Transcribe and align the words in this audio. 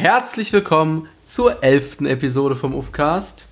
Herzlich 0.00 0.50
willkommen 0.54 1.08
zur 1.22 1.62
elften 1.62 2.06
Episode 2.06 2.56
vom 2.56 2.74
UFCast. 2.74 3.46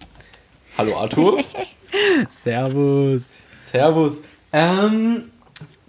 Hallo 0.79 0.97
Arthur. 0.97 1.45
Servus. 2.31 3.35
Servus. 3.55 4.23
Ähm, 4.51 5.31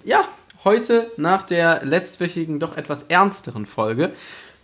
ja, 0.03 0.25
heute 0.65 1.11
nach 1.15 1.43
der 1.43 1.85
letztwöchigen, 1.85 2.59
doch 2.59 2.75
etwas 2.75 3.03
ernsteren 3.03 3.67
Folge. 3.67 4.11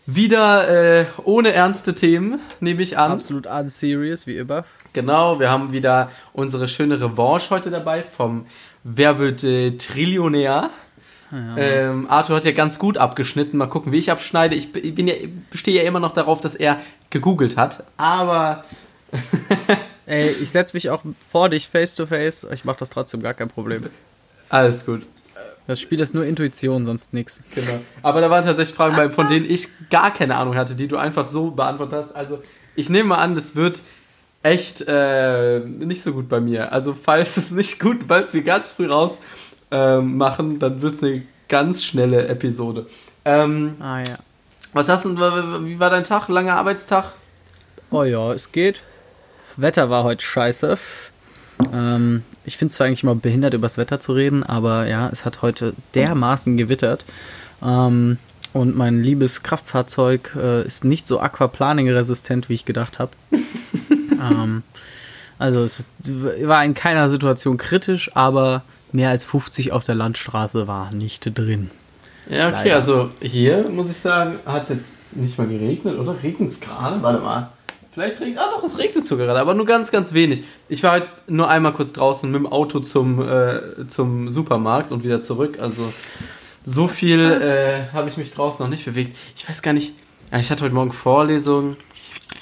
Wieder 0.06 1.00
äh, 1.00 1.06
ohne 1.24 1.54
ernste 1.54 1.96
Themen, 1.96 2.42
nehme 2.60 2.82
ich 2.82 2.98
an. 2.98 3.14
Absolut 3.14 3.48
unserious, 3.48 4.28
wie 4.28 4.36
immer. 4.36 4.66
Genau, 4.92 5.40
wir 5.40 5.50
haben 5.50 5.72
wieder 5.72 6.12
unsere 6.34 6.68
schöne 6.68 7.00
Revanche 7.00 7.52
heute 7.52 7.72
dabei 7.72 8.04
vom 8.04 8.48
Wer 8.84 9.18
wird 9.18 9.46
äh, 9.46 9.78
Trillionär? 9.78 10.72
Ja. 11.36 11.58
Ähm, 11.58 12.10
Arthur 12.10 12.38
hat 12.38 12.46
ja 12.46 12.54
ganz 12.54 12.80
gut 12.80 12.98
abgeschnitten. 12.98 13.58
Mal 13.58 13.68
gucken, 13.68 13.92
wie 13.92 13.98
ich 13.98 14.10
abschneide. 14.10 14.56
Ich 14.56 14.72
bin 14.72 15.08
ja, 15.08 15.16
bestehe 15.52 15.82
ja 15.82 15.88
immer 15.88 16.00
noch 16.00 16.14
darauf, 16.14 16.40
dass 16.40 16.56
er 16.56 16.80
gegoogelt 17.10 17.58
hat. 17.58 17.84
Aber. 17.98 18.64
Ey, 20.06 20.30
ich 20.30 20.52
setze 20.52 20.76
mich 20.76 20.90
auch 20.90 21.02
vor 21.30 21.50
dich 21.50 21.68
face 21.68 21.94
to 21.96 22.06
face. 22.06 22.48
Ich 22.54 22.64
mache 22.64 22.78
das 22.78 22.90
trotzdem 22.90 23.22
gar 23.22 23.34
kein 23.34 23.50
Problem. 23.50 23.88
Alles 24.50 24.86
gut. 24.86 25.02
Das 25.68 25.82
Spiel 25.82 26.00
ist 26.00 26.14
nur 26.14 26.26
Intuition, 26.26 26.86
sonst 26.86 27.14
nichts. 27.14 27.42
Genau. 27.54 27.82
Aber 28.04 28.22
da 28.22 28.30
waren 28.30 28.46
tatsächlich 28.46 28.76
Fragen 28.76 28.96
bei, 28.96 29.10
von 29.10 29.28
denen 29.28 29.50
ich 29.50 29.68
gar 29.90 30.14
keine 30.14 30.38
Ahnung 30.38 30.56
hatte, 30.56 30.76
die 30.76 30.88
du 30.88 30.96
einfach 30.96 31.28
so 31.28 31.52
beantwortet 31.52 31.96
hast. 31.96 32.16
Also, 32.16 32.42
ich 32.76 32.90
nehme 32.90 33.10
mal 33.10 33.18
an, 33.18 33.36
das 33.36 33.56
wird 33.56 33.82
echt 34.44 34.84
äh, 34.88 35.60
nicht 35.60 36.04
so 36.04 36.14
gut 36.14 36.30
bei 36.30 36.40
mir. 36.40 36.72
Also, 36.72 36.94
falls 36.94 37.36
es 37.38 37.50
nicht 37.50 37.80
gut, 37.80 38.02
falls 38.08 38.34
wir 38.34 38.44
ganz 38.44 38.70
früh 38.70 38.86
raus 38.86 39.18
ähm, 39.72 40.18
machen, 40.18 40.60
dann 40.60 40.82
wird 40.82 40.94
es 40.94 41.04
eine 41.04 41.24
ganz 41.48 41.84
schnelle 41.84 42.28
Episode. 42.28 42.88
Ähm, 43.24 43.76
ah 43.80 44.00
ja. 44.00 44.18
Was 44.74 44.90
hast 44.90 45.06
du, 45.06 45.16
wie 45.18 45.80
war 45.80 45.90
dein 45.90 46.04
Tag? 46.04 46.28
Langer 46.28 46.58
Arbeitstag? 46.58 47.14
Oh 47.92 48.04
ja, 48.04 48.34
es 48.34 48.52
geht. 48.52 48.82
Wetter 49.56 49.90
war 49.90 50.04
heute 50.04 50.24
scheiße. 50.24 50.78
Ähm, 51.72 52.24
ich 52.44 52.58
finde 52.58 52.72
es 52.72 52.76
zwar 52.76 52.88
eigentlich 52.88 53.04
immer 53.04 53.16
behindert, 53.16 53.54
über 53.54 53.66
das 53.66 53.78
Wetter 53.78 54.00
zu 54.00 54.14
reden, 54.14 54.44
aber 54.44 54.88
ja, 54.88 55.08
es 55.10 55.24
hat 55.24 55.42
heute 55.42 55.74
dermaßen 55.94 56.58
gewittert. 56.58 57.06
Ähm, 57.64 58.18
und 58.54 58.76
mein 58.76 59.02
liebes 59.02 59.44
Kraftfahrzeug 59.44 60.34
äh, 60.36 60.66
ist 60.66 60.84
nicht 60.84 61.08
so 61.08 61.20
aquaplaning-resistent, 61.20 62.50
wie 62.50 62.54
ich 62.54 62.66
gedacht 62.66 63.00
habe. 63.00 63.12
ähm, 64.12 64.64
also 65.38 65.64
es 65.64 65.80
ist, 65.80 66.48
war 66.48 66.64
in 66.64 66.74
keiner 66.74 67.10
Situation 67.10 67.58
kritisch, 67.58 68.12
aber 68.16 68.64
mehr 68.96 69.10
als 69.10 69.26
50 69.26 69.72
auf 69.72 69.84
der 69.84 69.96
Landstraße 69.96 70.68
war 70.68 70.92
nicht 70.92 71.38
drin. 71.38 71.70
Ja, 72.30 72.48
okay, 72.48 72.56
Leider. 72.56 72.76
also 72.76 73.10
hier 73.22 73.70
muss 73.70 73.92
ich 73.92 73.98
sagen, 73.98 74.40
hat 74.46 74.64
es 74.64 74.70
jetzt 74.70 74.96
nicht 75.12 75.38
mal 75.38 75.48
geregnet, 75.48 76.00
oder? 76.00 76.16
Regnet 76.24 76.54
es 76.54 76.62
gerade? 76.62 77.02
Warte 77.04 77.22
mal. 77.22 77.50
Vielleicht 77.94 78.20
regnet. 78.20 78.40
Ah, 78.40 78.50
doch, 78.52 78.64
es 78.64 78.78
regnet 78.78 79.06
sogar 79.06 79.28
gerade, 79.28 79.40
aber 79.40 79.54
nur 79.54 79.66
ganz, 79.66 79.92
ganz 79.92 80.12
wenig. 80.14 80.44
Ich 80.68 80.82
war 80.82 80.98
jetzt 80.98 81.30
nur 81.30 81.48
einmal 81.50 81.74
kurz 81.74 81.94
draußen 81.94 82.30
mit 82.30 82.40
dem 82.40 82.48
Auto 82.48 82.80
zum, 82.80 83.22
äh, 83.22 83.88
zum 83.88 84.30
Supermarkt 84.30 84.92
und 84.92 85.04
wieder 85.04 85.22
zurück. 85.22 85.60
Also 85.62 85.94
so 86.64 86.88
viel 86.88 87.20
äh, 87.20 87.94
habe 87.94 88.10
ich 88.10 88.18
mich 88.18 88.34
draußen 88.34 88.66
noch 88.66 88.70
nicht 88.70 88.86
bewegt. 88.86 89.16
Ich 89.36 89.48
weiß 89.48 89.62
gar 89.62 89.74
nicht. 89.74 89.94
Ja, 90.32 90.40
ich 90.40 90.50
hatte 90.50 90.64
heute 90.64 90.74
Morgen 90.74 90.92
Vorlesung. 90.92 91.78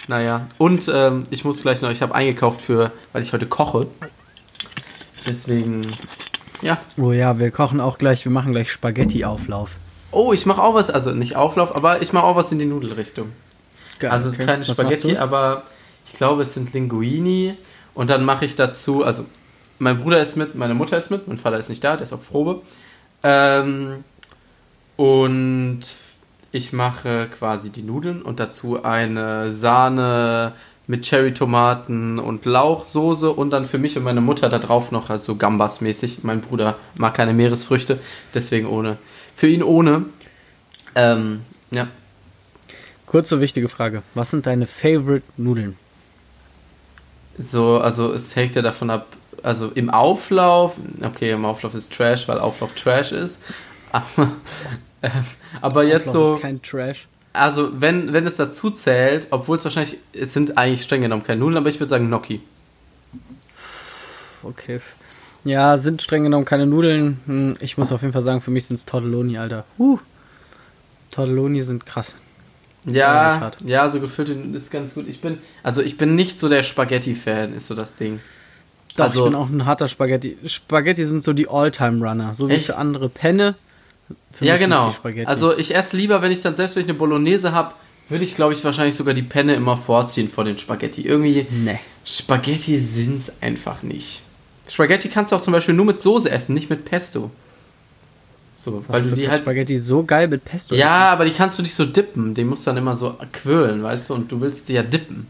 Naja, 0.07 0.47
und 0.57 0.89
ähm, 0.93 1.27
ich 1.29 1.45
muss 1.45 1.61
gleich 1.61 1.81
noch, 1.81 1.91
ich 1.91 2.01
habe 2.01 2.15
eingekauft 2.15 2.61
für, 2.61 2.91
weil 3.11 3.21
ich 3.21 3.31
heute 3.31 3.45
koche. 3.45 3.87
Deswegen 5.27 5.81
ja. 6.63 6.77
Oh 6.97 7.11
ja, 7.11 7.37
wir 7.37 7.51
kochen 7.51 7.79
auch 7.79 7.97
gleich, 7.97 8.25
wir 8.25 8.31
machen 8.31 8.51
gleich 8.51 8.71
Spaghetti-Auflauf. 8.71 9.71
Oh, 10.11 10.33
ich 10.33 10.45
mache 10.45 10.61
auch 10.61 10.75
was, 10.75 10.89
also 10.89 11.11
nicht 11.11 11.35
Auflauf, 11.35 11.75
aber 11.75 12.01
ich 12.01 12.13
mache 12.13 12.25
auch 12.25 12.35
was 12.35 12.51
in 12.51 12.59
die 12.59 12.65
Nudelrichtung. 12.65 13.31
Geil, 13.99 14.11
also 14.11 14.29
okay. 14.29 14.45
keine 14.45 14.65
Spaghetti, 14.65 15.17
aber 15.17 15.63
ich 16.05 16.13
glaube, 16.13 16.43
es 16.43 16.53
sind 16.53 16.73
Linguini. 16.73 17.55
Und 17.93 18.09
dann 18.09 18.23
mache 18.25 18.45
ich 18.45 18.55
dazu, 18.55 19.03
also 19.03 19.25
mein 19.79 19.99
Bruder 19.99 20.21
ist 20.21 20.35
mit, 20.35 20.55
meine 20.55 20.73
Mutter 20.73 20.97
ist 20.97 21.11
mit, 21.11 21.27
mein 21.27 21.37
Vater 21.37 21.57
ist 21.57 21.69
nicht 21.69 21.83
da, 21.83 21.95
der 21.95 22.03
ist 22.03 22.13
auf 22.13 22.27
Probe. 22.27 22.61
Ähm, 23.23 24.03
und 24.95 25.81
ich 26.51 26.73
mache 26.73 27.27
quasi 27.27 27.69
die 27.69 27.81
Nudeln 27.81 28.21
und 28.21 28.39
dazu 28.39 28.83
eine 28.83 29.51
Sahne 29.51 30.53
mit 30.87 31.05
Cherry-Tomaten 31.05 32.19
und 32.19 32.45
Lauchsoße 32.45 33.31
und 33.31 33.51
dann 33.51 33.65
für 33.65 33.77
mich 33.77 33.97
und 33.97 34.03
meine 34.03 34.21
Mutter 34.21 34.49
da 34.49 34.59
drauf 34.59 34.91
noch, 34.91 35.09
also 35.09 35.35
Gambas-mäßig. 35.35 36.19
Mein 36.23 36.41
Bruder 36.41 36.75
mag 36.95 37.13
keine 37.13 37.33
Meeresfrüchte, 37.33 37.99
deswegen 38.33 38.67
ohne. 38.67 38.97
Für 39.35 39.47
ihn 39.47 39.63
ohne. 39.63 40.05
Ähm, 40.95 41.41
ja. 41.71 41.87
Kurze 43.05 43.39
wichtige 43.39 43.69
Frage. 43.69 44.03
Was 44.13 44.31
sind 44.31 44.45
deine 44.45 44.67
Favorite 44.67 45.25
Nudeln? 45.37 45.77
So, 47.37 47.79
also 47.79 48.13
es 48.13 48.35
hängt 48.35 48.55
ja 48.55 48.61
davon 48.61 48.89
ab, 48.89 49.07
also 49.41 49.71
im 49.73 49.89
Auflauf, 49.89 50.75
okay, 51.01 51.31
im 51.31 51.45
Auflauf 51.45 51.73
ist 51.73 51.93
Trash, 51.93 52.27
weil 52.27 52.39
Auflauf 52.39 52.73
Trash 52.73 53.11
ist. 53.11 53.43
Aber, 53.91 54.31
äh, 55.01 55.09
aber 55.61 55.83
jetzt 55.83 56.07
Auflauf 56.07 56.27
so. 56.29 56.35
Ist 56.35 56.41
kein 56.41 56.61
Trash. 56.63 57.07
Also, 57.33 57.81
wenn, 57.81 58.13
wenn 58.13 58.27
es 58.27 58.35
dazu 58.35 58.69
zählt, 58.69 59.27
obwohl 59.31 59.57
es 59.57 59.63
wahrscheinlich, 59.63 59.97
es 60.13 60.33
sind 60.33 60.57
eigentlich 60.57 60.83
streng 60.83 61.01
genommen 61.01 61.23
keine 61.23 61.39
Nudeln, 61.39 61.57
aber 61.57 61.69
ich 61.69 61.79
würde 61.79 61.89
sagen 61.89 62.07
Gnocchi. 62.07 62.41
Okay. 64.43 64.81
Ja, 65.43 65.77
sind 65.77 66.01
streng 66.01 66.23
genommen 66.23 66.45
keine 66.45 66.67
Nudeln. 66.67 67.19
Hm, 67.25 67.55
ich 67.59 67.77
muss 67.77 67.91
auf 67.91 68.01
jeden 68.01 68.13
Fall 68.13 68.21
sagen, 68.21 68.41
für 68.41 68.51
mich 68.51 68.65
sind 68.65 68.75
es 68.75 68.85
Tortelloni, 68.85 69.37
Alter. 69.37 69.65
Uh. 69.79 69.97
Tortelloni 71.11 71.61
sind 71.63 71.85
krass. 71.85 72.15
Ja, 72.85 73.51
ja, 73.63 73.89
so 73.89 73.99
gefüllte 73.99 74.33
ist 74.33 74.69
ganz 74.69 74.93
gut. 74.93 75.07
Ich 75.07 75.21
bin, 75.21 75.37
also 75.63 75.81
ich 75.81 75.97
bin 75.97 76.15
nicht 76.15 76.37
so 76.39 76.49
der 76.49 76.63
Spaghetti-Fan, 76.63 77.53
ist 77.53 77.67
so 77.67 77.75
das 77.75 77.95
Ding. 77.95 78.19
Doch, 78.97 79.05
also, 79.05 79.19
ich 79.19 79.31
bin 79.31 79.35
auch 79.35 79.49
ein 79.49 79.65
harter 79.65 79.87
Spaghetti. 79.87 80.37
Spaghetti 80.45 81.05
sind 81.05 81.23
so 81.23 81.33
die 81.33 81.47
All-Time-Runner. 81.47 82.35
So 82.35 82.49
wie 82.49 82.59
für 82.59 82.77
andere 82.77 83.09
Penne 83.09 83.55
ja, 84.41 84.57
genau. 84.57 84.93
Also 85.25 85.57
ich 85.57 85.75
esse 85.75 85.95
lieber, 85.95 86.21
wenn 86.21 86.31
ich 86.31 86.41
dann 86.41 86.55
selbst 86.55 86.75
wenn 86.75 86.83
ich 86.83 86.89
eine 86.89 86.97
Bolognese 86.97 87.51
habe, 87.51 87.73
würde 88.09 88.25
ich 88.25 88.35
glaube 88.35 88.53
ich 88.53 88.63
wahrscheinlich 88.63 88.95
sogar 88.95 89.13
die 89.13 89.21
Penne 89.21 89.55
immer 89.55 89.77
vorziehen 89.77 90.29
vor 90.29 90.43
den 90.43 90.57
Spaghetti. 90.57 91.01
Irgendwie 91.01 91.45
nee. 91.49 91.79
Spaghetti 92.05 92.77
sind 92.77 93.17
es 93.17 93.41
einfach 93.41 93.83
nicht. 93.83 94.21
Spaghetti 94.67 95.09
kannst 95.09 95.31
du 95.31 95.35
auch 95.35 95.41
zum 95.41 95.53
Beispiel 95.53 95.75
nur 95.75 95.85
mit 95.85 95.99
Soße 95.99 96.29
essen, 96.29 96.53
nicht 96.53 96.69
mit 96.69 96.85
Pesto. 96.85 97.31
So, 98.55 98.83
weil, 98.87 99.03
weil 99.03 99.09
du 99.09 99.15
die 99.15 99.29
halt 99.29 99.41
Spaghetti 99.41 99.77
so 99.77 100.03
geil 100.03 100.27
mit 100.27 100.45
Pesto 100.45 100.73
Ja, 100.73 100.85
essen. 100.85 101.13
aber 101.13 101.25
die 101.25 101.31
kannst 101.31 101.57
du 101.59 101.63
nicht 101.63 101.75
so 101.75 101.85
dippen. 101.85 102.33
Die 102.33 102.45
musst 102.45 102.65
du 102.65 102.71
dann 102.71 102.77
immer 102.77 102.95
so 102.95 103.17
quirlen, 103.33 103.83
weißt 103.83 104.09
du? 104.09 104.13
Und 104.13 104.31
du 104.31 104.39
willst 104.39 104.69
die 104.69 104.73
ja 104.73 104.83
dippen. 104.83 105.27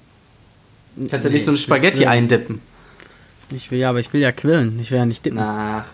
Du 0.96 1.08
kannst 1.08 1.24
nee, 1.24 1.32
ja 1.32 1.34
nicht 1.34 1.46
so 1.46 1.52
eine 1.52 1.58
Spaghetti 1.58 2.06
eindippen. 2.06 2.62
Ich 3.50 3.72
will 3.72 3.80
ja, 3.80 3.90
aber 3.90 4.00
ich 4.00 4.14
will 4.14 4.22
ja 4.22 4.32
quillen. 4.32 4.80
Ich 4.80 4.92
will 4.92 5.00
ja 5.00 5.06
nicht 5.06 5.26
dippen. 5.26 5.40
Ach, 5.40 5.86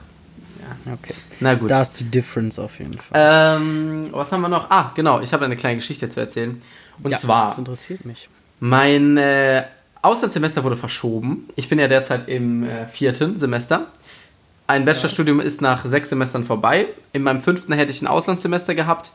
Okay. 0.85 1.13
Na 1.39 1.55
gut. 1.55 1.71
Da 1.71 1.81
ist 1.81 1.99
die 1.99 2.05
Difference 2.05 2.59
auf 2.59 2.79
jeden 2.79 2.93
Fall. 2.93 3.57
Ähm, 3.57 4.07
was 4.11 4.31
haben 4.31 4.41
wir 4.41 4.49
noch? 4.49 4.69
Ah, 4.69 4.91
genau. 4.95 5.19
Ich 5.21 5.33
habe 5.33 5.45
eine 5.45 5.55
kleine 5.55 5.75
Geschichte 5.75 6.09
zu 6.09 6.19
erzählen. 6.19 6.61
Und 7.03 7.11
ja, 7.11 7.17
zwar. 7.17 7.49
Das 7.49 7.57
interessiert 7.57 8.05
mich. 8.05 8.29
Mein 8.59 9.17
äh, 9.17 9.63
Auslandssemester 10.01 10.63
wurde 10.63 10.77
verschoben. 10.77 11.47
Ich 11.55 11.69
bin 11.69 11.79
ja 11.79 11.87
derzeit 11.87 12.27
im 12.27 12.63
äh, 12.63 12.87
vierten 12.87 13.37
Semester. 13.37 13.87
Ein 14.67 14.85
Bachelorstudium 14.85 15.39
ist 15.39 15.61
nach 15.61 15.85
sechs 15.85 16.09
Semestern 16.09 16.45
vorbei. 16.45 16.87
In 17.11 17.23
meinem 17.23 17.41
fünften 17.41 17.73
hätte 17.73 17.91
ich 17.91 18.01
ein 18.01 18.07
Auslandssemester 18.07 18.75
gehabt 18.75 19.11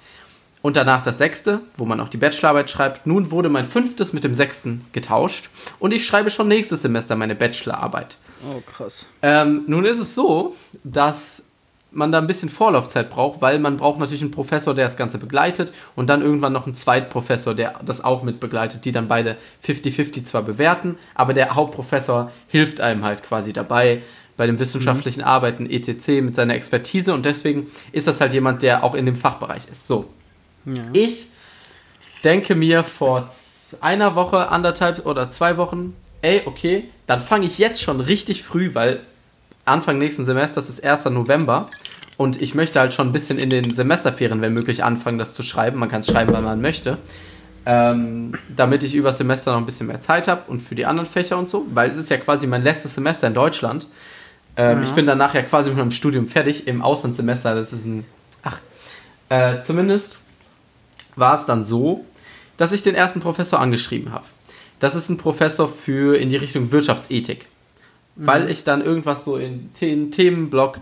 und 0.62 0.76
danach 0.76 1.02
das 1.02 1.18
sechste, 1.18 1.60
wo 1.76 1.84
man 1.84 2.00
auch 2.00 2.08
die 2.08 2.16
Bachelorarbeit 2.16 2.70
schreibt. 2.70 3.06
Nun 3.06 3.30
wurde 3.30 3.50
mein 3.50 3.64
fünftes 3.64 4.12
mit 4.12 4.24
dem 4.24 4.34
sechsten 4.34 4.84
getauscht 4.92 5.50
und 5.78 5.92
ich 5.92 6.06
schreibe 6.06 6.30
schon 6.30 6.48
nächstes 6.48 6.82
Semester 6.82 7.16
meine 7.16 7.34
Bachelorarbeit. 7.34 8.16
Oh, 8.50 8.60
krass. 8.62 9.06
Ähm, 9.22 9.64
nun 9.66 9.84
ist 9.84 10.00
es 10.00 10.14
so, 10.14 10.56
dass 10.82 11.44
man 11.94 12.12
da 12.12 12.18
ein 12.18 12.26
bisschen 12.26 12.48
Vorlaufzeit 12.48 13.10
braucht, 13.10 13.40
weil 13.40 13.58
man 13.58 13.76
braucht 13.76 13.98
natürlich 13.98 14.22
einen 14.22 14.30
Professor, 14.30 14.74
der 14.74 14.84
das 14.84 14.96
Ganze 14.96 15.18
begleitet 15.18 15.72
und 15.94 16.08
dann 16.08 16.22
irgendwann 16.22 16.52
noch 16.52 16.66
einen 16.66 16.74
Zweitprofessor, 16.74 17.54
der 17.54 17.80
das 17.84 18.02
auch 18.02 18.22
mit 18.22 18.40
begleitet, 18.40 18.84
die 18.84 18.92
dann 18.92 19.08
beide 19.08 19.36
50-50 19.66 20.24
zwar 20.24 20.42
bewerten, 20.42 20.98
aber 21.14 21.34
der 21.34 21.54
Hauptprofessor 21.54 22.30
hilft 22.48 22.80
einem 22.80 23.04
halt 23.04 23.22
quasi 23.22 23.52
dabei 23.52 24.02
bei 24.36 24.46
dem 24.46 24.58
wissenschaftlichen 24.58 25.20
mhm. 25.20 25.26
Arbeiten 25.26 25.70
etc. 25.70 26.08
mit 26.22 26.34
seiner 26.34 26.54
Expertise 26.54 27.14
und 27.14 27.24
deswegen 27.24 27.68
ist 27.92 28.06
das 28.06 28.20
halt 28.20 28.32
jemand, 28.32 28.62
der 28.62 28.82
auch 28.82 28.94
in 28.94 29.06
dem 29.06 29.16
Fachbereich 29.16 29.68
ist. 29.70 29.86
So. 29.86 30.06
Ja. 30.64 30.74
Ich 30.92 31.26
denke 32.24 32.54
mir 32.54 32.84
vor 32.84 33.28
einer 33.80 34.14
Woche, 34.14 34.48
anderthalb 34.48 35.06
oder 35.06 35.30
zwei 35.30 35.56
Wochen, 35.56 35.94
ey, 36.22 36.42
okay, 36.46 36.88
dann 37.06 37.20
fange 37.20 37.46
ich 37.46 37.58
jetzt 37.58 37.82
schon 37.82 38.00
richtig 38.00 38.42
früh, 38.42 38.74
weil 38.74 39.00
Anfang 39.64 39.98
nächsten 39.98 40.24
Semesters 40.24 40.68
ist 40.68 40.84
1. 40.84 41.06
November 41.06 41.70
und 42.16 42.40
ich 42.40 42.54
möchte 42.54 42.78
halt 42.78 42.94
schon 42.94 43.08
ein 43.08 43.12
bisschen 43.12 43.38
in 43.38 43.50
den 43.50 43.74
Semesterferien, 43.74 44.40
wenn 44.40 44.54
möglich, 44.54 44.84
anfangen, 44.84 45.18
das 45.18 45.34
zu 45.34 45.42
schreiben. 45.42 45.78
Man 45.78 45.88
kann 45.88 46.00
es 46.00 46.06
schreiben, 46.06 46.32
wann 46.32 46.44
man 46.44 46.60
möchte. 46.60 46.98
Ähm, 47.66 48.34
damit 48.54 48.82
ich 48.82 48.94
über 48.94 49.12
Semester 49.12 49.52
noch 49.52 49.58
ein 49.58 49.66
bisschen 49.66 49.86
mehr 49.86 50.00
Zeit 50.00 50.28
habe 50.28 50.42
und 50.48 50.60
für 50.60 50.74
die 50.74 50.84
anderen 50.84 51.08
Fächer 51.08 51.38
und 51.38 51.48
so, 51.48 51.64
weil 51.72 51.88
es 51.88 51.96
ist 51.96 52.10
ja 52.10 52.18
quasi 52.18 52.46
mein 52.46 52.62
letztes 52.62 52.94
Semester 52.94 53.26
in 53.26 53.34
Deutschland. 53.34 53.86
Ähm, 54.56 54.78
ja. 54.78 54.84
Ich 54.84 54.90
bin 54.90 55.06
danach 55.06 55.34
ja 55.34 55.42
quasi 55.42 55.70
mit 55.70 55.78
meinem 55.78 55.90
Studium 55.90 56.28
fertig 56.28 56.66
im 56.66 56.82
Auslandssemester. 56.82 57.54
Das 57.54 57.72
ist 57.72 57.86
ein. 57.86 58.04
Ach. 58.42 58.58
Äh, 59.30 59.62
zumindest 59.62 60.20
war 61.16 61.34
es 61.34 61.46
dann 61.46 61.64
so, 61.64 62.04
dass 62.56 62.72
ich 62.72 62.82
den 62.82 62.94
ersten 62.94 63.20
Professor 63.20 63.58
angeschrieben 63.60 64.12
habe. 64.12 64.26
Das 64.78 64.94
ist 64.94 65.08
ein 65.08 65.16
Professor 65.16 65.68
für 65.68 66.16
in 66.16 66.28
die 66.28 66.36
Richtung 66.36 66.70
Wirtschaftsethik. 66.70 67.46
Mhm. 68.16 68.26
Weil 68.26 68.50
ich 68.50 68.64
dann 68.64 68.84
irgendwas 68.84 69.24
so 69.24 69.36
in 69.36 69.70
den 69.80 70.10
Themenblock 70.10 70.80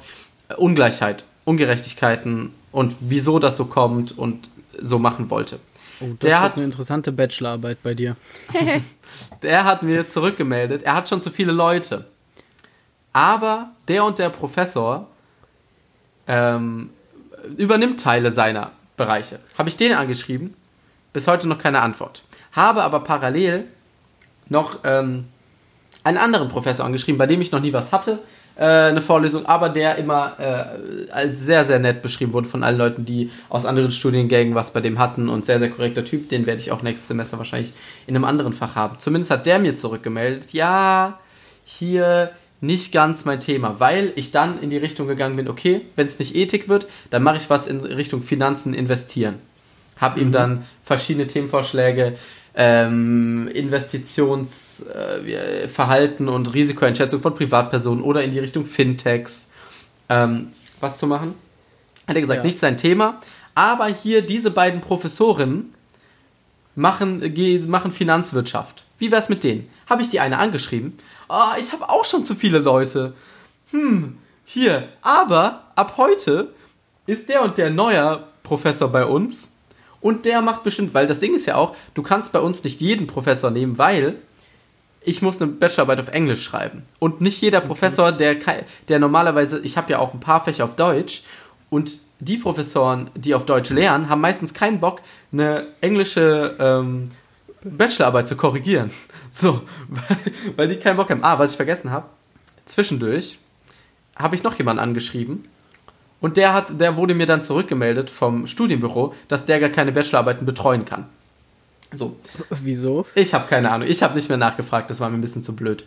Ungleichheit, 0.56 1.25
Ungerechtigkeiten 1.44 2.52
und 2.70 2.94
wieso 3.00 3.38
das 3.38 3.56
so 3.56 3.66
kommt 3.66 4.16
und 4.16 4.49
so 4.81 4.99
machen 4.99 5.31
wollte. 5.31 5.58
Oh, 6.00 6.06
das 6.19 6.19
der 6.20 6.40
hat 6.40 6.56
eine 6.56 6.64
interessante 6.64 7.12
Bachelorarbeit 7.12 7.82
bei 7.82 7.94
dir. 7.94 8.16
der 9.43 9.64
hat 9.64 9.82
mir 9.82 10.08
zurückgemeldet, 10.08 10.82
er 10.82 10.94
hat 10.94 11.08
schon 11.08 11.20
zu 11.20 11.31
viele 11.31 11.52
Leute. 11.52 12.06
Aber 13.12 13.70
der 13.88 14.04
und 14.04 14.19
der 14.19 14.31
Professor 14.31 15.06
ähm, 16.26 16.90
übernimmt 17.56 18.00
Teile 18.00 18.32
seiner 18.32 18.72
Bereiche. 18.96 19.38
Habe 19.58 19.69
ich 19.69 19.76
den 19.76 19.93
angeschrieben, 19.93 20.55
bis 21.12 21.26
heute 21.26 21.46
noch 21.46 21.58
keine 21.58 21.82
Antwort. 21.82 22.22
Habe 22.52 22.82
aber 22.82 23.00
parallel 23.00 23.66
noch 24.48 24.81
ähm, 24.84 25.26
einen 26.05 26.19
anderen 26.19 26.48
Professor 26.48 26.84
angeschrieben, 26.84 27.19
bei 27.19 27.26
dem 27.26 27.40
ich 27.40 27.52
noch 27.52 27.60
nie 27.60 27.72
was 27.72 27.93
hatte, 27.93 28.19
äh, 28.56 28.64
eine 28.64 29.02
Vorlesung, 29.02 29.46
aber 29.46 29.69
der 29.69 29.96
immer 29.96 30.38
äh, 30.38 31.10
als 31.10 31.40
sehr, 31.40 31.64
sehr 31.64 31.78
nett 31.78 32.02
beschrieben 32.02 32.32
wurde 32.32 32.49
von 32.49 32.62
allen 32.62 32.78
Leuten, 32.78 33.04
die 33.04 33.31
aus 33.49 33.64
anderen 33.64 33.90
Studiengängen 33.90 34.54
was 34.54 34.72
bei 34.72 34.81
dem 34.81 34.99
hatten 34.99 35.28
und 35.28 35.46
sehr, 35.46 35.58
sehr 35.58 35.70
korrekter 35.70 36.04
Typ. 36.04 36.28
Den 36.28 36.46
werde 36.46 36.60
ich 36.60 36.70
auch 36.70 36.82
nächstes 36.82 37.08
Semester 37.08 37.38
wahrscheinlich 37.38 37.72
in 38.06 38.14
einem 38.14 38.25
anderen 38.25 38.52
Fach 38.52 38.75
haben. 38.75 38.99
Zumindest 38.99 39.31
hat 39.31 39.46
der 39.46 39.58
mir 39.58 39.76
zurückgemeldet, 39.76 40.52
ja, 40.52 41.19
hier 41.64 42.32
nicht 42.60 42.93
ganz 42.93 43.25
mein 43.25 43.40
Thema, 43.40 43.81
weil 43.81 44.12
ich 44.14 44.31
dann 44.31 44.62
in 44.62 44.70
die 44.70 44.76
Richtung 44.76 45.08
gegangen 45.08 45.37
bin, 45.37 45.48
okay, 45.48 45.82
wenn 45.96 46.06
es 46.06 46.19
nicht 46.19 46.37
Ethik 46.37 46.69
wird, 46.69 46.87
dann 47.10 47.22
mache 47.22 47.37
ich 47.37 47.50
was 47.50 47.66
in 47.66 47.81
Richtung 47.81 48.22
Finanzen 48.22 48.72
investieren. 48.72 49.37
Habe 49.96 50.20
ihm 50.20 50.28
mhm. 50.28 50.32
dann 50.32 50.66
verschiedene 50.84 51.26
Themenvorschläge 51.26 52.16
ähm, 52.54 53.49
Investitionsverhalten 53.52 56.28
äh, 56.28 56.31
und 56.31 56.54
Risikoeinschätzung 56.54 57.20
von 57.20 57.34
Privatpersonen 57.34 58.04
oder 58.04 58.22
in 58.22 58.31
die 58.31 58.38
Richtung 58.38 58.66
Fintechs 58.66 59.52
ähm, 60.08 60.52
was 60.81 60.99
zu 60.99 61.06
machen. 61.06 61.34
Hat 62.06 62.16
er 62.16 62.20
gesagt, 62.20 62.38
ja. 62.38 62.44
nicht 62.44 62.58
sein 62.58 62.76
Thema. 62.76 63.20
Aber 63.54 63.87
hier 63.87 64.22
diese 64.22 64.50
beiden 64.50 64.81
Professorinnen 64.81 65.75
machen, 66.75 67.22
machen 67.69 67.93
Finanzwirtschaft. 67.93 68.84
Wie 68.98 69.10
wär's 69.10 69.28
mit 69.28 69.44
denen? 69.44 69.69
Habe 69.88 70.02
ich 70.02 70.08
die 70.08 70.20
eine 70.20 70.38
angeschrieben? 70.38 70.98
Oh, 71.28 71.52
ich 71.58 71.72
habe 71.72 71.88
auch 71.88 72.05
schon 72.05 72.25
zu 72.25 72.34
viele 72.34 72.58
Leute. 72.58 73.14
Hm, 73.70 74.19
hier. 74.44 74.88
Aber 75.02 75.64
ab 75.75 75.94
heute 75.96 76.52
ist 77.06 77.28
der 77.28 77.43
und 77.43 77.58
der 77.58 77.70
neuer 77.70 78.28
Professor 78.43 78.88
bei 78.88 79.05
uns 79.05 79.51
und 80.02 80.25
der 80.25 80.43
macht 80.43 80.64
bestimmt, 80.64 80.94
weil 80.94 81.06
das 81.06 81.20
Ding 81.20 81.34
ist 81.34 81.46
ja 81.46 81.54
auch, 81.54 81.76
du 81.94 82.02
kannst 82.02 82.32
bei 82.32 82.40
uns 82.40 82.62
nicht 82.64 82.81
jeden 82.81 83.06
Professor 83.06 83.50
nehmen, 83.50 83.78
weil 83.78 84.16
ich 85.00 85.22
muss 85.22 85.40
eine 85.40 85.50
Bachelorarbeit 85.50 86.00
auf 86.00 86.08
Englisch 86.08 86.43
schreiben. 86.43 86.82
Und 86.99 87.20
nicht 87.20 87.40
jeder 87.40 87.58
okay. 87.58 87.69
Professor, 87.69 88.12
der, 88.12 88.37
der 88.88 88.99
normalerweise, 88.99 89.60
ich 89.60 89.76
habe 89.76 89.90
ja 89.93 89.99
auch 89.99 90.12
ein 90.12 90.20
paar 90.20 90.44
Fächer 90.44 90.64
auf 90.64 90.76
Deutsch 90.76 91.22
und 91.70 91.99
die 92.20 92.37
Professoren, 92.37 93.10
die 93.14 93.34
auf 93.34 93.46
Deutsch 93.46 93.70
lehren, 93.70 94.08
haben 94.08 94.20
meistens 94.20 94.54
keinen 94.54 94.81
Bock, 94.81 95.00
eine 95.32 95.66
englische 95.81 96.56
ähm, 96.58 97.10
Bachelorarbeit 97.64 98.28
zu 98.28 98.37
korrigieren. 98.37 98.90
So, 99.34 99.62
weil, 99.88 100.19
weil 100.56 100.69
die 100.69 100.76
keinen 100.76 100.98
Bock 100.98 101.08
haben. 101.08 101.25
Ah, 101.25 101.38
was 101.38 101.52
ich 101.52 101.56
vergessen 101.56 101.90
habe, 101.90 102.05
zwischendurch 102.66 103.38
habe 104.14 104.37
ich 104.37 104.43
noch 104.43 104.58
jemanden 104.58 104.82
angeschrieben 104.82 105.48
und 106.22 106.36
der, 106.36 106.54
hat, 106.54 106.80
der 106.80 106.96
wurde 106.96 107.14
mir 107.14 107.26
dann 107.26 107.42
zurückgemeldet 107.42 108.08
vom 108.08 108.46
Studienbüro, 108.46 109.12
dass 109.28 109.44
der 109.44 109.60
gar 109.60 109.69
keine 109.69 109.92
Bachelorarbeiten 109.92 110.46
betreuen 110.46 110.84
kann. 110.84 111.06
So. 111.92 112.16
Wieso? 112.48 113.04
Ich 113.14 113.34
habe 113.34 113.46
keine 113.48 113.70
Ahnung. 113.70 113.86
Ich 113.86 114.02
habe 114.02 114.14
nicht 114.14 114.28
mehr 114.28 114.38
nachgefragt, 114.38 114.88
das 114.88 115.00
war 115.00 115.10
mir 115.10 115.19
ein 115.19 115.20
bisschen 115.20 115.42
zu 115.42 115.54
blöd. 115.54 115.84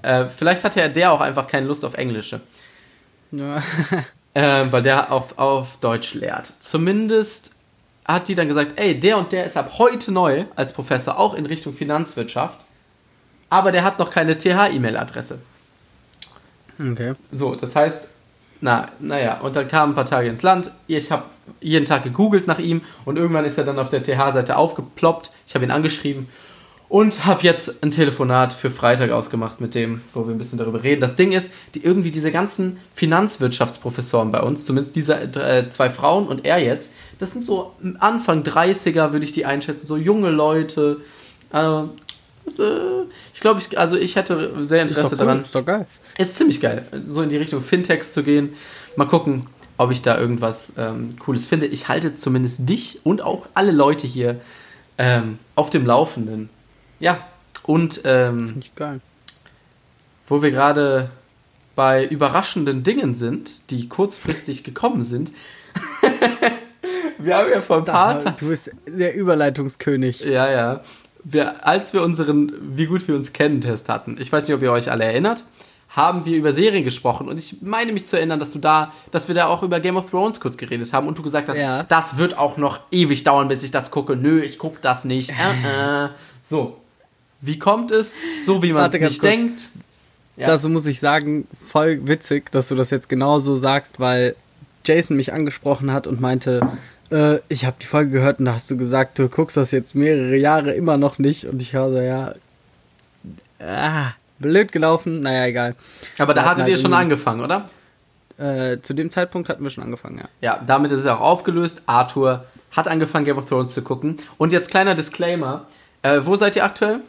Äh, 0.00 0.26
vielleicht 0.28 0.64
hatte 0.64 0.80
ja 0.80 0.88
der 0.88 1.12
auch 1.12 1.20
einfach 1.20 1.48
keine 1.48 1.66
Lust 1.66 1.84
auf 1.84 1.94
Englische. 1.94 2.40
Ja. 3.32 3.62
äh, 4.34 4.72
weil 4.72 4.82
der 4.82 5.10
auf, 5.10 5.36
auf 5.36 5.78
Deutsch 5.78 6.14
lehrt. 6.14 6.52
Zumindest 6.60 7.56
hat 8.04 8.28
die 8.28 8.36
dann 8.36 8.48
gesagt, 8.48 8.74
ey, 8.76 8.98
der 8.98 9.18
und 9.18 9.32
der 9.32 9.44
ist 9.44 9.56
ab 9.56 9.78
heute 9.78 10.12
neu 10.12 10.44
als 10.54 10.72
Professor, 10.72 11.18
auch 11.18 11.34
in 11.34 11.44
Richtung 11.44 11.74
Finanzwirtschaft. 11.74 12.60
Aber 13.50 13.72
der 13.72 13.82
hat 13.82 13.98
noch 13.98 14.10
keine 14.10 14.38
TH-E-Mail-Adresse. 14.38 15.40
Okay. 16.80 17.14
So, 17.32 17.56
das 17.56 17.76
heißt, 17.76 18.08
na, 18.62 18.88
naja, 19.00 19.40
und 19.40 19.56
dann 19.56 19.66
kamen 19.66 19.92
ein 19.92 19.94
paar 19.96 20.06
Tage 20.06 20.28
ins 20.28 20.42
Land. 20.42 20.70
Ich 20.86 21.10
habe 21.10 21.24
jeden 21.60 21.84
Tag 21.84 22.04
gegoogelt 22.04 22.46
nach 22.46 22.60
ihm 22.60 22.82
und 23.04 23.18
irgendwann 23.18 23.44
ist 23.44 23.58
er 23.58 23.64
dann 23.64 23.78
auf 23.78 23.88
der 23.88 24.04
TH-Seite 24.04 24.56
aufgeploppt. 24.56 25.32
Ich 25.46 25.54
habe 25.54 25.64
ihn 25.64 25.72
angeschrieben 25.72 26.28
und 26.88 27.24
habe 27.24 27.42
jetzt 27.42 27.82
ein 27.82 27.90
Telefonat 27.90 28.52
für 28.52 28.70
Freitag 28.70 29.10
ausgemacht 29.10 29.60
mit 29.60 29.74
dem, 29.74 30.02
wo 30.14 30.28
wir 30.28 30.34
ein 30.34 30.38
bisschen 30.38 30.60
darüber 30.60 30.84
reden. 30.84 31.00
Das 31.00 31.16
Ding 31.16 31.32
ist, 31.32 31.52
die 31.74 31.82
irgendwie 31.82 32.12
diese 32.12 32.30
ganzen 32.30 32.78
Finanzwirtschaftsprofessoren 32.94 34.30
bei 34.30 34.40
uns, 34.40 34.64
zumindest 34.64 34.94
diese 34.94 35.14
äh, 35.14 35.66
zwei 35.66 35.90
Frauen 35.90 36.28
und 36.28 36.44
er 36.44 36.58
jetzt, 36.62 36.92
das 37.18 37.32
sind 37.32 37.44
so 37.44 37.72
Anfang 37.98 38.42
30er, 38.42 39.12
würde 39.12 39.24
ich 39.24 39.32
die 39.32 39.44
einschätzen, 39.44 39.86
so 39.88 39.96
junge 39.96 40.30
Leute. 40.30 41.00
Äh, 41.52 41.82
das, 42.44 42.58
äh, 42.58 42.64
ich 43.32 43.40
glaube, 43.40 43.60
ich, 43.60 43.78
also 43.78 43.96
ich 43.96 44.16
hätte 44.16 44.52
sehr 44.60 44.82
Interesse 44.82 45.06
ist 45.06 45.12
cool, 45.12 45.18
daran. 45.18 45.42
Ist 45.42 45.54
doch 45.54 45.64
geil. 45.64 45.86
Ist 46.22 46.36
ziemlich 46.36 46.60
geil, 46.60 46.84
so 47.04 47.20
in 47.22 47.30
die 47.30 47.36
Richtung 47.36 47.62
Fintechs 47.62 48.12
zu 48.12 48.22
gehen. 48.22 48.50
Mal 48.94 49.06
gucken, 49.06 49.48
ob 49.76 49.90
ich 49.90 50.02
da 50.02 50.16
irgendwas 50.16 50.72
ähm, 50.78 51.18
Cooles 51.18 51.46
finde. 51.46 51.66
Ich 51.66 51.88
halte 51.88 52.14
zumindest 52.14 52.68
dich 52.68 53.00
und 53.02 53.22
auch 53.22 53.46
alle 53.54 53.72
Leute 53.72 54.06
hier 54.06 54.40
ähm, 54.98 55.38
auf 55.56 55.68
dem 55.70 55.84
Laufenden. 55.84 56.48
Ja, 57.00 57.18
und 57.64 58.02
ähm, 58.04 58.46
Finde 58.46 58.60
ich 58.60 58.74
geil. 58.76 59.00
wo 60.28 60.42
wir 60.42 60.52
gerade 60.52 61.10
bei 61.74 62.06
überraschenden 62.06 62.84
Dingen 62.84 63.14
sind, 63.14 63.70
die 63.72 63.88
kurzfristig 63.88 64.62
gekommen 64.64 65.02
sind. 65.02 65.32
wir 67.18 67.36
haben 67.36 67.50
ja 67.50 67.60
vor 67.60 67.78
ein 67.78 67.84
paar 67.84 68.16
Tagen. 68.16 68.36
Du 68.38 68.46
bist 68.46 68.70
der 68.86 69.16
Überleitungskönig. 69.16 70.20
Ja, 70.20 70.48
ja. 70.48 70.84
Wir, 71.24 71.66
als 71.66 71.92
wir 71.92 72.02
unseren 72.02 72.52
Wie 72.76 72.86
gut 72.86 73.08
wir 73.08 73.16
uns 73.16 73.32
kennen 73.32 73.60
Test 73.60 73.88
hatten, 73.88 74.18
ich 74.20 74.30
weiß 74.30 74.46
nicht, 74.46 74.54
ob 74.54 74.62
ihr 74.62 74.70
euch 74.70 74.88
alle 74.88 75.04
erinnert, 75.04 75.44
haben 75.94 76.24
wir 76.24 76.36
über 76.36 76.52
Serien 76.52 76.84
gesprochen 76.84 77.28
und 77.28 77.38
ich 77.38 77.60
meine 77.60 77.92
mich 77.92 78.06
zu 78.06 78.16
erinnern, 78.16 78.40
dass 78.40 78.50
du 78.50 78.58
da, 78.58 78.92
dass 79.10 79.28
wir 79.28 79.34
da 79.34 79.46
auch 79.46 79.62
über 79.62 79.78
Game 79.78 79.96
of 79.96 80.10
Thrones 80.10 80.40
kurz 80.40 80.56
geredet 80.56 80.92
haben 80.92 81.06
und 81.06 81.18
du 81.18 81.22
gesagt 81.22 81.50
hast, 81.50 81.58
ja. 81.58 81.82
das 81.82 82.16
wird 82.16 82.36
auch 82.38 82.56
noch 82.56 82.80
ewig 82.90 83.24
dauern, 83.24 83.48
bis 83.48 83.62
ich 83.62 83.70
das 83.70 83.90
gucke. 83.90 84.16
Nö, 84.16 84.40
ich 84.40 84.58
gucke 84.58 84.78
das 84.80 85.04
nicht. 85.04 85.32
Äh, 85.42 86.04
äh. 86.04 86.08
So, 86.42 86.78
wie 87.40 87.58
kommt 87.58 87.90
es? 87.90 88.16
So 88.46 88.62
wie 88.62 88.72
man 88.72 88.88
es 88.88 88.92
nicht 88.92 89.02
kurz. 89.02 89.18
denkt. 89.18 89.68
Ja. 90.36 90.46
Dazu 90.46 90.68
muss 90.68 90.86
ich 90.86 91.00
sagen, 91.00 91.46
voll 91.66 92.06
witzig, 92.06 92.50
dass 92.52 92.68
du 92.68 92.74
das 92.74 92.90
jetzt 92.90 93.08
genauso 93.08 93.56
sagst, 93.56 94.00
weil 94.00 94.36
Jason 94.84 95.16
mich 95.16 95.32
angesprochen 95.32 95.92
hat 95.92 96.06
und 96.06 96.20
meinte, 96.20 96.60
äh, 97.10 97.38
ich 97.48 97.64
habe 97.64 97.76
die 97.80 97.86
Folge 97.86 98.10
gehört 98.10 98.38
und 98.38 98.46
da 98.46 98.54
hast 98.54 98.70
du 98.70 98.76
gesagt, 98.76 99.18
du 99.18 99.28
guckst 99.28 99.56
das 99.56 99.72
jetzt 99.72 99.94
mehrere 99.94 100.36
Jahre 100.36 100.72
immer 100.72 100.96
noch 100.96 101.18
nicht 101.18 101.44
und 101.44 101.60
ich 101.60 101.72
höre 101.72 101.90
so, 101.90 102.00
ja, 102.00 102.34
ah, 103.60 104.12
blöd 104.42 104.72
gelaufen, 104.72 105.22
naja, 105.22 105.46
egal. 105.46 105.74
Aber 106.18 106.34
da 106.34 106.44
hattet 106.44 106.68
ihr 106.68 106.76
schon 106.76 106.92
angefangen, 106.92 107.40
oder? 107.40 107.70
Äh, 108.38 108.80
zu 108.82 108.92
dem 108.92 109.10
Zeitpunkt 109.10 109.48
hatten 109.48 109.62
wir 109.62 109.70
schon 109.70 109.84
angefangen, 109.84 110.18
ja. 110.18 110.28
Ja, 110.40 110.62
damit 110.66 110.90
ist 110.90 111.00
es 111.00 111.06
auch 111.06 111.20
aufgelöst. 111.20 111.82
Arthur 111.86 112.44
hat 112.70 112.88
angefangen, 112.88 113.24
Game 113.24 113.38
of 113.38 113.48
Thrones 113.48 113.72
zu 113.72 113.82
gucken. 113.82 114.18
Und 114.38 114.52
jetzt 114.52 114.70
kleiner 114.70 114.94
Disclaimer. 114.94 115.66
Äh, 116.02 116.20
wo 116.24 116.36
seid 116.36 116.56
ihr 116.56 116.64
aktuell? 116.64 117.00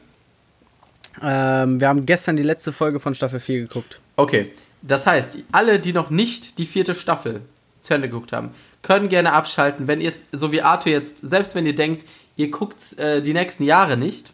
Ähm, 1.22 1.80
wir 1.80 1.88
haben 1.88 2.06
gestern 2.06 2.36
die 2.36 2.44
letzte 2.44 2.72
Folge 2.72 3.00
von 3.00 3.16
Staffel 3.16 3.40
4 3.40 3.62
geguckt. 3.62 4.00
Okay. 4.16 4.52
Das 4.82 5.08
heißt, 5.08 5.38
alle, 5.52 5.80
die 5.80 5.94
noch 5.94 6.10
nicht 6.10 6.58
die 6.58 6.66
vierte 6.66 6.94
Staffel 6.94 7.42
zu 7.82 7.94
Ende 7.94 8.10
geguckt 8.10 8.34
haben, 8.34 8.52
können 8.82 9.08
gerne 9.10 9.32
abschalten, 9.32 9.88
wenn 9.88 10.02
ihr 10.02 10.10
es, 10.10 10.26
so 10.32 10.52
wie 10.52 10.62
Arthur 10.62 10.92
jetzt, 10.92 11.20
selbst 11.22 11.56
wenn 11.56 11.66
ihr 11.66 11.76
denkt, 11.76 12.06
ihr 12.36 12.52
guckt 12.52 12.98
äh, 13.00 13.22
die 13.22 13.34
nächsten 13.34 13.64
Jahre 13.64 13.96
nicht, 13.96 14.34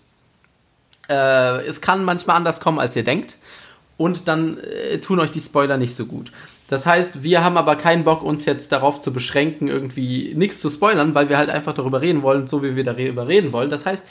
äh, 1.10 1.66
es 1.66 1.82
kann 1.82 2.04
manchmal 2.04 2.38
anders 2.38 2.60
kommen, 2.60 2.80
als 2.80 2.96
ihr 2.96 3.04
denkt. 3.04 3.38
Und 3.98 4.28
dann 4.28 4.58
äh, 4.60 5.00
tun 5.00 5.20
euch 5.20 5.32
die 5.32 5.42
Spoiler 5.42 5.78
nicht 5.78 5.96
so 5.96 6.06
gut. 6.06 6.32
Das 6.70 6.86
heißt, 6.86 7.24
wir 7.24 7.44
haben 7.44 7.58
aber 7.58 7.76
keinen 7.76 8.04
Bock, 8.04 8.24
uns 8.24 8.46
jetzt 8.46 8.72
darauf 8.72 9.02
zu 9.02 9.12
beschränken, 9.12 9.68
irgendwie 9.68 10.34
nichts 10.36 10.60
zu 10.60 10.70
spoilern, 10.70 11.16
weil 11.16 11.28
wir 11.28 11.38
halt 11.38 11.50
einfach 11.50 11.74
darüber 11.74 12.00
reden 12.00 12.22
wollen, 12.22 12.48
so 12.48 12.64
wie 12.64 12.76
wir 12.76 12.84
darüber 12.84 13.28
reden 13.28 13.52
wollen. 13.52 13.72
Das 13.72 13.88
heißt, 13.88 14.08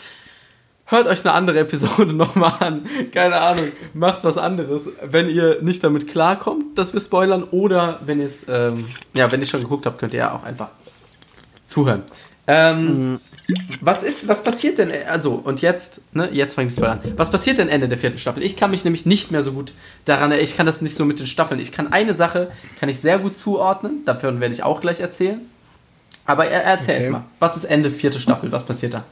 hört 0.86 1.06
euch 1.06 1.24
eine 1.24 1.34
andere 1.34 1.60
Episode 1.60 2.12
nochmal 2.12 2.54
an. 2.58 2.86
Keine 3.14 3.36
Ahnung, 3.36 3.68
macht 3.94 4.24
was 4.24 4.38
anderes, 4.38 4.90
wenn 5.08 5.30
ihr 5.30 5.62
nicht 5.62 5.84
damit 5.84 6.08
klarkommt, 6.08 6.76
dass 6.76 6.92
wir 6.92 7.00
spoilern, 7.00 7.44
oder 7.44 8.00
wenn 8.04 8.18
ihr 8.18 8.26
es, 8.26 8.44
ähm, 8.48 8.86
ja, 9.14 9.30
schon 9.46 9.60
geguckt 9.60 9.86
habt, 9.86 10.00
könnt 10.00 10.12
ihr 10.12 10.20
ja 10.20 10.34
auch 10.34 10.42
einfach 10.42 10.70
zuhören. 11.64 12.02
Ähm, 12.48 13.12
mhm. 13.12 13.20
Was 13.80 14.02
ist, 14.02 14.28
was 14.28 14.44
passiert 14.44 14.76
denn, 14.76 14.92
also, 15.08 15.32
und 15.32 15.62
jetzt, 15.62 16.02
ne, 16.12 16.28
jetzt 16.32 16.54
fange 16.54 16.68
ich 16.68 16.74
es 16.74 16.80
mal 16.80 16.90
an. 16.90 17.00
Was 17.16 17.30
passiert 17.30 17.56
denn 17.56 17.70
Ende 17.70 17.88
der 17.88 17.96
vierten 17.96 18.18
Staffel? 18.18 18.42
Ich 18.42 18.56
kann 18.56 18.70
mich 18.70 18.84
nämlich 18.84 19.06
nicht 19.06 19.30
mehr 19.30 19.42
so 19.42 19.52
gut 19.52 19.72
daran, 20.04 20.32
ich 20.32 20.54
kann 20.54 20.66
das 20.66 20.82
nicht 20.82 20.96
so 20.96 21.06
mit 21.06 21.18
den 21.18 21.26
Staffeln. 21.26 21.58
Ich 21.58 21.72
kann 21.72 21.90
eine 21.90 22.12
Sache, 22.12 22.50
kann 22.78 22.90
ich 22.90 23.00
sehr 23.00 23.18
gut 23.18 23.38
zuordnen, 23.38 24.04
dafür 24.04 24.38
werde 24.40 24.52
ich 24.52 24.62
auch 24.62 24.82
gleich 24.82 25.00
erzählen. 25.00 25.40
Aber 26.26 26.46
er, 26.46 26.62
erzähl 26.64 27.00
okay. 27.00 27.10
mal, 27.10 27.24
was 27.38 27.56
ist 27.56 27.64
Ende 27.64 27.90
vierte 27.90 28.20
Staffel, 28.20 28.52
was 28.52 28.64
passiert 28.64 28.92
da? 28.92 29.04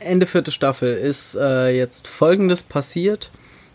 Ende 0.00 0.26
vierte 0.26 0.50
Staffel 0.50 0.94
ist 0.96 1.34
äh, 1.34 1.76
jetzt 1.76 2.08
folgendes 2.08 2.62
passiert. 2.62 3.30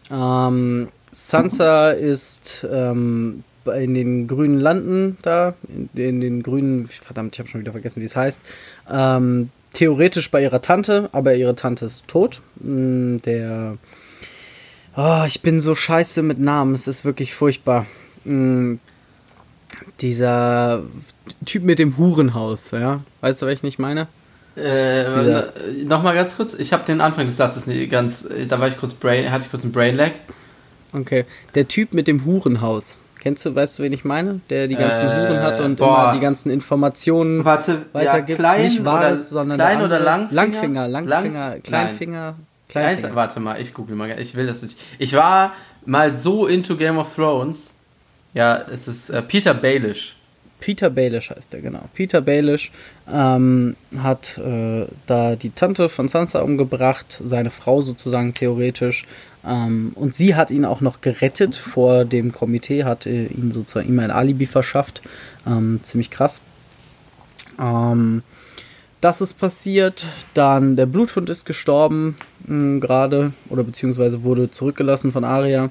Ähm, 0.10 0.90
Sansa 1.12 1.92
ist 1.92 2.66
ähm, 2.72 3.44
in 3.66 3.94
den 3.94 4.28
grünen 4.28 4.60
Landen 4.60 5.18
da, 5.22 5.54
in, 5.68 5.90
in 5.94 6.22
den 6.22 6.42
grünen, 6.42 6.88
verdammt, 6.88 7.36
ich 7.36 7.40
habe 7.40 7.48
schon 7.50 7.62
wieder 7.62 7.74
vergessen, 7.74 8.02
wie 8.02 8.06
es 8.06 8.16
heißt, 8.16 8.40
ähm, 8.92 9.52
theoretisch 9.74 10.32
bei 10.32 10.42
ihrer 10.44 10.62
Tante, 10.62 11.10
aber 11.12 11.36
ihre 11.36 11.56
Tante 11.56 11.86
ist 11.86 12.08
tot. 12.08 12.42
Mm, 12.60 13.18
Der, 13.26 13.78
oh, 14.96 15.24
ich 15.28 15.42
bin 15.42 15.62
so 15.62 15.76
scheiße 15.76 16.22
mit 16.24 16.40
Namen, 16.40 16.76
es 16.76 16.88
ist 16.88 17.06
wirklich 17.06 17.34
furchtbar. 17.34 17.86
Mm, 18.26 18.76
Dieser 20.02 20.84
Typ 21.46 21.64
mit 21.64 21.80
dem 21.80 21.98
Hurenhaus, 21.98 22.72
ja, 22.72 23.02
weißt 23.22 23.42
du, 23.42 23.46
was 23.46 23.54
ich 23.54 23.64
nicht 23.64 23.80
meine? 23.80 24.08
Äh, 24.58 25.84
Nochmal 25.86 26.16
ganz 26.16 26.36
kurz, 26.36 26.54
ich 26.54 26.74
habe 26.74 26.84
den 26.86 27.00
Anfang 27.02 27.26
des 27.26 27.38
Satzes 27.38 27.66
nicht 27.68 27.90
ganz, 27.90 28.28
da 28.48 28.60
war 28.60 28.68
ich 28.68 28.78
kurz 28.78 28.94
Brain, 28.94 29.32
hatte 29.32 29.46
ich 29.46 29.52
kurz 29.52 29.64
einen 29.64 29.72
Brain 29.72 29.96
Lag. 29.96 30.12
Okay, 30.92 31.26
der 31.56 31.68
Typ 31.68 31.94
mit 31.94 32.08
dem 32.08 32.26
Hurenhaus. 32.26 32.98
Kennst 33.20 33.46
du, 33.46 33.54
weißt 33.54 33.80
du, 33.80 33.84
wen 33.84 33.92
ich 33.94 34.06
meine? 34.06 34.40
Der 34.50 34.68
die 34.68 34.76
ganzen 34.76 35.06
Äh, 35.08 35.28
Huren 35.28 35.42
hat 35.42 35.60
und 35.60 35.76
boah. 35.78 36.04
immer 36.06 36.14
die 36.14 36.20
ganzen 36.22 36.50
Informationen 36.50 37.44
Warte, 37.44 37.86
weitergibt. 37.94 38.40
ja, 38.40 38.46
klein 38.54 38.62
Nicht 38.64 38.80
oder, 38.80 38.92
Wahres, 38.92 39.30
sondern 39.30 39.58
klein 39.58 39.78
der 39.80 39.88
oder 39.88 40.00
Langfinger? 40.00 40.34
Langfinger, 40.42 40.88
Langfinger, 40.88 41.50
Lang- 41.50 41.62
Kleinfinger, 41.64 42.36
Kleinfinger. 42.70 43.16
warte 43.16 43.40
mal, 43.40 43.60
ich 43.60 43.74
google 43.74 43.96
mal. 43.96 44.10
Ich 44.20 44.36
will 44.36 44.48
das 44.48 44.62
nicht. 44.62 44.80
Ich 45.00 45.14
war 45.14 45.54
mal 45.86 46.16
so 46.16 46.48
into 46.48 46.76
Game 46.78 46.98
of 46.98 47.14
Thrones. 47.16 47.74
Ja, 48.34 48.62
es 48.72 48.88
ist 48.88 49.10
äh, 49.10 49.22
Peter 49.22 49.54
Baelish. 49.54 50.16
Peter 50.62 50.90
Baelish 50.90 51.30
heißt 51.32 51.54
der, 51.54 51.62
genau. 51.62 51.84
Peter 51.94 52.20
Baelish 52.22 52.72
ähm, 53.12 53.76
hat 54.04 54.38
äh, 54.38 54.88
da 55.08 55.36
die 55.38 55.52
Tante 55.52 55.88
von 55.88 56.10
Sansa 56.10 56.42
umgebracht, 56.42 57.20
seine 57.24 57.50
Frau 57.50 57.82
sozusagen 57.82 58.34
theoretisch. 58.34 59.06
Ähm, 59.46 59.92
und 59.96 60.16
sie 60.16 60.36
hat 60.36 60.52
ihn 60.52 60.66
auch 60.66 60.82
noch 60.82 61.02
gerettet 61.02 61.56
vor 61.56 62.06
dem 62.06 62.32
Komitee, 62.32 62.84
hat 62.84 63.06
äh, 63.06 63.28
ihm 63.28 63.52
sozusagen 63.52 63.88
ihm 63.88 64.00
ein 64.00 64.12
Alibi 64.12 64.46
verschafft. 64.46 65.02
Ähm, 65.48 65.80
ziemlich 65.84 66.10
krass. 66.10 66.42
Ähm, 67.60 68.24
das 69.02 69.22
ist 69.22 69.36
passiert. 69.36 70.06
Dann 70.34 70.76
der 70.76 70.86
Bluthund 70.86 71.30
ist 71.30 71.46
gestorben, 71.46 72.18
mh, 72.46 72.80
gerade, 72.80 73.32
oder 73.50 73.64
beziehungsweise 73.64 74.24
wurde 74.24 74.52
zurückgelassen 74.52 75.12
von 75.12 75.24
Arya. 75.24 75.70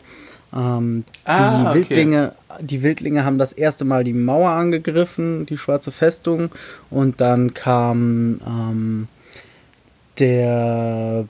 Ähm, 0.55 1.05
die 1.27 1.31
Ah, 1.31 1.69
okay. 1.69 1.75
Wildlinge, 1.75 2.35
die 2.61 2.83
Wildlinge 2.83 3.25
haben 3.25 3.37
das 3.37 3.53
erste 3.53 3.85
Mal 3.85 4.03
die 4.03 4.15
Mauer 4.15 4.51
angegriffen, 4.51 5.45
die 5.45 5.59
schwarze 5.59 5.93
Festung, 5.93 6.51
und 6.89 7.21
dann 7.21 7.53
kam 7.53 8.41
ähm, 8.47 9.09
der 10.19 11.27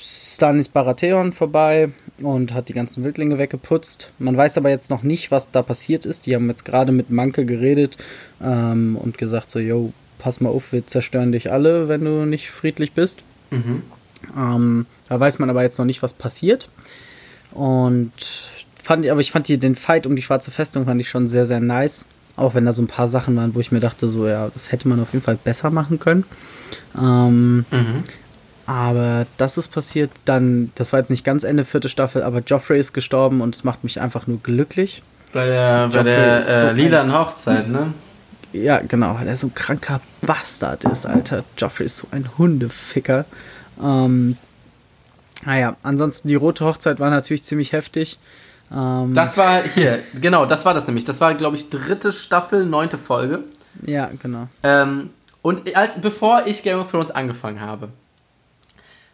Stannis 0.00 0.68
Baratheon 0.68 1.32
vorbei 1.32 1.90
und 2.22 2.54
hat 2.54 2.68
die 2.68 2.72
ganzen 2.72 3.02
Wildlinge 3.02 3.38
weggeputzt. 3.38 4.12
Man 4.18 4.36
weiß 4.36 4.56
aber 4.58 4.70
jetzt 4.70 4.90
noch 4.90 5.02
nicht, 5.02 5.30
was 5.30 5.50
da 5.50 5.62
passiert 5.62 6.06
ist. 6.06 6.26
Die 6.26 6.34
haben 6.34 6.48
jetzt 6.48 6.64
gerade 6.64 6.92
mit 6.92 7.10
Manke 7.10 7.44
geredet 7.44 7.96
ähm, 8.40 8.96
und 8.96 9.18
gesagt 9.18 9.50
so, 9.50 9.58
yo, 9.58 9.92
pass 10.18 10.40
mal 10.40 10.50
auf, 10.50 10.72
wir 10.72 10.86
zerstören 10.86 11.32
dich 11.32 11.50
alle, 11.50 11.88
wenn 11.88 12.04
du 12.04 12.24
nicht 12.26 12.50
friedlich 12.50 12.92
bist. 12.92 13.20
Mhm. 13.50 13.82
Ähm, 14.36 14.86
da 15.08 15.18
weiß 15.18 15.38
man 15.40 15.50
aber 15.50 15.62
jetzt 15.62 15.78
noch 15.78 15.86
nicht, 15.86 16.02
was 16.02 16.12
passiert. 16.12 16.70
Und 17.50 18.12
fand, 18.80 19.06
aber 19.08 19.20
ich 19.20 19.32
fand 19.32 19.48
die, 19.48 19.58
den 19.58 19.74
Fight 19.74 20.06
um 20.06 20.14
die 20.14 20.22
schwarze 20.22 20.50
Festung 20.50 20.84
fand 20.84 21.00
ich 21.00 21.08
schon 21.08 21.28
sehr, 21.28 21.46
sehr 21.46 21.60
nice. 21.60 22.04
Auch 22.36 22.54
wenn 22.54 22.64
da 22.64 22.72
so 22.72 22.82
ein 22.82 22.86
paar 22.88 23.08
Sachen 23.08 23.34
waren, 23.34 23.54
wo 23.56 23.60
ich 23.60 23.72
mir 23.72 23.80
dachte, 23.80 24.06
so, 24.06 24.28
ja, 24.28 24.48
das 24.52 24.70
hätte 24.70 24.86
man 24.86 25.00
auf 25.00 25.12
jeden 25.12 25.24
Fall 25.24 25.38
besser 25.42 25.70
machen 25.70 25.98
können. 25.98 26.24
Ähm, 26.96 27.64
Mhm. 27.72 28.04
Aber 28.68 29.26
das 29.38 29.56
ist 29.56 29.68
passiert. 29.68 30.10
Dann, 30.26 30.70
das 30.74 30.92
war 30.92 31.00
jetzt 31.00 31.08
nicht 31.08 31.24
ganz 31.24 31.42
Ende 31.42 31.64
vierte 31.64 31.88
Staffel, 31.88 32.22
aber 32.22 32.40
Joffrey 32.40 32.78
ist 32.78 32.92
gestorben 32.92 33.40
und 33.40 33.54
es 33.54 33.64
macht 33.64 33.82
mich 33.82 33.98
einfach 33.98 34.26
nur 34.26 34.38
glücklich. 34.42 35.02
Bei 35.32 35.46
der, 35.46 35.88
bei 35.88 36.02
der 36.02 36.42
so 36.42 36.66
äh, 36.66 36.72
lilanen 36.72 37.14
Hochzeit, 37.14 37.68
ne? 37.68 37.94
Ja, 38.52 38.80
genau, 38.80 39.14
weil 39.18 39.26
er 39.26 39.36
so 39.36 39.46
ein 39.46 39.54
kranker 39.54 40.02
Bastard 40.20 40.84
ist, 40.84 41.06
Alter. 41.06 41.44
Joffrey 41.56 41.86
ist 41.86 41.96
so 41.96 42.08
ein 42.10 42.28
Hundeficker. 42.36 43.24
Ähm, 43.82 44.36
naja, 45.46 45.76
ansonsten 45.82 46.28
die 46.28 46.34
rote 46.34 46.66
Hochzeit 46.66 47.00
war 47.00 47.08
natürlich 47.08 47.44
ziemlich 47.44 47.72
heftig. 47.72 48.18
Ähm, 48.70 49.14
Das 49.14 49.38
war 49.38 49.62
hier, 49.62 50.00
genau, 50.20 50.44
das 50.44 50.66
war 50.66 50.74
das 50.74 50.86
nämlich. 50.86 51.06
Das 51.06 51.22
war, 51.22 51.32
glaube 51.32 51.56
ich, 51.56 51.70
dritte 51.70 52.12
Staffel, 52.12 52.66
neunte 52.66 52.98
Folge. 52.98 53.44
ja, 53.86 54.10
genau. 54.20 54.48
Ähm, 54.62 55.08
und 55.40 55.74
als, 55.74 55.98
bevor 56.02 56.42
ich 56.46 56.62
Game 56.62 56.78
of 56.80 56.90
Thrones 56.90 57.10
angefangen 57.10 57.60
habe, 57.62 57.88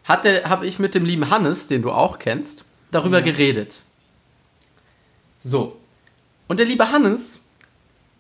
habe 0.05 0.67
ich 0.67 0.79
mit 0.79 0.95
dem 0.95 1.05
lieben 1.05 1.31
Hannes, 1.31 1.67
den 1.67 1.83
du 1.83 1.91
auch 1.91 2.19
kennst, 2.19 2.65
darüber 2.91 3.23
geredet. 3.23 3.81
So. 5.41 5.77
Und 6.47 6.59
der 6.59 6.67
liebe 6.67 6.91
Hannes 6.91 7.41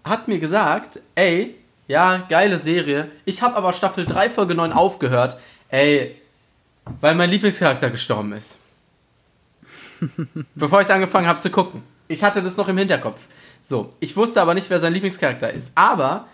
hat 0.04 0.28
mir 0.28 0.38
gesagt, 0.38 1.00
ey, 1.14 1.54
ja, 1.86 2.18
geile 2.28 2.58
Serie. 2.58 3.10
Ich 3.24 3.42
habe 3.42 3.56
aber 3.56 3.72
Staffel 3.72 4.06
3, 4.06 4.30
Folge 4.30 4.54
9 4.54 4.72
aufgehört. 4.72 5.36
Ey, 5.68 6.20
weil 7.00 7.14
mein 7.14 7.30
Lieblingscharakter 7.30 7.90
gestorben 7.90 8.32
ist. 8.32 8.56
Bevor 10.54 10.80
ich 10.80 10.90
angefangen 10.90 11.26
habe 11.26 11.40
zu 11.40 11.50
gucken. 11.50 11.82
Ich 12.08 12.22
hatte 12.22 12.42
das 12.42 12.56
noch 12.56 12.68
im 12.68 12.76
Hinterkopf. 12.78 13.20
So, 13.62 13.94
ich 14.00 14.16
wusste 14.16 14.40
aber 14.42 14.54
nicht, 14.54 14.68
wer 14.68 14.80
sein 14.80 14.92
Lieblingscharakter 14.92 15.50
ist. 15.52 15.72
Aber 15.74 16.26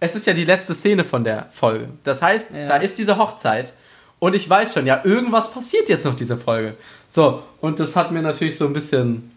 es 0.00 0.14
ist 0.14 0.26
ja 0.26 0.32
die 0.32 0.44
letzte 0.44 0.74
Szene 0.74 1.04
von 1.04 1.24
der 1.24 1.48
Folge. 1.52 1.88
Das 2.04 2.22
heißt, 2.22 2.50
Ja. 2.52 2.68
da 2.68 2.76
ist 2.76 2.96
diese 2.98 3.18
Hochzeit. 3.18 3.74
Und 4.20 4.34
ich 4.34 4.48
weiß 4.50 4.74
schon, 4.74 4.86
ja, 4.86 5.00
irgendwas 5.04 5.50
passiert 5.52 5.88
jetzt 5.88 6.04
noch 6.04 6.16
diese 6.16 6.36
Folge. 6.36 6.74
So, 7.08 7.42
und 7.60 7.78
das 7.78 7.94
hat 7.96 8.10
mir 8.10 8.22
natürlich 8.22 8.56
so 8.58 8.66
ein 8.66 8.72
bisschen. 8.72 9.30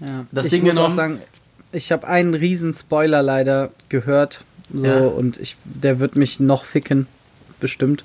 Ja. 0.00 0.26
Das 0.32 0.46
ich 0.46 0.52
Ding 0.52 0.62
muss 0.62 0.70
genommen- 0.74 0.92
auch 0.92 0.96
sagen, 0.96 1.20
ich 1.72 1.92
habe 1.92 2.06
einen 2.06 2.34
riesen 2.34 2.72
Spoiler 2.72 3.22
leider 3.22 3.70
gehört. 3.88 4.44
So, 4.72 4.84
Ja. 4.86 4.98
und 5.06 5.38
ich, 5.38 5.56
der 5.64 6.00
wird 6.00 6.16
mich 6.16 6.40
noch 6.40 6.64
ficken. 6.64 7.06
Bestimmt. 7.60 8.04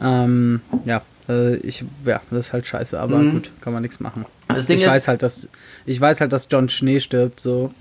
Ähm, 0.00 0.60
ja, 0.84 1.02
äh, 1.28 1.56
ich, 1.56 1.84
ja, 2.04 2.20
das 2.30 2.46
ist 2.46 2.52
halt 2.52 2.66
scheiße, 2.66 2.98
aber 3.00 3.18
Mhm. 3.18 3.30
gut, 3.32 3.50
kann 3.60 3.72
man 3.72 3.82
nichts 3.82 4.00
machen. 4.00 4.24
Das 4.48 4.66
Ding 4.66 4.78
ich 4.78 4.84
ist, 4.84 4.90
weiß 4.90 5.08
halt, 5.08 5.22
dass 5.22 5.48
ich 5.86 6.00
weiß 6.00 6.20
halt, 6.20 6.32
dass 6.32 6.48
John 6.50 6.68
Schnee 6.68 7.00
stirbt, 7.00 7.40
so. 7.40 7.72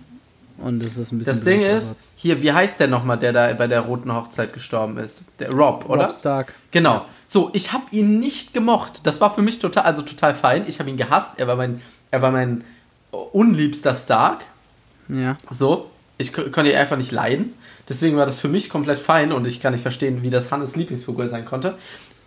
Und 0.57 0.83
es 0.83 0.97
ist 0.97 1.11
ein 1.11 1.19
bisschen. 1.19 1.33
das 1.33 1.43
Ding 1.43 1.61
ist, 1.61 1.95
hier, 2.15 2.41
wie 2.41 2.51
heißt 2.51 2.79
der 2.79 2.87
nochmal, 2.87 3.19
der 3.19 3.31
da 3.31 3.53
bei 3.53 3.67
der 3.67 3.81
roten 3.81 4.11
Hochzeit 4.13 4.51
gestorben 4.53 4.97
ist? 4.97 5.23
Der 5.39 5.51
Rob, 5.51 5.87
oder? 5.87 6.05
Rob 6.05 6.13
Stark. 6.13 6.53
Genau. 6.71 7.05
So, 7.27 7.49
ich 7.53 7.73
habe 7.73 7.83
ihn 7.91 8.19
nicht 8.19 8.53
gemocht. 8.53 9.01
Das 9.05 9.19
war 9.19 9.33
für 9.35 9.41
mich 9.41 9.59
total, 9.59 9.83
also 9.83 10.01
total 10.01 10.33
fein. 10.33 10.63
Ich 10.67 10.79
habe 10.79 10.89
ihn 10.89 10.97
gehasst. 10.97 11.33
Er 11.37 11.47
war 11.47 11.55
mein, 11.57 11.81
er 12.11 12.21
war 12.21 12.31
mein 12.31 12.63
unliebster 13.11 13.95
Stark. 13.95 14.45
Ja. 15.09 15.37
So, 15.49 15.89
ich 16.17 16.33
ko- 16.33 16.49
konnte 16.51 16.71
ihn 16.71 16.77
einfach 16.77 16.97
nicht 16.97 17.11
leiden. 17.11 17.53
Deswegen 17.89 18.17
war 18.17 18.25
das 18.25 18.37
für 18.39 18.47
mich 18.47 18.69
komplett 18.69 18.99
fein 18.99 19.31
und 19.31 19.47
ich 19.47 19.59
kann 19.59 19.73
nicht 19.73 19.81
verstehen, 19.81 20.23
wie 20.23 20.29
das 20.29 20.51
Hannes 20.51 20.75
Lieblingsfigur 20.75 21.29
sein 21.29 21.45
konnte. 21.45 21.77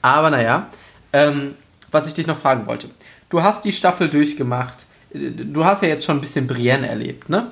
Aber 0.02 0.30
naja, 0.30 0.68
ähm, 1.12 1.54
was 1.90 2.06
ich 2.06 2.14
dich 2.14 2.26
noch 2.26 2.38
fragen 2.38 2.66
wollte. 2.66 2.88
Du 3.28 3.42
hast 3.42 3.64
die 3.64 3.72
Staffel 3.72 4.08
durchgemacht. 4.10 4.86
Du 5.12 5.64
hast 5.64 5.82
ja 5.82 5.88
jetzt 5.88 6.04
schon 6.04 6.18
ein 6.18 6.20
bisschen 6.20 6.46
Brienne 6.46 6.88
erlebt, 6.88 7.28
ne? 7.28 7.50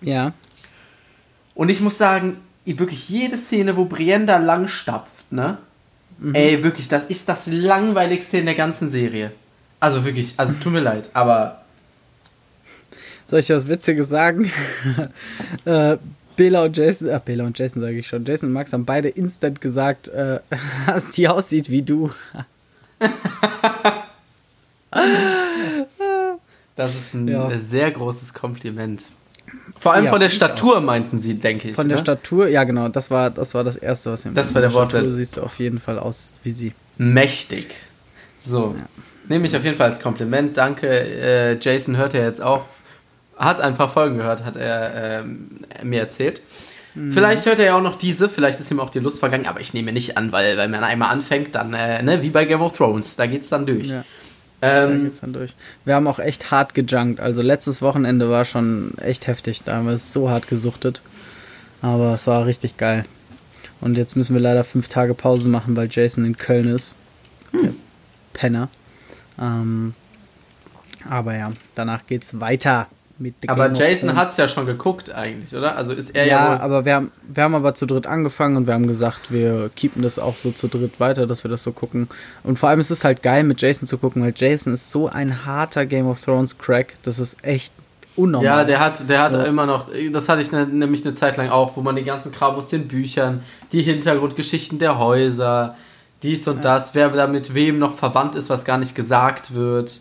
Ja. 0.00 0.32
Und 1.54 1.68
ich 1.68 1.80
muss 1.80 1.98
sagen, 1.98 2.38
wirklich 2.64 3.08
jede 3.08 3.36
Szene, 3.36 3.76
wo 3.76 3.84
Brienne 3.84 4.26
da 4.26 4.38
lang 4.38 4.68
stapft, 4.68 5.30
ne? 5.32 5.58
Ey, 6.34 6.62
wirklich, 6.62 6.88
das 6.88 7.04
ist 7.06 7.28
das 7.28 7.46
langweiligste 7.46 8.38
in 8.38 8.44
der 8.46 8.54
ganzen 8.54 8.90
Serie. 8.90 9.32
Also 9.78 10.04
wirklich, 10.04 10.34
also 10.36 10.54
tut 10.62 10.72
mir 10.72 10.80
leid, 10.80 11.08
aber 11.14 11.62
Soll 13.26 13.40
ich 13.40 13.48
was 13.48 13.66
Witziges 13.68 14.08
sagen? 14.10 14.50
äh, 15.64 15.96
Bela 16.36 16.64
und 16.64 16.76
Jason, 16.76 17.08
ach, 17.10 17.20
Bela 17.20 17.44
und 17.44 17.58
Jason 17.58 17.80
sage 17.80 17.98
ich 17.98 18.06
schon. 18.06 18.24
Jason 18.24 18.48
und 18.48 18.52
Max 18.52 18.72
haben 18.72 18.84
beide 18.84 19.08
instant 19.08 19.60
gesagt, 19.60 20.08
äh, 20.08 20.40
dass 20.86 21.10
die 21.10 21.28
aussieht 21.28 21.70
wie 21.70 21.82
du. 21.82 22.10
das 26.76 26.94
ist 26.94 27.14
ein 27.14 27.28
Ja. 27.28 27.58
sehr 27.58 27.90
großes 27.90 28.34
Kompliment. 28.34 29.04
Vor 29.78 29.94
allem 29.94 30.04
Ja, 30.04 30.10
von 30.10 30.20
der 30.20 30.28
Statur 30.28 30.80
meinten 30.80 31.20
sie, 31.20 31.34
denke 31.34 31.68
ich. 31.68 31.74
Von 31.74 31.88
der 31.88 31.96
ne? 31.96 32.02
Statur, 32.02 32.48
ja 32.48 32.64
genau, 32.64 32.88
das 32.88 33.10
war 33.10 33.30
das, 33.30 33.54
war 33.54 33.64
das 33.64 33.76
Erste, 33.76 34.12
was 34.12 34.24
mir 34.24 34.32
Das 34.32 34.54
war 34.54 34.60
der 34.60 34.74
Wortwitz. 34.74 35.14
siehst 35.14 35.36
du 35.38 35.42
auf 35.42 35.58
jeden 35.58 35.80
Fall 35.80 35.98
aus 35.98 36.34
wie 36.42 36.50
sie. 36.50 36.72
Mächtig. 36.98 37.68
So. 38.40 38.74
Nehme 39.28 39.46
ich 39.46 39.56
auf 39.56 39.64
jeden 39.64 39.76
Fall 39.76 39.88
als 39.88 40.00
Kompliment. 40.00 40.56
Danke. 40.56 40.86
Äh, 40.88 41.58
Jason 41.60 41.96
hört 41.96 42.12
ja 42.14 42.20
jetzt 42.20 42.42
auch, 42.42 42.64
hat 43.36 43.60
ein 43.60 43.74
paar 43.74 43.88
Folgen 43.88 44.18
gehört, 44.18 44.44
hat 44.44 44.56
er 44.56 45.20
ähm, 45.20 45.60
mir 45.82 46.00
erzählt. 46.00 46.42
Mhm. 46.94 47.12
Vielleicht 47.12 47.46
hört 47.46 47.58
er 47.58 47.66
ja 47.66 47.76
auch 47.76 47.82
noch 47.82 47.96
diese, 47.96 48.28
vielleicht 48.28 48.60
ist 48.60 48.70
ihm 48.70 48.80
auch 48.80 48.90
die 48.90 48.98
Lust 48.98 49.20
vergangen, 49.20 49.46
aber 49.46 49.60
ich 49.60 49.72
nehme 49.72 49.92
nicht 49.92 50.16
an, 50.18 50.32
weil, 50.32 50.56
weil 50.56 50.68
man 50.68 50.82
einmal 50.84 51.10
anfängt, 51.10 51.54
dann, 51.54 51.72
äh, 51.72 52.02
ne, 52.02 52.22
wie 52.22 52.30
bei 52.30 52.44
Game 52.44 52.60
of 52.60 52.76
Thrones, 52.76 53.16
da 53.16 53.26
geht's 53.26 53.48
dann 53.48 53.64
durch. 53.66 53.86
Ja, 53.88 54.04
da 54.60 54.86
ähm, 54.86 55.04
geht's 55.04 55.20
dann 55.20 55.32
durch. 55.32 55.54
Wir 55.84 55.94
haben 55.94 56.06
auch 56.06 56.18
echt 56.18 56.50
hart 56.50 56.74
gejunkt. 56.74 57.20
Also 57.20 57.42
letztes 57.42 57.82
Wochenende 57.82 58.30
war 58.30 58.44
schon 58.44 58.96
echt 58.98 59.26
heftig. 59.26 59.62
Da 59.64 59.76
haben 59.76 59.86
wir 59.86 59.94
es 59.94 60.12
so 60.12 60.30
hart 60.30 60.48
gesuchtet. 60.48 61.00
Aber 61.82 62.14
es 62.14 62.26
war 62.26 62.46
richtig 62.46 62.76
geil. 62.76 63.04
Und 63.80 63.96
jetzt 63.96 64.16
müssen 64.16 64.34
wir 64.34 64.42
leider 64.42 64.64
fünf 64.64 64.88
Tage 64.88 65.14
Pause 65.14 65.48
machen, 65.48 65.76
weil 65.76 65.88
Jason 65.90 66.24
in 66.24 66.36
Köln 66.36 66.68
ist. 66.68 66.94
Der 67.52 67.72
Penner. 68.34 68.68
Ähm, 69.40 69.94
aber 71.08 71.34
ja, 71.36 71.52
danach 71.74 72.06
geht's 72.06 72.40
weiter 72.40 72.88
mit 73.20 73.34
The 73.42 73.48
Aber 73.50 73.68
Game 73.68 73.74
Jason 73.78 74.16
hat 74.16 74.30
es 74.30 74.36
ja 74.38 74.48
schon 74.48 74.66
geguckt 74.66 75.12
eigentlich, 75.12 75.54
oder? 75.54 75.76
Also 75.76 75.92
ist 75.92 76.10
er 76.16 76.24
ja, 76.26 76.54
Ja, 76.54 76.60
aber 76.60 76.84
wir 76.84 76.94
haben, 76.94 77.10
wir 77.28 77.42
haben 77.42 77.54
aber 77.54 77.74
zu 77.74 77.86
dritt 77.86 78.06
angefangen 78.06 78.56
und 78.56 78.66
wir 78.66 78.74
haben 78.74 78.86
gesagt, 78.86 79.30
wir 79.30 79.70
keepen 79.76 80.02
das 80.02 80.18
auch 80.18 80.36
so 80.36 80.50
zu 80.50 80.68
dritt 80.68 80.98
weiter, 81.00 81.26
dass 81.26 81.44
wir 81.44 81.50
das 81.50 81.62
so 81.62 81.72
gucken. 81.72 82.08
Und 82.42 82.58
vor 82.58 82.68
allem 82.70 82.80
ist 82.80 82.90
es 82.90 83.04
halt 83.04 83.22
geil, 83.22 83.44
mit 83.44 83.60
Jason 83.60 83.86
zu 83.86 83.98
gucken, 83.98 84.22
weil 84.22 84.32
Jason 84.34 84.72
ist 84.74 84.90
so 84.90 85.08
ein 85.08 85.44
harter 85.44 85.86
Game 85.86 86.08
of 86.08 86.20
Thrones 86.20 86.56
Crack. 86.58 86.94
Das 87.02 87.18
ist 87.18 87.44
echt 87.44 87.72
unnormal. 88.16 88.44
Ja, 88.44 88.64
der 88.64 88.80
hat, 88.80 89.08
der 89.08 89.22
hat 89.22 89.32
Ja. 89.34 89.42
immer 89.44 89.66
noch, 89.66 89.88
das 90.12 90.28
hatte 90.28 90.40
ich 90.40 90.50
ne, 90.52 90.66
nämlich 90.66 91.04
eine 91.04 91.14
Zeit 91.14 91.36
lang 91.36 91.50
auch, 91.50 91.76
wo 91.76 91.82
man 91.82 91.94
den 91.96 92.04
ganzen 92.06 92.32
Kram 92.32 92.54
aus 92.54 92.68
den 92.68 92.88
Büchern, 92.88 93.42
die 93.72 93.82
Hintergrundgeschichten 93.82 94.78
der 94.78 94.98
Häuser, 94.98 95.76
dies 96.22 96.46
und 96.48 96.64
das, 96.64 96.94
wer 96.94 97.08
da 97.10 97.26
mit 97.26 97.54
wem 97.54 97.78
noch 97.78 97.96
verwandt 97.96 98.34
ist, 98.34 98.50
was 98.50 98.64
gar 98.64 98.78
nicht 98.78 98.94
gesagt 98.94 99.54
wird. 99.54 100.00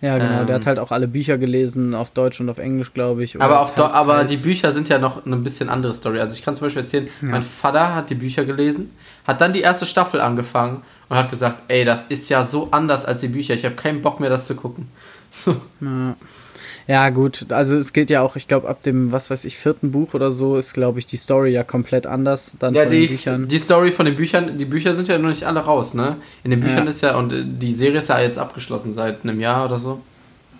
Ja, 0.00 0.16
genau. 0.16 0.40
Ähm. 0.40 0.46
der 0.46 0.56
hat 0.56 0.66
halt 0.66 0.78
auch 0.78 0.92
alle 0.92 1.08
Bücher 1.08 1.38
gelesen, 1.38 1.94
auf 1.94 2.10
Deutsch 2.10 2.40
und 2.40 2.48
auf 2.48 2.58
Englisch, 2.58 2.92
glaube 2.94 3.24
ich. 3.24 3.40
Aber, 3.40 3.60
auf, 3.60 3.74
teils, 3.74 3.94
aber 3.94 4.18
teils. 4.18 4.30
die 4.30 4.36
Bücher 4.36 4.70
sind 4.70 4.88
ja 4.88 4.98
noch 4.98 5.26
eine 5.26 5.36
bisschen 5.36 5.68
andere 5.68 5.92
Story. 5.92 6.20
Also 6.20 6.34
ich 6.34 6.42
kann 6.42 6.54
zum 6.54 6.66
Beispiel 6.66 6.82
erzählen, 6.82 7.08
mein 7.20 7.42
Vater 7.42 7.94
hat 7.94 8.10
die 8.10 8.14
Bücher 8.14 8.44
gelesen, 8.44 8.90
hat 9.26 9.40
dann 9.40 9.52
die 9.52 9.60
erste 9.60 9.86
Staffel 9.86 10.20
angefangen 10.20 10.82
und 11.08 11.16
hat 11.16 11.30
gesagt, 11.30 11.62
ey, 11.68 11.84
das 11.84 12.04
ist 12.04 12.28
ja 12.28 12.44
so 12.44 12.68
anders 12.70 13.04
als 13.04 13.20
die 13.22 13.28
Bücher, 13.28 13.54
ich 13.54 13.64
habe 13.64 13.74
keinen 13.74 14.00
Bock 14.00 14.20
mehr, 14.20 14.30
das 14.30 14.46
zu 14.46 14.54
gucken. 14.54 14.88
So. 15.30 15.54
Ja. 15.82 16.16
Ja, 16.88 17.10
gut. 17.10 17.46
Also 17.50 17.76
es 17.76 17.92
geht 17.92 18.08
ja 18.10 18.22
auch, 18.22 18.34
ich 18.34 18.48
glaube, 18.48 18.66
ab 18.68 18.82
dem, 18.82 19.12
was 19.12 19.30
weiß 19.30 19.44
ich, 19.44 19.56
vierten 19.58 19.92
Buch 19.92 20.14
oder 20.14 20.30
so 20.32 20.56
ist, 20.56 20.72
glaube 20.72 20.98
ich, 20.98 21.06
die 21.06 21.18
Story 21.18 21.50
ja 21.52 21.62
komplett 21.62 22.06
anders. 22.06 22.56
Dann 22.58 22.74
Ja, 22.74 22.82
von 22.84 22.90
den 22.90 23.02
die, 23.02 23.06
Büchern. 23.08 23.46
die 23.48 23.58
Story 23.58 23.92
von 23.92 24.06
den 24.06 24.16
Büchern, 24.16 24.56
die 24.56 24.64
Bücher 24.64 24.94
sind 24.94 25.06
ja 25.06 25.18
noch 25.18 25.28
nicht 25.28 25.44
alle 25.44 25.60
raus, 25.60 25.92
ne? 25.94 26.16
In 26.44 26.50
den 26.50 26.60
Büchern 26.60 26.84
Ja. 26.84 26.90
ist 26.90 27.02
ja, 27.02 27.16
und 27.16 27.32
äh, 27.32 27.44
die 27.46 27.72
Serie 27.72 27.98
ist 27.98 28.08
ja 28.08 28.18
jetzt 28.20 28.38
abgeschlossen 28.38 28.94
seit 28.94 29.22
einem 29.22 29.38
Jahr 29.38 29.66
oder 29.66 29.78
so. 29.78 30.00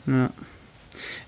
Ja. 0.06 0.28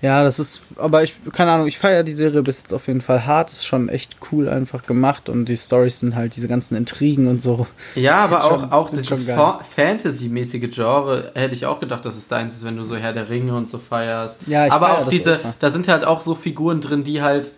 Ja, 0.01 0.23
das 0.23 0.39
ist, 0.39 0.61
aber 0.77 1.03
ich, 1.03 1.13
keine 1.31 1.51
Ahnung, 1.51 1.67
ich 1.67 1.77
feiere 1.77 2.01
die 2.03 2.13
Serie 2.13 2.41
bis 2.41 2.59
jetzt 2.59 2.73
auf 2.73 2.87
jeden 2.87 3.01
Fall 3.01 3.25
hart. 3.27 3.51
Ist 3.51 3.65
schon 3.67 3.87
echt 3.87 4.15
cool 4.31 4.49
einfach 4.49 4.81
gemacht 4.83 5.29
und 5.29 5.45
die 5.45 5.55
Stories 5.57 5.99
sind 5.99 6.15
halt 6.15 6.35
diese 6.35 6.47
ganzen 6.47 6.75
Intrigen 6.75 7.27
und 7.27 7.39
so. 7.41 7.67
Ja, 7.93 8.15
aber 8.23 8.41
Schon- 8.41 8.65
auch, 8.65 8.71
auch 8.71 8.89
dieses 8.89 9.07
schon 9.07 9.25
geil. 9.27 9.35
Fa- 9.35 9.59
Fantasy-mäßige 9.75 10.69
Genre 10.73 11.31
hätte 11.35 11.53
ich 11.53 11.67
auch 11.67 11.79
gedacht, 11.79 12.03
dass 12.03 12.15
es 12.17 12.27
deins 12.27 12.55
ist, 12.55 12.65
wenn 12.65 12.77
du 12.77 12.83
so 12.83 12.95
Herr 12.95 13.13
der 13.13 13.29
Ringe 13.29 13.53
und 13.55 13.67
so 13.67 13.77
feierst. 13.77 14.41
Ja, 14.47 14.65
ich 14.65 14.71
aber 14.73 14.99
auch 14.99 15.07
diese, 15.07 15.33
ultra. 15.33 15.53
da 15.59 15.69
sind 15.69 15.87
halt 15.87 16.03
auch 16.05 16.21
so 16.21 16.33
Figuren 16.33 16.81
drin, 16.81 17.03
die 17.03 17.21
halt, 17.21 17.51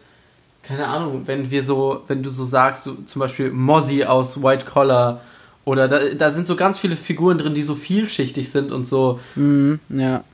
keine 0.64 0.88
Ahnung, 0.88 1.22
wenn 1.26 1.50
wir 1.50 1.64
so, 1.64 2.02
wenn 2.08 2.24
du 2.24 2.30
so 2.30 2.44
sagst, 2.44 2.84
so, 2.84 2.96
zum 3.06 3.20
Beispiel 3.22 3.52
Mozzie 3.52 4.06
aus 4.06 4.44
White 4.44 4.66
Collar 4.66 5.22
oder 5.66 5.88
da, 5.88 6.00
da 6.18 6.32
sind 6.34 6.46
so 6.46 6.58
ganz 6.58 6.78
viele 6.78 6.98
Figuren 6.98 7.38
drin, 7.38 7.54
die 7.54 7.64
so 7.64 7.76
vielschichtig 7.76 8.52
sind 8.52 8.74
und 8.74 8.86
so. 8.86 9.20
Mhm, 9.36 9.80
ja. 9.88 10.26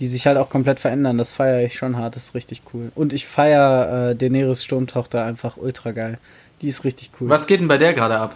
Die 0.00 0.06
sich 0.06 0.26
halt 0.26 0.38
auch 0.38 0.48
komplett 0.48 0.80
verändern, 0.80 1.18
das 1.18 1.30
feiere 1.30 1.64
ich 1.64 1.76
schon 1.76 1.96
hart, 1.96 2.16
das 2.16 2.24
ist 2.24 2.34
richtig 2.34 2.62
cool. 2.72 2.90
Und 2.94 3.12
ich 3.12 3.26
feiere 3.26 4.10
äh, 4.10 4.16
Daenerys 4.16 4.64
Sturmtochter 4.64 5.24
einfach 5.24 5.56
ultra 5.58 5.92
geil. 5.92 6.18
Die 6.62 6.68
ist 6.68 6.84
richtig 6.84 7.10
cool. 7.20 7.28
Was 7.28 7.46
geht 7.46 7.60
denn 7.60 7.68
bei 7.68 7.78
der 7.78 7.92
gerade 7.92 8.18
ab? 8.18 8.34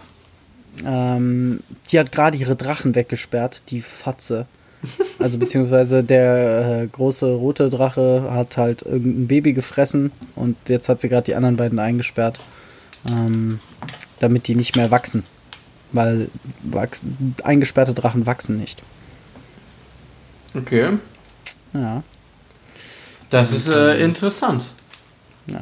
Ähm, 0.85 1.61
die 1.89 1.99
hat 1.99 2.11
gerade 2.11 2.37
ihre 2.37 2.55
Drachen 2.55 2.95
weggesperrt, 2.95 3.63
die 3.69 3.81
Fatze. 3.81 4.45
Also 5.17 5.37
beziehungsweise 5.39 6.03
der 6.03 6.81
äh, 6.83 6.87
große 6.87 7.25
rote 7.33 7.69
Drache 7.69 8.27
hat 8.29 8.57
halt 8.57 8.83
irgendein 8.83 9.27
Baby 9.27 9.53
gefressen 9.53 10.11
und 10.35 10.57
jetzt 10.67 10.89
hat 10.89 11.01
sie 11.01 11.09
gerade 11.09 11.25
die 11.25 11.35
anderen 11.35 11.57
beiden 11.57 11.79
eingesperrt, 11.79 12.39
ähm, 13.09 13.59
damit 14.19 14.47
die 14.47 14.55
nicht 14.55 14.75
mehr 14.75 14.91
wachsen. 14.91 15.23
Weil 15.91 16.27
wachsen, 16.61 17.35
eingesperrte 17.43 17.93
Drachen 17.93 18.25
wachsen 18.25 18.57
nicht. 18.57 18.81
Okay. 20.53 20.91
Ja, 21.75 22.03
Das 23.29 23.51
ist 23.51 23.67
äh, 23.67 23.97
interessant. 24.03 24.63
ja. 25.47 25.61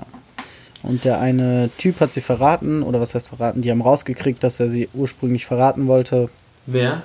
Und 0.84 1.06
der 1.06 1.20
eine 1.22 1.70
Typ 1.78 2.02
hat 2.02 2.12
sie 2.14 2.20
verraten, 2.20 2.84
oder 2.84 3.00
was 3.00 3.16
heißt 3.16 3.30
verraten? 3.30 3.62
Die 3.62 3.72
haben 3.72 3.82
rausgekriegt, 3.82 4.44
dass 4.44 4.60
er 4.60 4.68
sie 4.68 4.90
ursprünglich 4.94 5.46
verraten 5.46 5.88
wollte. 5.88 6.30
Wer? 6.66 7.04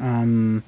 Ähm, 0.00 0.62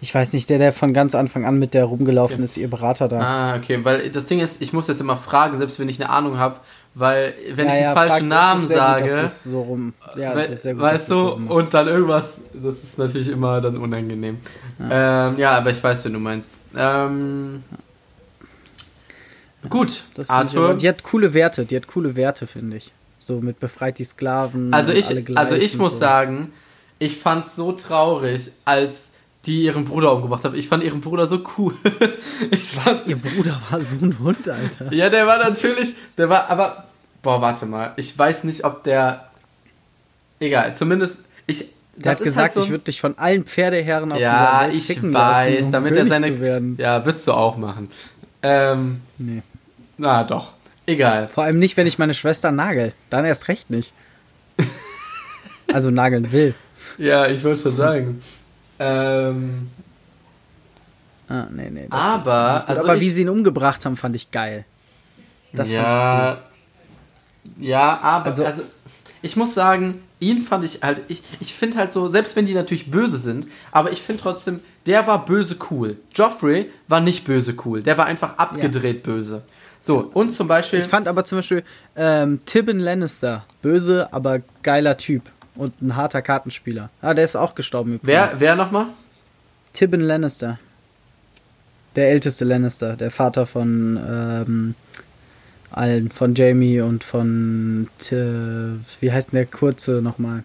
ich 0.00 0.12
weiß 0.12 0.32
nicht, 0.32 0.50
der, 0.50 0.58
der 0.58 0.72
von 0.72 0.92
ganz 0.92 1.14
Anfang 1.14 1.44
an 1.44 1.60
mit 1.60 1.74
der 1.74 1.84
rumgelaufen 1.84 2.38
Ja. 2.40 2.44
ist, 2.44 2.56
ihr 2.56 2.68
Berater 2.68 3.06
da. 3.06 3.20
Ah, 3.20 3.56
okay, 3.56 3.84
weil 3.84 4.10
das 4.10 4.26
Ding 4.26 4.40
ist, 4.40 4.60
ich 4.60 4.72
muss 4.72 4.88
jetzt 4.88 5.00
immer 5.00 5.16
fragen, 5.16 5.56
selbst 5.58 5.78
wenn 5.78 5.88
ich 5.88 6.00
eine 6.02 6.10
Ahnung 6.10 6.38
habe, 6.38 6.56
weil 6.94 7.32
wenn 7.54 7.68
Ja, 7.68 7.74
ich 7.74 7.80
ja, 7.82 7.86
einen 7.92 7.96
falschen 8.10 8.10
frag- 8.10 8.20
es 8.22 8.46
Namen 8.46 8.60
gut, 8.66 8.76
sage, 8.76 9.20
du's 9.22 9.44
so 9.44 9.62
rum, 9.62 9.94
ja, 10.16 10.34
we- 10.34 10.40
es 10.40 10.48
ist 10.50 10.62
sehr 10.64 10.74
gut, 10.74 10.82
weißt 10.82 11.10
du, 11.10 11.14
so 11.14 11.32
und 11.48 11.72
dann 11.72 11.86
irgendwas, 11.86 12.40
das 12.52 12.82
ist 12.82 12.98
natürlich 12.98 13.28
immer 13.28 13.60
dann 13.60 13.76
unangenehm. 13.76 14.38
Ja, 14.80 15.28
ähm, 15.28 15.38
ja 15.38 15.50
aber 15.52 15.70
ich 15.70 15.82
weiß, 15.82 16.04
wen 16.04 16.14
du 16.14 16.18
meinst. 16.18 16.50
Ähm, 16.76 17.62
gut, 19.68 20.04
Das 20.14 20.30
Arthur. 20.30 20.74
die 20.74 20.88
hat 20.88 21.02
coole 21.02 21.34
Werte, 21.34 21.64
die 21.64 21.76
hat 21.76 21.86
coole 21.86 22.16
Werte, 22.16 22.46
finde 22.46 22.76
ich. 22.78 22.92
So 23.18 23.40
mit 23.40 23.58
befreit 23.58 23.98
die 23.98 24.04
Sklaven. 24.04 24.72
Also 24.72 24.92
ich, 24.92 25.08
also 25.36 25.54
ich 25.56 25.76
muss 25.76 25.94
so. 25.94 25.98
sagen, 25.98 26.52
ich 26.98 27.16
fand's 27.16 27.56
so 27.56 27.72
traurig, 27.72 28.50
als 28.64 29.10
die 29.46 29.62
ihren 29.64 29.84
Bruder 29.84 30.12
umgebracht 30.12 30.44
haben. 30.44 30.54
Ich 30.54 30.68
fand 30.68 30.82
ihren 30.82 31.00
Bruder 31.00 31.26
so 31.26 31.44
cool. 31.56 31.74
ich 32.50 32.68
fand, 32.68 33.06
Ihr 33.06 33.16
Bruder 33.16 33.60
war 33.70 33.80
so 33.80 33.96
ein 34.02 34.18
Hund, 34.18 34.48
Alter. 34.48 34.92
Ja, 34.92 35.08
der 35.08 35.26
war 35.26 35.38
natürlich, 35.38 35.94
der 36.18 36.28
war, 36.28 36.50
aber, 36.50 36.86
boah, 37.22 37.40
warte 37.40 37.66
mal, 37.66 37.92
ich 37.96 38.16
weiß 38.16 38.44
nicht, 38.44 38.64
ob 38.64 38.82
der, 38.84 39.30
egal, 40.40 40.74
zumindest, 40.74 41.20
ich, 41.46 41.66
Der 41.96 42.12
hat 42.12 42.18
gesagt, 42.20 42.54
so, 42.54 42.62
ich 42.62 42.68
würde 42.70 42.84
dich 42.84 43.00
von 43.00 43.16
allen 43.18 43.44
Pferdeherren 43.44 44.12
auf 44.12 44.18
ja, 44.20 44.64
dieser 44.66 44.72
Welt 44.74 44.82
ficken 44.84 45.14
weiß, 45.14 45.54
lassen, 45.54 45.64
um 45.66 45.72
damit 45.72 45.96
er 45.96 46.06
seine, 46.06 46.26
zu 46.26 46.40
werden. 46.40 46.76
ja, 46.78 47.04
würdest 47.06 47.26
du 47.26 47.32
auch 47.32 47.56
machen. 47.56 47.88
Ähm, 48.42 49.00
Nee. 49.18 49.42
na 49.96 50.22
doch, 50.24 50.52
egal. 50.84 51.28
Vor 51.28 51.44
allem 51.44 51.58
nicht, 51.58 51.76
wenn 51.76 51.86
ich 51.86 51.98
meine 51.98 52.12
Schwester 52.14 52.52
nagel. 52.52 52.92
Dann 53.10 53.24
erst 53.24 53.48
recht 53.48 53.70
nicht. 53.70 53.92
also 55.72 55.90
nageln 55.90 56.32
will. 56.32 56.54
Ja, 56.98 57.26
ich 57.28 57.42
wollte 57.44 57.62
schon 57.62 57.76
sagen. 57.76 58.22
Ähm, 58.78 59.70
Ah, 61.28 61.46
nee, 61.50 61.70
nee. 61.70 61.86
das- 61.90 61.98
aber, 62.00 62.64
also 62.68 62.84
aber 62.84 63.00
wie 63.00 63.10
sie 63.10 63.22
ihn 63.22 63.28
umgebracht 63.28 63.84
haben, 63.84 63.96
fand 63.96 64.14
ich 64.14 64.30
geil. 64.30 64.64
Das 65.52 65.70
fand 65.70 65.80
ja, 65.82 66.38
ja, 67.58 67.98
aber, 68.00 68.26
also, 68.26 68.44
Also- 68.44 68.62
ich 69.22 69.34
muss 69.34 69.54
sagen, 69.54 70.02
ihn 70.20 70.42
fand 70.42 70.64
ich 70.64 70.82
halt, 70.82 71.02
ich, 71.08 71.22
ich 71.40 71.54
finde 71.54 71.76
halt 71.78 71.92
so, 71.92 72.08
selbst 72.08 72.36
wenn 72.36 72.46
die 72.46 72.54
natürlich 72.54 72.90
böse 72.90 73.18
sind, 73.18 73.46
aber 73.72 73.92
ich 73.92 74.02
finde 74.02 74.22
trotzdem, 74.22 74.60
der 74.86 75.06
war 75.06 75.24
böse 75.24 75.56
cool. 75.70 75.96
Joffrey 76.14 76.70
war 76.88 77.00
nicht 77.00 77.24
böse 77.24 77.54
cool, 77.64 77.82
der 77.82 77.98
war 77.98 78.06
einfach 78.06 78.38
abgedreht 78.38 79.02
böse. 79.02 79.42
So, 79.78 79.98
und 80.14 80.30
zum 80.30 80.48
Beispiel, 80.48 80.78
Ich 80.80 80.86
fand 80.86 81.06
aber 81.06 81.24
zum 81.24 81.38
Beispiel 81.38 81.62
ähm, 81.96 82.40
Tibin 82.46 82.80
Lannister, 82.80 83.44
böse, 83.62 84.12
aber 84.12 84.40
geiler 84.62 84.96
Typ 84.96 85.22
und 85.54 85.80
ein 85.82 85.96
harter 85.96 86.22
Kartenspieler. 86.22 86.90
Ah, 87.02 87.14
der 87.14 87.24
ist 87.24 87.36
auch 87.36 87.54
gestorben 87.54 87.94
übrigens. 87.94 88.08
wer, 88.08 88.32
wer 88.38 88.56
nochmal? 88.56 88.86
Tibin 89.72 90.00
Lannister. 90.00 90.58
Der 91.94 92.10
älteste 92.10 92.44
Lannister, 92.44 92.96
der 92.96 93.10
Vater 93.10 93.46
von 93.46 93.98
ähm, 94.06 94.74
allen, 95.70 96.10
von 96.10 96.34
Jamie 96.34 96.80
und 96.80 97.04
von 97.04 97.88
T 97.98 98.16
wie 99.00 99.12
heißt 99.12 99.32
denn 99.32 99.38
der 99.38 99.46
kurze 99.46 100.02
nochmal? 100.02 100.44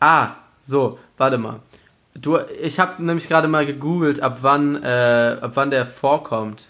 Ah, 0.00 0.32
so, 0.64 0.98
warte 1.16 1.38
mal. 1.38 1.60
Du, 2.14 2.38
ich 2.60 2.78
habe 2.78 3.02
nämlich 3.02 3.28
gerade 3.28 3.48
mal 3.48 3.64
gegoogelt, 3.64 4.20
ab 4.20 4.38
wann, 4.42 4.82
äh, 4.82 5.38
ab 5.40 5.52
wann 5.54 5.70
der 5.70 5.86
vorkommt. 5.86 6.66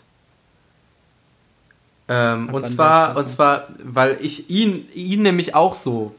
Ähm, 2.08 2.48
und 2.50 2.68
zwar, 2.68 3.16
und 3.16 3.26
zwar, 3.26 3.68
weil 3.82 4.18
ich 4.20 4.50
ihn, 4.50 4.88
ihn 4.94 5.22
nämlich 5.22 5.54
auch 5.54 5.74
so 5.74 6.14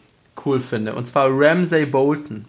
cool 0.45 0.59
finde. 0.59 0.95
Und 0.95 1.05
zwar 1.05 1.27
Ramsay 1.29 1.85
Bolton. 1.85 2.45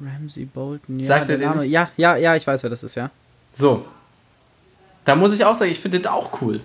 Ramsey 0.00 0.44
Bolton. 0.44 0.98
Ja, 0.98 1.04
Sagt 1.04 1.28
der 1.28 1.40
er 1.40 1.48
Name. 1.48 1.62
nicht? 1.62 1.70
Ja, 1.70 1.90
ja, 1.96 2.16
ja, 2.16 2.36
ich 2.36 2.46
weiß, 2.46 2.62
wer 2.62 2.70
das 2.70 2.84
ist, 2.84 2.94
ja. 2.94 3.10
So. 3.52 3.84
Da 5.04 5.14
muss 5.16 5.34
ich 5.34 5.44
auch 5.44 5.54
sagen, 5.54 5.70
ich 5.70 5.80
finde 5.80 6.00
den 6.00 6.06
auch 6.08 6.40
cool. 6.42 6.60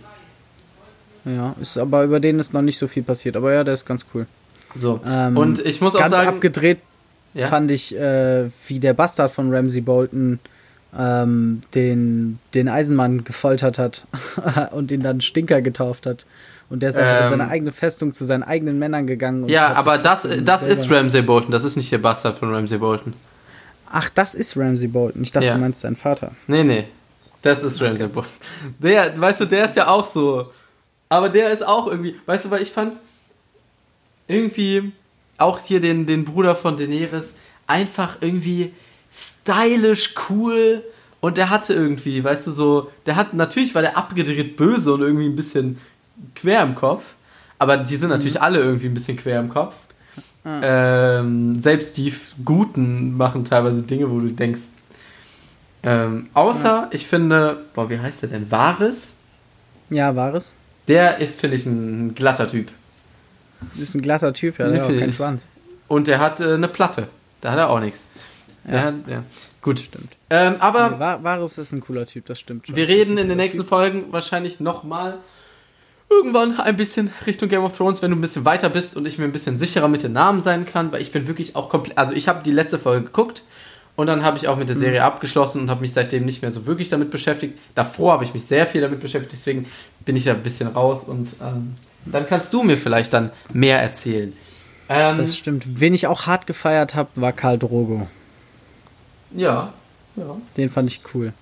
Ja, 1.26 1.56
ist 1.62 1.78
aber 1.78 2.04
über 2.04 2.20
den 2.20 2.40
ist 2.40 2.54
noch 2.54 2.62
nicht 2.62 2.78
so 2.78 2.88
viel 2.88 3.04
passiert, 3.04 3.36
aber 3.36 3.54
ja, 3.54 3.64
der 3.64 3.74
ist 3.74 3.86
ganz 3.86 4.06
cool. 4.14 4.26
So. 4.76 5.00
Ähm, 5.08 5.36
und 5.38 5.66
ich 5.66 5.82
muss 5.82 5.96
auch 5.96 6.00
ganz 6.00 6.12
sagen, 6.12 6.28
abgedreht 6.30 6.80
ja? 7.34 7.48
fand 7.48 7.72
ich, 7.72 7.96
äh, 7.98 8.50
wie 8.68 8.80
der 8.80 8.94
Bastard 8.94 9.32
von 9.32 9.54
Ramsey 9.54 9.82
Bolton 9.82 10.40
ähm, 10.98 11.62
den, 11.76 12.40
den 12.54 12.68
Eisenmann 12.68 13.24
gefoltert 13.24 13.78
hat 13.78 14.06
und 14.72 14.92
ihn 14.92 15.02
dann 15.02 15.22
Stinker 15.22 15.62
getauft 15.62 16.06
hat. 16.06 16.26
Und 16.70 16.82
der 16.82 16.90
ist 16.92 16.98
einfach 16.98 17.18
in 17.18 17.24
Ähm. 17.26 17.30
seine 17.40 17.48
eigene 17.50 17.72
Festung 17.72 18.14
zu 18.14 18.26
seinen 18.26 18.44
eigenen 18.44 18.78
Männern 18.80 19.08
gegangen. 19.08 19.44
Und 19.44 19.50
ja, 19.50 19.74
aber 19.74 19.98
das, 19.98 20.28
das 20.44 20.66
ist 20.68 20.90
Ramsay 20.92 21.22
Bolton, 21.24 21.52
das 21.52 21.64
ist 21.64 21.76
nicht 21.76 21.92
der 21.92 21.98
Bastard 21.98 22.38
von 22.38 22.54
Ramsay 22.54 22.78
Bolton. 22.78 23.14
Ach, 23.92 24.10
das 24.14 24.36
ist 24.36 24.56
Ramsey 24.56 24.88
Bolton. 24.88 25.24
Ich 25.24 25.32
dachte, 25.32 25.48
Ja. 25.48 25.56
du 25.56 25.60
meinst 25.62 25.84
deinen 25.84 25.96
Vater. 25.96 26.32
Nee, 26.48 26.64
nee. 26.64 26.86
Das 27.42 27.64
ist 27.64 27.82
Ramsay 27.82 28.08
Bolton. 28.08 28.32
Der, 28.78 29.20
weißt 29.20 29.42
du, 29.42 29.46
der 29.46 29.66
ist 29.66 29.76
ja 29.76 29.88
auch 29.88 30.06
so. 30.06 30.52
Aber 31.10 31.30
der 31.30 31.52
ist 31.52 31.66
auch 31.66 31.88
irgendwie, 31.88 32.16
weißt 32.26 32.46
du, 32.46 32.52
weil 32.52 32.62
ich 32.62 32.72
fand, 32.72 32.98
irgendwie 34.28 34.92
auch 35.38 35.60
hier 35.60 35.80
den, 35.80 36.06
den 36.06 36.24
Bruder 36.24 36.56
von 36.56 36.78
Daenerys, 36.78 37.36
einfach 37.66 38.18
irgendwie 38.22 38.74
stylisch, 39.12 40.14
cool 40.30 40.84
und 41.20 41.38
der 41.38 41.50
hatte 41.50 41.74
irgendwie, 41.74 42.24
weißt 42.24 42.48
du, 42.48 42.52
so, 42.52 42.92
der 43.06 43.16
hat, 43.16 43.34
natürlich 43.34 43.74
war 43.74 43.82
der 43.82 43.98
abgedreht 43.98 44.56
böse 44.56 44.94
und 44.94 45.02
irgendwie 45.02 45.26
ein 45.26 45.36
bisschen 45.36 45.80
quer 46.36 46.62
im 46.62 46.76
Kopf, 46.76 47.04
aber 47.58 47.78
die 47.78 47.96
sind 47.96 48.10
natürlich 48.10 48.36
mhm. 48.36 48.44
alle 48.44 48.60
irgendwie 48.60 48.88
ein 48.88 48.94
bisschen 48.94 49.18
quer 49.18 49.40
im 49.40 49.50
Kopf. 49.50 49.76
Mhm. 50.44 50.62
Ähm, 50.64 51.62
selbst 51.62 51.98
die 51.98 52.14
Guten 52.46 53.18
machen 53.18 53.44
teilweise 53.44 53.84
Dinge, 53.84 54.10
wo 54.12 54.20
du 54.20 54.30
denkst, 54.30 54.70
ähm, 55.82 56.30
außer, 56.34 56.84
mhm. 56.84 56.88
ich 56.92 57.08
finde, 57.08 57.66
boah, 57.74 57.90
wie 57.90 58.00
heißt 58.00 58.22
der 58.22 58.30
denn? 58.30 58.50
Vares? 58.52 59.14
Ja, 59.90 60.16
Vares. 60.16 60.54
Der 60.90 61.20
ist, 61.20 61.40
finde 61.40 61.56
ich, 61.56 61.66
ein 61.66 62.16
glatter 62.16 62.48
Typ. 62.48 62.70
Ist 63.78 63.96
ein 63.96 64.02
glatter 64.02 64.34
Typ, 64.34 64.60
ja, 64.60 64.70
der 64.70 64.84
hat 64.84 64.98
keinen 64.98 65.14
Schwanz. 65.14 65.46
Und 65.88 66.08
der 66.08 66.20
hat 66.20 66.40
äh, 66.40 66.56
eine 66.56 66.68
Platte. 66.68 67.08
Da 67.42 67.52
hat 67.52 67.60
er 67.60 67.70
auch 67.70 67.80
nichts. 67.80 68.08
Ja. 68.70 68.84
Hat, 68.84 68.96
ja. 69.08 69.24
Gut. 69.62 69.80
Stimmt. 69.80 70.14
Ähm, 70.30 70.56
aber. 70.60 70.92
Nee, 70.92 71.24
Varus 71.24 71.58
ist 71.58 71.72
ein 71.72 71.82
cooler 71.82 72.06
Typ, 72.06 72.26
das 72.26 72.40
stimmt 72.40 72.68
schon. 72.68 72.76
Wir 72.76 72.88
reden 72.88 73.18
in 73.18 73.30
den 73.30 73.38
nächsten 73.38 73.62
typ. 73.62 73.70
Folgen 73.70 74.06
wahrscheinlich 74.12 74.60
nochmal 74.60 75.18
irgendwann 76.10 76.60
ein 76.60 76.76
bisschen 76.76 77.12
Richtung 77.28 77.50
Game 77.50 77.64
of 77.64 77.78
Thrones, 77.78 78.02
wenn 78.02 78.12
du 78.12 78.18
ein 78.18 78.22
bisschen 78.22 78.46
weiter 78.46 78.70
bist 78.70 78.98
und 78.98 79.06
ich 79.06 79.18
mir 79.18 79.26
ein 79.26 79.32
bisschen 79.32 79.60
sicherer 79.60 79.88
mit 79.88 80.04
den 80.04 80.14
Namen 80.14 80.42
sein 80.42 80.66
kann, 80.66 80.92
weil 80.92 81.02
ich 81.02 81.12
bin 81.12 81.28
wirklich 81.28 81.56
auch 81.56 81.70
komplett. 81.70 81.98
Also, 81.98 82.14
ich 82.14 82.28
habe 82.28 82.42
die 82.44 82.52
letzte 82.52 82.80
Folge 82.80 83.06
geguckt 83.06 83.44
und 84.00 84.08
dann 84.08 84.24
habe 84.24 84.38
ich 84.38 84.48
auch 84.48 84.56
mit 84.56 84.70
der 84.70 84.78
Serie 84.78 85.02
mhm. 85.02 85.06
abgeschlossen 85.08 85.64
und 85.64 85.70
habe 85.70 85.82
mich 85.82 85.92
seitdem 85.92 86.24
nicht 86.24 86.42
mehr 86.42 86.54
so 86.54 86.66
wirklich 86.66 86.88
damit 86.88 87.12
beschäftigt. 87.12 87.60
Davor 87.76 88.14
habe 88.14 88.24
ich 88.24 88.34
mich 88.34 88.46
sehr 88.46 88.66
viel 88.66 88.80
damit 88.80 89.02
beschäftigt, 89.02 89.34
deswegen 89.34 89.66
bin 90.06 90.16
ich 90.16 90.24
ja 90.24 90.34
ein 90.34 90.42
bisschen 90.42 90.70
raus 90.70 91.04
und 91.04 91.36
ähm, 91.42 91.76
dann 92.06 92.26
kannst 92.26 92.54
du 92.54 92.64
mir 92.64 92.78
vielleicht 92.78 93.12
dann 93.12 93.32
mehr 93.52 93.82
erzählen. 93.82 94.32
Ähm, 94.88 95.18
das 95.18 95.36
stimmt. 95.36 95.66
Wen 95.68 95.94
ich 95.94 96.08
auch 96.08 96.28
hart 96.28 96.48
gefeiert 96.48 96.96
habe, 96.96 97.10
war 97.16 97.34
Karl 97.34 97.60
Drogo. 97.60 98.08
Ja, 99.36 99.74
ja. 100.16 100.38
Den 100.56 100.70
fand 100.70 100.90
ich 100.90 101.02
cool. 101.14 101.34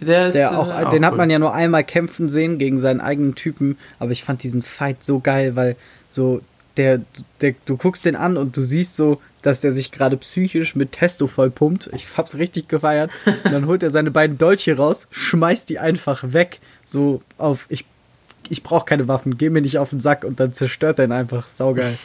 Der 0.00 0.28
ist, 0.28 0.34
der 0.34 0.56
auch, 0.56 0.68
äh, 0.68 0.90
den 0.90 1.04
auch 1.04 1.08
hat 1.08 1.12
cool. 1.14 1.18
man 1.18 1.30
ja 1.30 1.40
nur 1.40 1.52
einmal 1.52 1.82
kämpfen 1.82 2.28
sehen 2.28 2.58
gegen 2.58 2.78
seinen 2.78 3.00
eigenen 3.00 3.34
Typen, 3.34 3.76
aber 3.98 4.12
ich 4.12 4.22
fand 4.22 4.44
diesen 4.44 4.62
Fight 4.62 5.04
so 5.04 5.18
geil, 5.18 5.56
weil 5.56 5.74
so 6.08 6.42
der, 6.76 7.00
der 7.40 7.56
du 7.66 7.76
guckst 7.76 8.04
den 8.04 8.14
an 8.14 8.36
und 8.36 8.56
du 8.56 8.62
siehst 8.62 8.94
so, 8.94 9.20
dass 9.44 9.60
der 9.60 9.72
sich 9.72 9.92
gerade 9.92 10.16
psychisch 10.16 10.74
mit 10.74 10.92
Testo 10.92 11.26
vollpumpt. 11.26 11.90
Ich 11.94 12.06
hab's 12.16 12.38
richtig 12.38 12.66
gefeiert. 12.68 13.10
Und 13.26 13.52
dann 13.52 13.66
holt 13.66 13.82
er 13.82 13.90
seine 13.90 14.10
beiden 14.10 14.38
Dolche 14.38 14.76
raus, 14.76 15.06
schmeißt 15.10 15.68
die 15.68 15.78
einfach 15.78 16.24
weg, 16.32 16.60
so 16.86 17.22
auf 17.36 17.66
ich 17.68 17.84
ich 18.50 18.62
brauche 18.62 18.84
keine 18.84 19.08
Waffen, 19.08 19.38
geh 19.38 19.48
mir 19.48 19.62
nicht 19.62 19.78
auf 19.78 19.88
den 19.90 20.00
Sack 20.00 20.22
und 20.22 20.38
dann 20.38 20.52
zerstört 20.52 20.98
er 20.98 21.06
ihn 21.06 21.12
einfach. 21.12 21.48
Saugeil. 21.48 21.96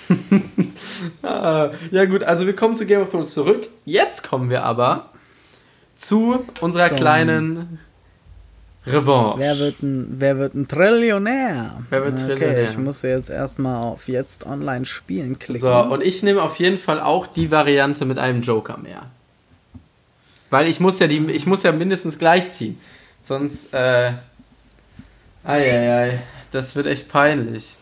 ah, 1.21 1.71
ja 1.91 2.05
gut, 2.05 2.23
also 2.23 2.45
wir 2.45 2.55
kommen 2.55 2.77
zu 2.77 2.85
Game 2.85 3.01
of 3.01 3.09
Thrones 3.09 3.33
zurück. 3.33 3.67
Jetzt 3.83 4.23
kommen 4.23 4.49
wir 4.49 4.63
aber 4.63 5.09
zu 5.95 6.45
unserer 6.61 6.89
so. 6.89 6.95
kleinen 6.95 7.79
Revanche. 8.91 9.39
Wer 9.39 9.59
wird 9.59 9.83
ein, 9.83 10.15
wer 10.17 10.37
wird 10.37 10.55
ein 10.55 10.67
Trillionär? 10.67 11.81
Wer 11.89 12.05
wird 12.05 12.13
okay, 12.21 12.35
Trillionär? 12.35 12.69
ich 12.69 12.77
muss 12.77 13.01
jetzt 13.01 13.29
erstmal 13.29 13.83
auf 13.83 14.07
jetzt 14.07 14.45
online 14.45 14.85
spielen 14.85 15.39
klicken. 15.39 15.61
So, 15.61 15.75
und 15.75 16.03
ich 16.03 16.23
nehme 16.23 16.41
auf 16.41 16.57
jeden 16.57 16.77
Fall 16.77 16.99
auch 16.99 17.27
die 17.27 17.51
Variante 17.51 18.05
mit 18.05 18.17
einem 18.17 18.41
Joker 18.41 18.77
mehr. 18.77 19.03
Weil 20.49 20.67
ich 20.67 20.79
muss 20.79 20.99
ja 20.99 21.07
die, 21.07 21.25
ich 21.31 21.45
muss 21.45 21.63
ja 21.63 21.71
mindestens 21.71 22.17
gleich 22.17 22.51
ziehen. 22.51 22.79
Sonst, 23.21 23.73
äh, 23.73 24.13
Eieiei, 25.43 26.21
das 26.51 26.75
wird 26.75 26.87
echt 26.87 27.09
peinlich. 27.09 27.75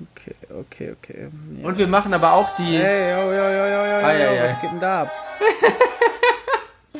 Okay, 0.00 0.34
okay, 0.50 0.92
okay. 0.98 1.28
Ja. 1.60 1.68
Und 1.68 1.78
wir 1.78 1.86
machen 1.86 2.12
aber 2.12 2.32
auch 2.32 2.56
die. 2.56 2.78
Hey, 2.78 3.12
yo, 3.12 3.32
yo, 3.32 3.32
yo, 3.32 3.66
yo, 3.66 3.84
yo, 4.00 4.36
yo, 4.36 4.42
was 4.42 4.60
geht 4.60 4.72
denn 4.72 4.80
da 4.80 5.02
ab? 5.02 5.10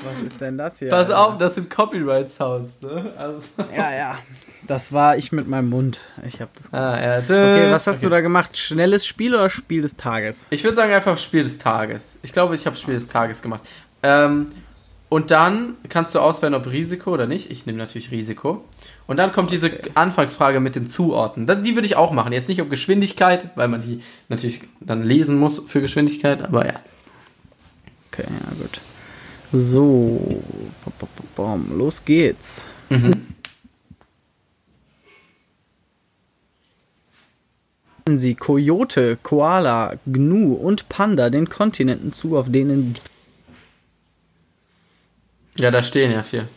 was 0.05 0.27
ist 0.27 0.41
denn 0.41 0.59
das 0.59 0.79
hier? 0.79 0.89
Pass 0.89 1.11
auf, 1.11 1.39
das 1.39 1.55
sind 1.55 1.71
Copyright-Sounds, 1.71 2.83
ne? 2.83 3.13
Also 3.17 3.43
ja, 3.77 3.95
ja. 3.95 4.19
Das 4.67 4.93
war 4.93 5.17
ich 5.17 5.33
mit 5.33 5.49
meinem 5.49 5.71
Mund. 5.71 6.01
Ich 6.27 6.41
hab 6.41 6.55
das 6.55 6.71
gemacht. 6.71 6.85
Ah, 6.85 7.01
ja. 7.01 7.19
Okay, 7.19 7.71
was 7.73 7.87
hast 7.87 7.97
okay. 7.97 8.07
du 8.07 8.11
da 8.11 8.21
gemacht? 8.21 8.57
Schnelles 8.57 9.07
Spiel 9.07 9.35
oder 9.35 9.51
Spiel 9.51 9.83
des 9.83 9.97
Tages? 9.97 10.47
Ich 10.51 10.63
würde 10.63 10.77
sagen 10.77 10.93
einfach 10.93 11.19
Spiel 11.19 11.43
des 11.43 11.59
Tages. 11.59 12.19
Ich 12.23 12.33
glaube, 12.33 12.55
ich 12.55 12.67
habe 12.67 12.77
Spiel 12.77 12.95
des 12.95 13.09
Tages 13.09 13.43
gemacht. 13.43 13.63
Ähm, 14.03 14.47
und 15.09 15.31
dann 15.31 15.75
kannst 15.89 16.15
du 16.15 16.21
auswählen, 16.21 16.55
ob 16.55 16.67
Risiko 16.71 17.13
oder 17.13 17.27
nicht. 17.27 17.51
Ich 17.51 17.67
nehme 17.67 17.77
natürlich 17.77 18.11
Risiko. 18.13 18.65
Und 19.07 19.19
dann 19.19 19.33
kommt 19.33 19.51
diese 19.51 19.67
okay. 19.67 19.91
Anfangsfrage 19.95 20.61
mit 20.61 20.75
dem 20.75 20.87
Zuordnen. 20.87 21.47
Die 21.65 21.75
würde 21.75 21.87
ich 21.87 21.97
auch 21.97 22.13
machen. 22.13 22.33
Jetzt 22.33 22.49
nicht 22.49 22.63
auf 22.63 22.71
Geschwindigkeit, 22.71 23.51
weil 23.57 23.69
man 23.69 23.83
die 23.83 24.03
natürlich 24.29 24.63
dann 24.81 25.03
lesen 25.03 25.39
muss 25.39 25.63
für 25.67 25.83
Geschwindigkeit, 25.83 26.43
aber 26.43 26.67
ja. 26.67 26.75
Okay, 28.11 28.25
ja 28.27 28.55
gut. 28.59 28.81
So, 29.53 30.43
los 31.77 32.05
geht's. 32.05 32.69
Mhm. 32.89 33.27
Sie 38.17 38.35
Kojote, 38.35 39.17
Koala, 39.23 39.95
Gnu 40.07 40.55
und 40.55 40.89
Panda 40.89 41.31
den 41.31 41.49
Kontinenten 41.49 42.13
zu, 42.13 42.37
auf 42.37 42.51
denen 42.51 42.95
ja, 45.59 45.71
da 45.71 45.83
stehen 45.83 46.11
ja 46.11 46.23
vier. 46.23 46.49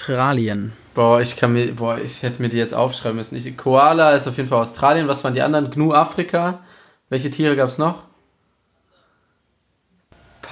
Australien. 0.00 0.72
Boah, 0.94 1.20
ich 1.20 1.36
kann 1.36 1.52
mir, 1.52 1.74
boah, 1.74 1.98
ich 1.98 2.22
hätte 2.22 2.42
mir 2.42 2.48
die 2.48 2.56
jetzt 2.56 2.74
aufschreiben 2.74 3.16
müssen. 3.16 3.36
Ich, 3.36 3.56
Koala 3.56 4.12
ist 4.12 4.26
auf 4.26 4.36
jeden 4.36 4.48
Fall 4.48 4.62
Australien. 4.62 5.06
Was 5.06 5.22
waren 5.22 5.34
die 5.34 5.42
anderen? 5.42 5.70
Gnu 5.70 5.92
Afrika. 5.92 6.60
Welche 7.08 7.30
Tiere 7.30 7.56
gab 7.56 7.68
es 7.68 7.78
noch? 7.78 8.04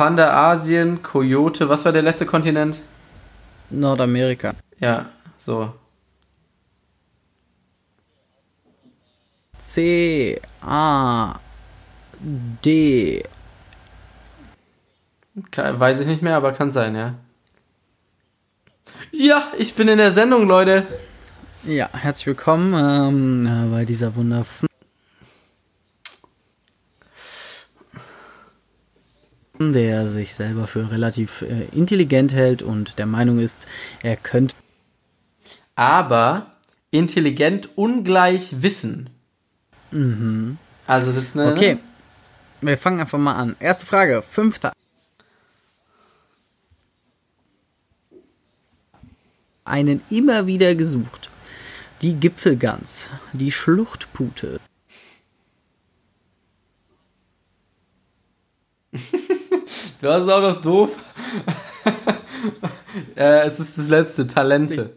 Panda 0.01 0.33
Asien, 0.51 1.03
Kojote. 1.03 1.69
Was 1.69 1.85
war 1.85 1.93
der 1.93 2.01
letzte 2.01 2.25
Kontinent? 2.25 2.81
Nordamerika. 3.69 4.55
Ja, 4.79 5.11
so. 5.39 5.75
C 9.59 10.41
A 10.63 11.35
D 12.23 13.23
Weiß 15.55 16.01
ich 16.01 16.07
nicht 16.07 16.23
mehr, 16.23 16.37
aber 16.37 16.53
kann 16.53 16.73
sein, 16.73 16.95
ja. 16.95 17.17
Ja, 19.13 19.49
ich 19.59 19.75
bin 19.75 19.87
in 19.87 19.99
der 19.99 20.13
Sendung, 20.13 20.49
Leute. 20.49 20.87
Ja, 21.65 21.91
herzlich 21.93 22.29
willkommen 22.29 22.73
ähm, 22.73 23.71
bei 23.71 23.85
dieser 23.85 24.17
wundervollen. 24.17 24.70
Der 29.61 30.09
sich 30.09 30.35
selber 30.35 30.67
für 30.67 30.91
relativ 30.91 31.43
äh, 31.43 31.67
intelligent 31.73 32.35
hält 32.35 32.63
und 32.63 32.99
der 32.99 33.07
Meinung 33.07 33.39
ist, 33.39 33.67
er 34.03 34.17
könnte. 34.17 34.57
Aber 35.77 36.55
intelligent 36.91 37.69
ungleich 37.77 38.63
Wissen. 38.63 39.11
Mhm. 39.91 40.59
Also 40.87 41.13
das 41.13 41.25
ist 41.25 41.39
eine. 41.39 41.53
Okay. 41.53 41.79
Wir 42.63 42.77
fangen 42.77 43.01
einfach 43.01 43.19
mal 43.19 43.35
an. 43.35 43.57
Erste 43.61 43.87
Frage. 43.87 44.23
Fünfter. 44.23 44.73
einen 49.71 50.03
immer 50.11 50.47
wieder 50.47 50.75
gesucht. 50.75 51.31
Die 52.03 52.15
Gipfelgans, 52.15 53.09
die 53.33 53.53
Schluchtpute. 53.53 54.59
du 60.01 60.09
hast 60.09 60.23
es 60.23 60.29
auch 60.29 60.41
noch 60.41 60.61
doof. 60.61 60.91
äh, 63.17 63.47
es 63.47 63.61
ist 63.61 63.79
das 63.79 63.89
letzte, 63.89 64.27
Talente. 64.27 64.97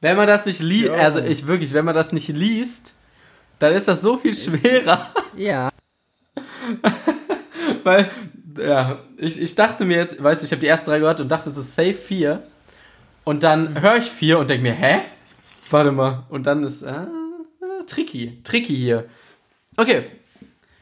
Wenn 0.00 0.16
man 0.16 0.26
das 0.26 0.46
nicht 0.46 0.60
liest, 0.60 0.90
also 0.90 1.20
ich 1.20 1.46
wirklich, 1.46 1.72
wenn 1.72 1.84
man 1.84 1.94
das 1.94 2.12
nicht 2.12 2.28
liest, 2.28 2.94
dann 3.58 3.72
ist 3.72 3.88
das 3.88 4.02
so 4.02 4.18
viel 4.18 4.34
schwerer. 4.34 5.12
ja. 5.36 5.70
Weil 7.84 8.10
ja, 8.58 8.98
ich, 9.16 9.40
ich 9.40 9.54
dachte 9.54 9.84
mir 9.84 9.96
jetzt, 9.96 10.22
weißt 10.22 10.42
du, 10.42 10.46
ich 10.46 10.52
habe 10.52 10.60
die 10.60 10.66
ersten 10.66 10.86
drei 10.86 10.98
gehört 10.98 11.20
und 11.20 11.28
dachte, 11.28 11.50
es 11.50 11.56
ist 11.56 11.74
safe 11.74 11.94
4. 11.94 12.42
Und 13.24 13.42
dann 13.42 13.72
mhm. 13.72 13.80
höre 13.80 13.96
ich 13.96 14.10
4 14.10 14.38
und 14.38 14.50
denke 14.50 14.62
mir, 14.62 14.72
hä? 14.72 15.00
Warte 15.70 15.92
mal. 15.92 16.24
Und 16.28 16.46
dann 16.46 16.62
ist, 16.62 16.82
äh, 16.82 17.06
tricky, 17.86 18.40
tricky 18.44 18.76
hier. 18.76 19.06
Okay. 19.76 20.04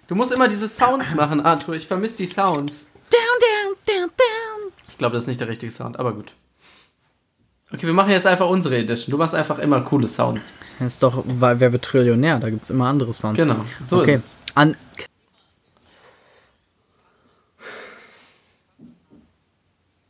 Du 0.06 0.14
musst 0.14 0.32
immer 0.32 0.48
diese 0.48 0.68
Sounds 0.68 1.14
machen, 1.14 1.40
Arthur. 1.40 1.74
Ich 1.74 1.86
vermisse 1.86 2.16
die 2.16 2.26
Sounds. 2.26 2.88
Down, 3.10 3.20
down, 3.40 3.76
down, 3.86 4.10
down. 4.10 4.72
Ich 4.88 4.98
glaube, 4.98 5.14
das 5.14 5.24
ist 5.24 5.28
nicht 5.28 5.40
der 5.40 5.48
richtige 5.48 5.72
Sound, 5.72 5.98
aber 5.98 6.12
gut. 6.12 6.32
Okay, 7.72 7.86
wir 7.86 7.94
machen 7.94 8.10
jetzt 8.10 8.26
einfach 8.26 8.48
unsere 8.48 8.76
Edition. 8.76 9.10
Du 9.10 9.18
machst 9.18 9.34
einfach 9.34 9.58
immer 9.58 9.80
coole 9.80 10.06
Sounds. 10.06 10.52
Das 10.78 10.94
ist 10.94 11.02
doch, 11.02 11.24
weil 11.26 11.58
wer 11.58 11.72
wird 11.72 11.84
Trillionär? 11.84 12.38
Da 12.38 12.50
gibt 12.50 12.64
es 12.64 12.70
immer 12.70 12.86
andere 12.86 13.12
Sounds. 13.12 13.36
Genau, 13.36 13.56
so 13.84 14.00
okay. 14.00 14.14
ist 14.14 14.24
es. 14.24 14.34
An 14.54 14.76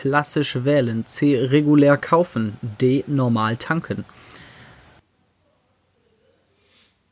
klassisch 0.05 0.65
wählen, 0.65 1.07
C 1.07 1.39
regulär 1.39 1.97
kaufen, 1.97 2.59
D 2.61 3.05
normal 3.07 3.57
tanken. 3.57 4.05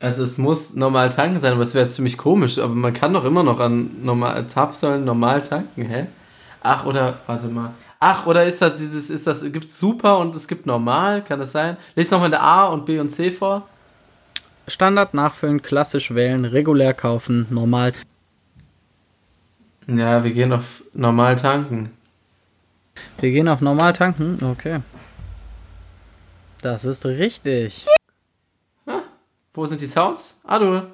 Also 0.02 0.24
es 0.24 0.36
muss 0.36 0.74
normal 0.74 1.10
tanken 1.10 1.38
sein, 1.38 1.52
aber 1.52 1.62
es 1.62 1.76
wäre 1.76 1.86
ziemlich 1.86 2.18
komisch. 2.18 2.58
Aber 2.58 2.74
man 2.74 2.92
kann 2.92 3.14
doch 3.14 3.24
immer 3.24 3.44
noch 3.44 3.60
an 3.60 4.02
normal 4.02 4.48
Zapfsäulen 4.48 5.04
normal 5.04 5.40
tanken, 5.40 5.82
hä? 5.82 6.06
Ach, 6.60 6.84
oder, 6.86 7.20
warte 7.28 7.46
mal. 7.46 7.70
Ach, 8.00 8.26
oder 8.26 8.44
ist 8.44 8.60
das 8.60 8.78
dieses, 8.78 9.10
ist 9.10 9.28
das, 9.28 9.44
gibt 9.52 9.70
super 9.70 10.18
und 10.18 10.34
es 10.34 10.48
gibt 10.48 10.66
normal, 10.66 11.22
kann 11.22 11.38
das 11.38 11.52
sein? 11.52 11.76
Lies 11.94 12.10
nochmal 12.10 12.30
der 12.30 12.42
A 12.42 12.66
und 12.66 12.84
B 12.84 12.98
und 12.98 13.10
C 13.10 13.30
vor. 13.30 13.68
Standard 14.66 15.14
nachfüllen, 15.14 15.62
klassisch 15.62 16.12
wählen, 16.12 16.46
regulär 16.46 16.94
kaufen, 16.94 17.46
normal. 17.50 17.92
Ja, 19.86 20.24
wir 20.24 20.32
gehen 20.32 20.52
auf 20.52 20.82
normal 20.94 21.36
tanken. 21.36 21.92
Wir 23.20 23.30
gehen 23.30 23.46
auf 23.46 23.60
normal 23.60 23.92
tanken, 23.92 24.38
okay. 24.42 24.80
Das 26.60 26.84
ist 26.84 27.06
richtig. 27.06 27.86
Wo 29.54 29.66
sind 29.66 29.80
die 29.80 29.86
Sounds? 29.86 30.40
Ah, 30.44 30.58
du. 30.58 30.82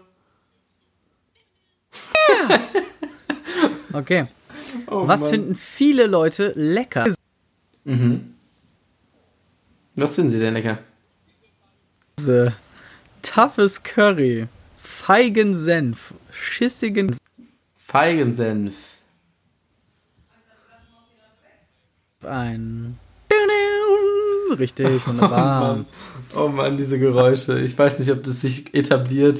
Okay. 3.92 4.26
Oh, 4.86 5.08
Was 5.08 5.22
Mann. 5.22 5.30
finden 5.30 5.54
viele 5.54 6.06
Leute 6.06 6.52
lecker? 6.54 7.06
Mhm. 7.84 8.34
Was 9.96 10.14
finden 10.14 10.30
Sie 10.30 10.38
denn 10.38 10.52
lecker? 10.54 10.78
Toughes 13.22 13.82
Curry, 13.82 14.46
Feigensenf, 14.78 16.12
schissigen 16.32 17.16
Feigensenf. 17.76 18.76
ein. 22.22 22.98
Richtig, 24.58 24.86
Oh 25.06 25.08
wunderbar. 25.08 25.84
Oh 26.34 26.48
Mann, 26.48 26.76
diese 26.76 26.98
Geräusche. 26.98 27.58
Ich 27.60 27.78
weiß 27.78 27.98
nicht, 27.98 28.10
ob 28.10 28.22
das 28.22 28.40
sich 28.40 28.74
etabliert. 28.74 29.38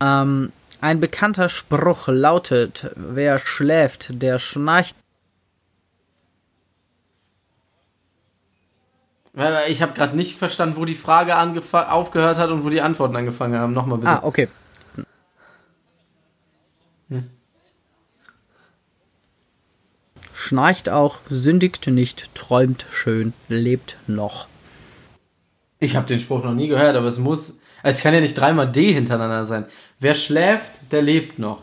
ähm, 0.00 0.52
ein 0.80 1.00
bekannter 1.00 1.48
Spruch 1.48 2.08
lautet: 2.08 2.90
Wer 2.96 3.38
schläft, 3.38 4.22
der 4.22 4.38
schnarcht. 4.38 4.96
Ich 9.68 9.82
habe 9.82 9.94
gerade 9.94 10.16
nicht 10.16 10.38
verstanden, 10.38 10.76
wo 10.76 10.84
die 10.84 10.94
Frage 10.94 11.36
aufgehört 11.36 12.38
hat 12.38 12.50
und 12.50 12.64
wo 12.64 12.68
die 12.68 12.80
Antworten 12.80 13.16
angefangen 13.16 13.58
haben. 13.58 13.72
Nochmal 13.72 13.98
bitte. 13.98 14.12
Ah, 14.12 14.20
okay. 14.22 14.48
Schnarcht 20.44 20.90
auch, 20.90 21.20
sündigt 21.30 21.86
nicht, 21.86 22.28
träumt 22.34 22.84
schön, 22.92 23.32
lebt 23.48 23.96
noch. 24.06 24.46
Ich 25.78 25.96
habe 25.96 26.06
den 26.06 26.20
Spruch 26.20 26.44
noch 26.44 26.52
nie 26.52 26.68
gehört, 26.68 26.96
aber 26.96 27.06
es 27.06 27.16
muss. 27.16 27.54
Also 27.82 27.96
es 27.96 28.02
kann 28.02 28.12
ja 28.12 28.20
nicht 28.20 28.34
dreimal 28.34 28.70
D 28.70 28.92
hintereinander 28.92 29.46
sein. 29.46 29.64
Wer 30.00 30.14
schläft, 30.14 30.92
der 30.92 31.00
lebt 31.00 31.38
noch. 31.38 31.62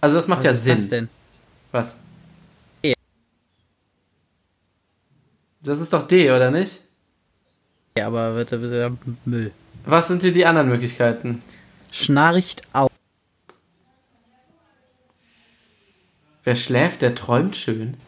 Also 0.00 0.16
das 0.16 0.26
macht 0.26 0.42
ja 0.42 0.50
Was 0.50 0.56
ist 0.58 0.64
Sinn. 0.64 0.74
das 0.74 0.88
denn? 0.88 1.08
Was? 1.70 1.96
E. 2.82 2.94
Das 5.62 5.78
ist 5.78 5.92
doch 5.92 6.04
D, 6.08 6.32
oder 6.32 6.50
nicht? 6.50 6.80
Ja, 7.96 8.08
aber 8.08 8.34
wird 8.34 8.50
wird 8.50 8.72
ja 8.72 8.90
Müll. 9.26 9.52
Was 9.84 10.08
sind 10.08 10.22
hier 10.22 10.32
die 10.32 10.44
anderen 10.44 10.68
Möglichkeiten? 10.68 11.40
Schnarcht 11.92 12.62
auch. 12.72 12.87
Wer 16.48 16.56
schläft, 16.56 17.02
der 17.02 17.14
träumt 17.14 17.56
schön. 17.56 17.98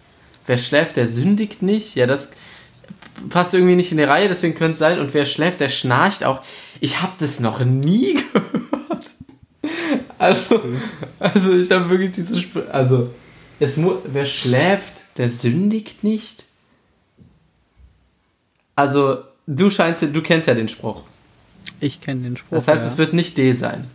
Wer 0.47 0.57
schläft, 0.57 0.97
der 0.97 1.07
sündigt 1.07 1.61
nicht. 1.61 1.95
Ja, 1.95 2.07
das 2.07 2.31
passt 3.29 3.53
irgendwie 3.53 3.77
nicht 3.77 3.93
in 3.93 3.99
die 3.99 4.05
Reihe, 4.05 4.29
deswegen 4.29 4.55
könnte 4.55 4.73
es 4.73 4.79
sein. 4.79 4.99
Und 4.99 5.13
wer 5.13 5.27
schläft, 5.27 5.61
der 5.61 5.69
schnarcht 5.69 6.25
auch. 6.25 6.43
Ich 6.81 7.03
habe 7.03 7.13
das 7.19 7.39
noch 7.39 7.63
nie 7.63 8.15
gehört. 8.33 9.11
Also, 10.17 10.59
also 11.19 11.53
ich 11.53 11.71
habe 11.71 11.91
wirklich 11.91 12.13
diese 12.13 12.39
Sp 12.41 12.65
Also, 12.73 13.11
es 13.59 13.79
wer 14.05 14.25
schläft, 14.25 14.95
der 15.19 15.29
sündigt 15.29 16.03
nicht. 16.03 16.47
Also, 18.75 19.19
du 19.47 19.69
scheinst, 19.69 20.01
du 20.01 20.23
kennst 20.23 20.49
ja 20.49 20.55
den 20.55 20.71
Spruch. 20.71 21.03
Ich 21.79 22.01
kenne 22.01 22.23
den 22.23 22.39
Spruch. 22.39 22.57
Das 22.57 22.69
heißt, 22.69 22.85
ja. 22.85 22.89
es 22.89 22.97
wird 22.97 23.13
nicht 23.13 23.37
D 23.37 23.53
sein. 23.53 23.91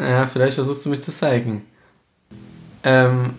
Ja, 0.00 0.26
vielleicht 0.26 0.54
versuchst 0.54 0.86
du 0.86 0.88
mich 0.88 1.02
zu 1.02 1.12
zeigen. 1.12 1.66
Ähm, 2.82 3.34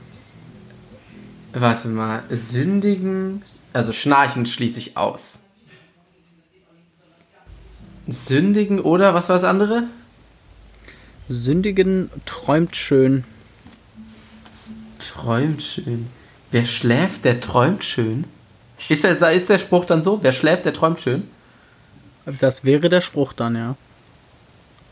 warte 1.54 1.88
mal. 1.88 2.24
Sündigen, 2.30 3.42
also 3.74 3.94
schnarchen 3.94 4.46
schließe 4.46 4.78
ich 4.78 4.96
aus. 4.96 5.40
Sündigen 8.08 8.80
oder 8.80 9.16
was 9.16 9.30
war 9.30 9.38
das 9.38 9.44
andere? 9.44 9.84
Sündigen 11.30 12.12
träumt 12.26 12.76
schön. 12.76 13.24
Träumt 15.00 15.64
schön. 15.64 16.08
Wer 16.52 16.66
schläft, 16.66 17.26
der 17.26 17.42
träumt 17.42 17.84
schön. 17.84 18.26
Ist 18.90 19.04
der, 19.04 19.32
ist 19.32 19.50
der 19.50 19.60
Spruch 19.60 19.86
dann 19.86 20.02
so? 20.02 20.22
Wer 20.22 20.34
schläft, 20.34 20.66
der 20.66 20.74
träumt 20.74 21.00
schön? 21.00 21.28
Das 22.26 22.66
wäre 22.66 22.90
der 22.90 23.02
Spruch 23.02 23.34
dann, 23.34 23.56
ja. 23.56 23.76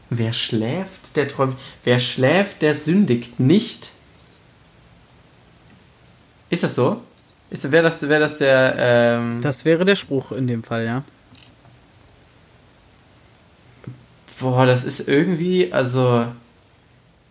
Wer 0.10 0.34
schläft, 0.34 1.16
der 1.16 1.28
träumt. 1.28 1.58
Wer 1.84 2.00
schläft, 2.00 2.62
der 2.62 2.76
sündigt 2.76 3.40
nicht. 3.40 3.92
Ist 6.50 6.64
das 6.64 6.76
so? 6.76 7.02
Ist, 7.52 7.72
wäre 7.72 7.84
das, 7.84 8.02
wär 8.02 8.20
das 8.20 8.40
der. 8.40 8.76
Ähm, 8.78 9.42
Das 9.42 9.66
wäre 9.66 9.86
der 9.86 9.96
Spruch 9.96 10.32
in 10.32 10.48
dem 10.48 10.64
Fall, 10.64 10.86
ja. 10.86 11.04
boah, 14.40 14.66
das 14.66 14.84
ist 14.84 15.08
irgendwie. 15.08 15.72
Also. 15.72 16.26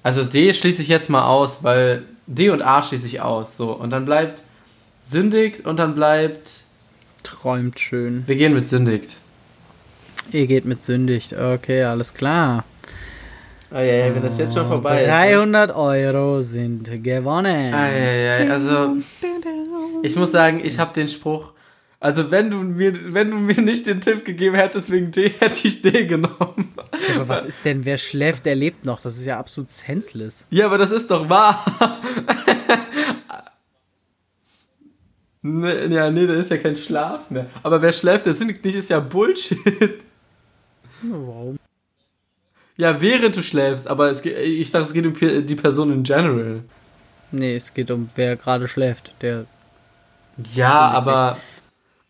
Also 0.02 0.24
D 0.24 0.54
schließe 0.54 0.80
ich 0.80 0.88
jetzt 0.88 1.10
mal 1.10 1.26
aus, 1.26 1.64
weil 1.64 2.04
D 2.26 2.50
und 2.50 2.62
A 2.62 2.82
schließe 2.82 3.06
ich 3.06 3.20
aus. 3.20 3.56
So. 3.56 3.72
Und 3.72 3.90
dann 3.90 4.04
bleibt 4.04 4.44
sündigt 5.00 5.66
und 5.66 5.78
dann 5.78 5.94
bleibt. 5.94 6.62
Träumt 7.24 7.80
schön. 7.80 8.22
Wir 8.26 8.36
gehen 8.36 8.54
mit 8.54 8.68
sündigt. 8.68 9.16
Ihr 10.30 10.46
geht 10.46 10.64
mit 10.64 10.82
sündigt. 10.82 11.32
Okay, 11.32 11.82
alles 11.84 12.14
klar. 12.14 12.64
Oh, 13.70 13.76
ja, 13.76 13.82
ja, 13.82 14.14
wenn 14.14 14.22
das 14.22 14.38
jetzt 14.38 14.54
schon 14.54 14.66
vorbei 14.66 15.02
ist. 15.02 15.06
ne? 15.08 15.12
300 15.12 15.76
Euro 15.76 16.40
sind 16.40 17.02
gewonnen. 17.02 17.74
Ah, 17.74 17.90
ja, 17.90 18.44
ja, 18.44 18.52
also. 18.52 18.96
Ich 20.02 20.16
muss 20.16 20.32
sagen, 20.32 20.60
ich 20.64 20.78
habe 20.78 20.94
den 20.94 21.08
Spruch. 21.08 21.52
Also 22.00 22.30
wenn 22.30 22.50
du 22.50 22.58
mir, 22.58 23.12
wenn 23.12 23.30
du 23.30 23.36
mir 23.36 23.60
nicht 23.60 23.86
den 23.86 24.00
Tipp 24.00 24.24
gegeben 24.24 24.54
hättest 24.54 24.88
wegen 24.90 25.10
D, 25.10 25.30
hätte 25.40 25.66
ich 25.66 25.82
D 25.82 26.06
genommen. 26.06 26.72
Aber 27.16 27.28
was 27.28 27.44
ist 27.44 27.64
denn, 27.64 27.84
wer 27.84 27.98
schläft, 27.98 28.46
der 28.46 28.54
lebt 28.54 28.84
noch? 28.84 29.00
Das 29.00 29.16
ist 29.16 29.26
ja 29.26 29.36
absolut 29.38 29.68
senseless. 29.68 30.46
Ja, 30.50 30.66
aber 30.66 30.78
das 30.78 30.92
ist 30.92 31.10
doch 31.10 31.28
wahr. 31.28 31.64
nee, 35.42 35.86
ja, 35.88 36.08
nee, 36.10 36.26
das 36.26 36.36
ist 36.36 36.50
ja 36.50 36.58
kein 36.58 36.76
Schlaf 36.76 37.30
mehr. 37.30 37.46
Aber 37.64 37.82
wer 37.82 37.92
schläft, 37.92 38.26
der 38.26 38.34
sündigt 38.34 38.64
nicht, 38.64 38.76
ist 38.76 38.90
ja 38.90 39.00
Bullshit. 39.00 39.58
Warum? 41.02 41.58
Ja, 42.78 43.00
während 43.00 43.36
du 43.36 43.42
schläfst, 43.42 43.88
aber 43.88 44.10
es 44.10 44.24
ich 44.24 44.70
dachte, 44.70 44.86
es 44.86 44.92
geht 44.94 45.04
um 45.04 45.46
die 45.46 45.54
Person 45.56 45.92
in 45.92 46.04
general. 46.04 46.62
Nee, 47.32 47.56
es 47.56 47.74
geht 47.74 47.90
um, 47.90 48.08
wer 48.14 48.36
gerade 48.36 48.68
schläft. 48.68 49.12
Der 49.20 49.46
Ja, 50.54 50.88
aber 50.90 51.36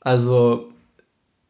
also 0.00 0.68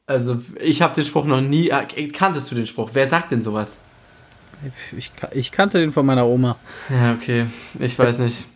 also 0.06 0.40
ich 0.60 0.80
habe 0.80 0.94
den 0.94 1.04
Spruch 1.04 1.24
noch 1.24 1.40
nie 1.40 1.68
äh, 1.68 2.08
kanntest 2.08 2.50
du 2.50 2.54
den 2.54 2.66
Spruch? 2.66 2.90
Wer 2.94 3.08
sagt 3.08 3.32
denn 3.32 3.42
sowas? 3.42 3.78
ich, 4.96 5.12
ich 5.32 5.52
kannte 5.52 5.78
den 5.80 5.92
von 5.92 6.06
meiner 6.06 6.26
Oma. 6.26 6.56
Ja, 6.88 7.12
okay. 7.12 7.46
Ich 7.78 7.98
weiß 7.98 8.20
nicht. 8.20 8.46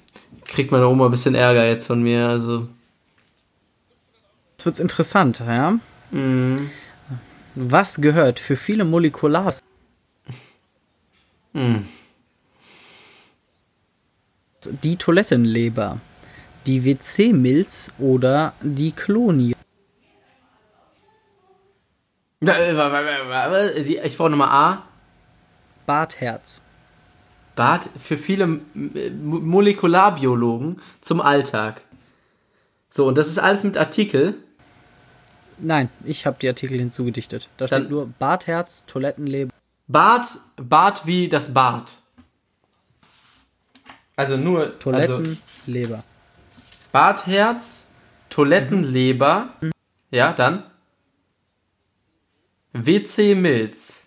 Kriegt 0.47 0.71
meine 0.71 0.87
Oma 0.87 1.07
ein 1.07 1.11
bisschen 1.11 1.35
Ärger 1.35 1.67
jetzt 1.67 1.87
von 1.87 2.03
mir, 2.03 2.29
also 2.29 2.69
Jetzt 4.53 4.67
wird's 4.67 4.81
interessant, 4.81 5.41
ja? 5.41 5.79
mm, 6.13 6.71
Was 7.57 8.01
gehört 8.01 8.39
für 8.39 8.57
viele 8.57 8.85
Molekular 8.85 9.53
mm. 11.53 11.77
die 14.83 14.97
Toilettenleber, 14.97 15.99
die 16.67 16.85
WC-Milz 16.85 17.91
oder 17.99 18.55
die 18.63 18.93
Klonie? 18.93 19.55
Äh, 22.45 22.73
Ich 24.07 24.17
brauche 24.17 24.31
nochmal 24.31 24.49
A. 24.49 24.83
Bartherz. 25.87 26.61
Bad 27.55 27.89
für 27.99 28.17
viele 28.17 28.47
Molekularbiologen 28.47 30.81
zum 31.01 31.21
Alltag. 31.21 31.83
So, 32.89 33.07
und 33.07 33.19
das 33.19 33.29
ist 33.29 33.39
alles 33.39 33.63
mit 33.65 33.77
Artikel. 33.77 34.35
Nein, 35.59 35.91
ich 36.05 36.25
habe 36.27 36.39
die 36.41 36.49
Artikel 36.49 36.79
hinzugedichtet. 36.79 37.49
Da 37.57 37.67
Dann- 37.67 37.83
steht 37.83 37.91
nur 37.91 38.07
Bartherz, 38.19 38.87
Toilettenleber. 38.87 39.53
Bad, 39.93 40.27
Bad 40.57 41.07
wie 41.07 41.29
das 41.29 41.53
Bad. 41.53 41.93
Also 44.17 44.37
nur 44.37 44.61
Also 44.65 44.79
Toilettenleber. 44.79 46.03
Bartherz, 46.91 47.87
Toilettenleber. 48.31 49.51
Ja, 50.11 50.33
dann. 50.33 50.65
WC 52.73 53.35
Milz. 53.35 54.03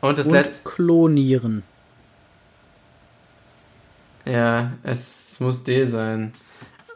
Und 0.00 0.18
das 0.18 0.26
Und 0.26 0.34
letzte. 0.34 0.68
klonieren. 0.68 1.62
Ja, 4.26 4.72
es 4.82 5.40
muss 5.40 5.64
D 5.64 5.84
sein. 5.86 6.32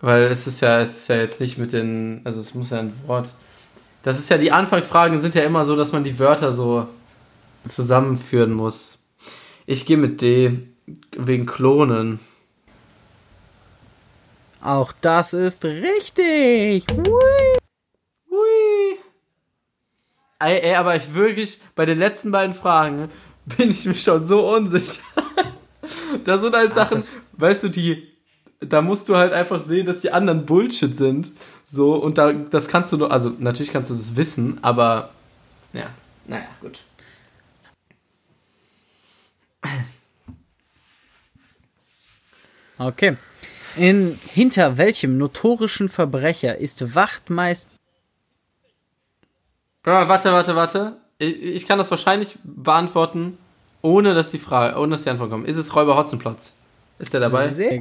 Weil 0.00 0.24
es 0.24 0.46
ist 0.46 0.60
ja, 0.60 0.80
es 0.80 0.96
ist 0.98 1.08
ja 1.08 1.16
jetzt 1.16 1.40
nicht 1.40 1.58
mit 1.58 1.72
den. 1.72 2.20
Also 2.24 2.40
es 2.40 2.54
muss 2.54 2.70
ja 2.70 2.78
ein 2.80 2.92
Wort. 3.06 3.34
Das 4.02 4.18
ist 4.18 4.28
ja, 4.30 4.38
die 4.38 4.52
Anfangsfragen 4.52 5.20
sind 5.20 5.34
ja 5.34 5.42
immer 5.42 5.64
so, 5.64 5.74
dass 5.74 5.92
man 5.92 6.04
die 6.04 6.18
Wörter 6.18 6.52
so 6.52 6.86
zusammenführen 7.68 8.52
muss. 8.52 8.98
Ich 9.66 9.86
gehe 9.86 9.96
mit 9.96 10.20
D 10.22 10.58
wegen 11.16 11.46
Klonen. 11.46 12.20
Auch 14.60 14.92
das 15.00 15.32
ist 15.32 15.64
richtig. 15.64 16.84
Hui. 16.90 17.58
Hui. 18.30 18.98
Ey, 20.40 20.60
ey, 20.60 20.74
aber 20.74 20.96
ich 20.96 21.14
wirklich, 21.14 21.60
bei 21.74 21.86
den 21.86 21.98
letzten 21.98 22.30
beiden 22.32 22.54
Fragen 22.54 23.10
bin 23.56 23.70
ich 23.70 23.84
mir 23.86 23.94
schon 23.94 24.24
so 24.24 24.52
unsicher. 24.54 25.02
da 26.24 26.38
sind 26.38 26.54
halt 26.54 26.74
Sachen, 26.74 26.96
das- 26.96 27.14
weißt 27.32 27.64
du, 27.64 27.68
die, 27.68 28.08
da 28.60 28.82
musst 28.82 29.08
du 29.08 29.16
halt 29.16 29.32
einfach 29.32 29.60
sehen, 29.60 29.86
dass 29.86 30.00
die 30.00 30.10
anderen 30.12 30.44
Bullshit 30.46 30.94
sind. 30.96 31.30
So, 31.64 31.94
und 31.94 32.18
da, 32.18 32.32
das 32.32 32.68
kannst 32.68 32.92
du 32.92 32.96
nur, 32.96 33.12
also 33.12 33.32
natürlich 33.38 33.72
kannst 33.72 33.90
du 33.90 33.94
das 33.94 34.16
wissen, 34.16 34.58
aber, 34.62 35.10
ja, 35.72 35.86
naja, 36.26 36.46
gut. 36.60 36.80
Okay. 42.78 43.16
In, 43.76 44.18
hinter 44.32 44.78
welchem 44.78 45.18
notorischen 45.18 45.88
Verbrecher 45.88 46.58
ist 46.58 46.94
Wachtmeister. 46.94 47.70
Ah, 49.84 50.08
warte, 50.08 50.32
warte, 50.32 50.54
warte. 50.56 50.96
Ich, 51.18 51.42
ich 51.42 51.66
kann 51.66 51.78
das 51.78 51.90
wahrscheinlich 51.90 52.38
beantworten, 52.44 53.38
ohne 53.82 54.14
dass 54.14 54.30
die 54.30 54.38
Frage, 54.38 54.78
ohne 54.78 54.92
dass 54.92 55.04
die 55.04 55.10
Antwort 55.10 55.30
kommt. 55.30 55.48
Ist 55.48 55.56
es 55.56 55.74
Räuber 55.74 55.96
Hotzenplotz? 55.96 56.54
Ist 56.98 57.12
der 57.12 57.20
dabei? 57.20 57.48
Sehr 57.48 57.80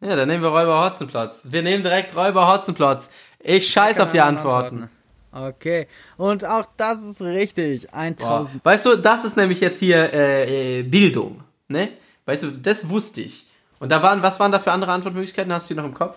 Ja, 0.00 0.16
dann 0.16 0.28
nehmen 0.28 0.42
wir 0.42 0.50
Räuber 0.50 0.84
Hotzenplotz. 0.84 1.48
Wir 1.50 1.62
nehmen 1.62 1.82
direkt 1.82 2.16
Räuber 2.16 2.52
Hotzenplotz. 2.52 3.10
Ich 3.38 3.68
scheiß 3.68 4.00
auf 4.00 4.10
die 4.10 4.20
Antworten. 4.20 4.88
Okay. 5.34 5.88
Und 6.16 6.44
auch 6.44 6.66
das 6.76 7.02
ist 7.02 7.20
richtig. 7.20 7.88
Boah. 7.88 7.98
1000. 7.98 8.64
Weißt 8.64 8.86
du, 8.86 8.96
das 8.96 9.24
ist 9.24 9.36
nämlich 9.36 9.60
jetzt 9.60 9.80
hier 9.80 10.12
äh, 10.12 10.78
äh, 10.78 10.82
Bildung, 10.84 11.42
ne? 11.66 11.88
Weißt 12.24 12.44
du, 12.44 12.52
das 12.52 12.88
wusste 12.88 13.20
ich. 13.20 13.46
Und 13.80 13.90
da 13.90 14.02
waren, 14.02 14.22
was 14.22 14.38
waren 14.38 14.52
da 14.52 14.60
für 14.60 14.70
andere 14.72 14.92
Antwortmöglichkeiten? 14.92 15.52
Hast 15.52 15.68
du 15.68 15.74
die 15.74 15.80
noch 15.80 15.86
im 15.86 15.94
Kopf? 15.94 16.16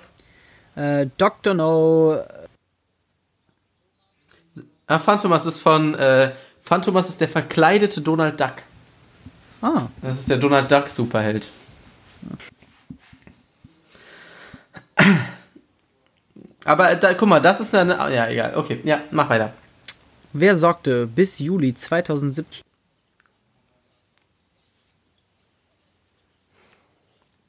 Äh, 0.76 1.08
Dr. 1.18 1.56
No. 1.56 2.20
Ah, 4.86 5.00
Phantomas 5.00 5.46
ist 5.46 5.60
von, 5.60 5.96
äh, 5.96 6.32
Phantomas 6.62 7.10
ist 7.10 7.20
der 7.20 7.28
verkleidete 7.28 8.02
Donald 8.02 8.40
Duck. 8.40 8.54
Ah. 9.62 9.88
Das 10.02 10.20
ist 10.20 10.30
der 10.30 10.38
Donald 10.38 10.72
Duck 10.72 10.90
Superheld. 10.90 11.48
Aber 16.68 16.94
da, 16.98 17.14
guck 17.14 17.30
mal, 17.30 17.40
das 17.40 17.62
ist 17.62 17.74
eine, 17.74 17.94
ja, 18.14 18.28
egal, 18.28 18.58
okay, 18.58 18.82
ja, 18.84 19.00
mach 19.12 19.30
weiter. 19.30 19.54
Wer 20.34 20.54
sorgte 20.54 21.08
bis 21.08 21.40
Juli 21.40 21.74
2017 21.74 22.62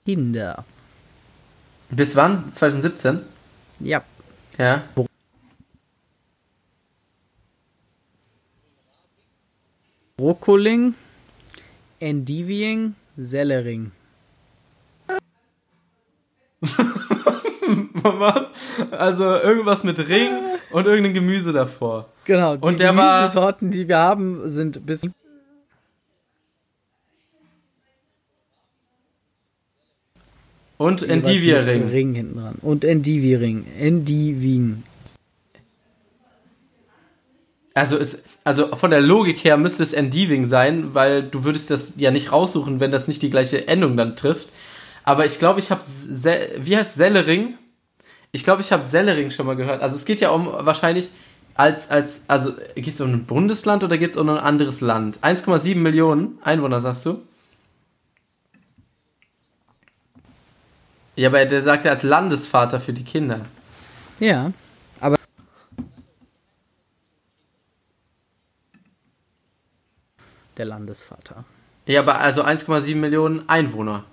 Kinder? 0.07 0.65
Bis 1.91 2.15
wann? 2.15 2.49
2017? 2.49 3.23
Ja. 3.81 4.05
Ja. 4.57 4.85
Brokkoling, 10.17 10.95
Endiviing, 11.99 12.95
Sellering. 13.17 13.91
Also 18.91 19.25
irgendwas 19.25 19.85
mit 19.85 19.99
Ring 20.09 20.31
und 20.71 20.87
irgendein 20.87 21.15
Gemüse 21.15 21.53
davor. 21.53 22.09
Genau, 22.25 22.57
die 22.57 22.63
Und 22.67 22.81
der 22.81 22.97
war- 22.97 23.21
Gemüsesorten, 23.21 23.71
die 23.71 23.89
wir 23.89 23.99
haben, 23.99 24.49
sind 24.51 24.85
bis 24.87 25.07
Und 30.77 31.03
Endivia-Ring. 31.03 31.89
Ring 31.89 32.15
hinten 32.15 32.37
dran. 32.39 32.55
Und 32.63 32.85
Endivi-Ring. 32.85 33.67
Endiving. 33.81 34.85
Also, 37.75 37.97
es, 37.97 38.23
also 38.45 38.75
von 38.77 38.91
der 38.91 39.01
Logik 39.01 39.43
her 39.45 39.57
müsste 39.57 39.83
es 39.83 39.93
Endiving 39.93 40.47
sein, 40.47 40.95
weil 40.95 41.23
du 41.23 41.45
würdest 41.45 41.71
das 41.71 41.95
ja 41.97 42.11
nicht 42.11 42.31
raussuchen, 42.33 42.81
wenn 42.81 42.91
das 42.91 43.09
nicht 43.09 43.23
die 43.23 43.31
gleiche 43.31 43.67
Endung 43.67 43.97
dann 43.97 44.15
trifft. 44.17 44.49
Aber 45.05 45.25
ich 45.27 45.39
glaube, 45.39 45.59
ich 45.59 45.71
habe, 45.71 45.81
wie 45.83 46.77
heißt 46.77 46.95
Sellering? 46.95 47.55
Ich 48.33 48.45
glaube, 48.45 48.63
ich 48.63 48.73
habe 48.73 48.83
Sellering 48.83 49.31
schon 49.31 49.47
mal 49.47 49.57
gehört. 49.57 49.83
Also 49.83 49.97
es 49.97 50.05
geht 50.05 50.21
ja 50.21 50.31
um 50.31 50.47
wahrscheinlich 50.47 51.11
als, 51.59 51.91
als, 51.91 52.23
also 52.29 52.53
geht 52.77 52.95
es 52.95 53.01
um 53.01 53.13
ein 53.13 53.25
Bundesland 53.25 53.83
oder 53.83 53.99
geht 53.99 54.13
es 54.13 54.17
um 54.17 54.29
ein 54.29 54.39
anderes 54.39 54.81
Land? 54.81 55.19
1,7 55.21 55.75
Millionen 55.75 56.39
Einwohner, 56.45 56.79
sagst 56.79 57.05
du? 57.07 57.21
Ja, 61.17 61.31
aber 61.31 61.45
der 61.47 61.61
sagt 61.63 61.85
ja 61.85 61.91
als 61.91 62.05
Landesvater 62.05 62.81
für 62.81 62.93
die 62.93 63.03
Kinder. 63.03 63.41
Ja, 64.21 64.53
aber. 65.01 65.17
Der 70.57 70.65
Landesvater. 70.65 71.45
Ja, 71.87 72.03
aber 72.03 72.21
also 72.21 72.45
1,7 72.45 72.95
Millionen 72.95 73.49
Einwohner. 73.49 74.05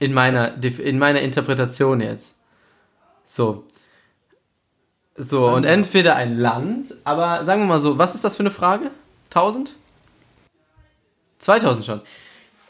In 0.00 0.12
meiner, 0.12 0.60
in 0.60 0.98
meiner 0.98 1.20
Interpretation 1.20 2.00
jetzt. 2.00 2.40
So. 3.24 3.64
So, 5.16 5.46
und 5.48 5.64
entweder 5.64 6.16
ein 6.16 6.38
Land, 6.38 6.94
aber 7.04 7.44
sagen 7.44 7.62
wir 7.62 7.66
mal 7.66 7.80
so, 7.80 7.98
was 7.98 8.16
ist 8.16 8.24
das 8.24 8.36
für 8.36 8.40
eine 8.40 8.50
Frage? 8.50 8.90
1000? 9.26 9.74
2000 11.38 11.86
schon. 11.86 12.00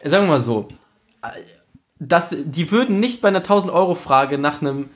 Sagen 0.04 0.24
wir 0.24 0.32
mal 0.32 0.40
so, 0.40 0.68
das, 1.98 2.34
die 2.38 2.70
würden 2.70 3.00
nicht 3.00 3.22
bei 3.22 3.28
einer 3.28 3.42
1000-Euro-Frage 3.42 4.36
nach 4.36 4.60
einem 4.60 4.90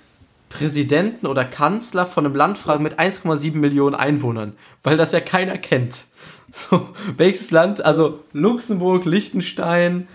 Präsidenten 0.51 1.27
oder 1.27 1.45
Kanzler 1.45 2.07
von 2.07 2.27
einem 2.27 2.35
Land 2.35 2.59
fragen 2.59 2.83
mit 2.83 2.99
1,7 2.99 3.55
Millionen 3.57 3.95
Einwohnern, 3.95 4.55
weil 4.83 4.97
das 4.97 5.13
ja 5.13 5.21
keiner 5.21 5.59
kennt. 5.59 6.05
So, 6.51 6.89
welches 7.15 7.51
Land? 7.51 7.85
Also 7.85 8.25
Luxemburg, 8.33 9.05
Liechtenstein, 9.05 10.09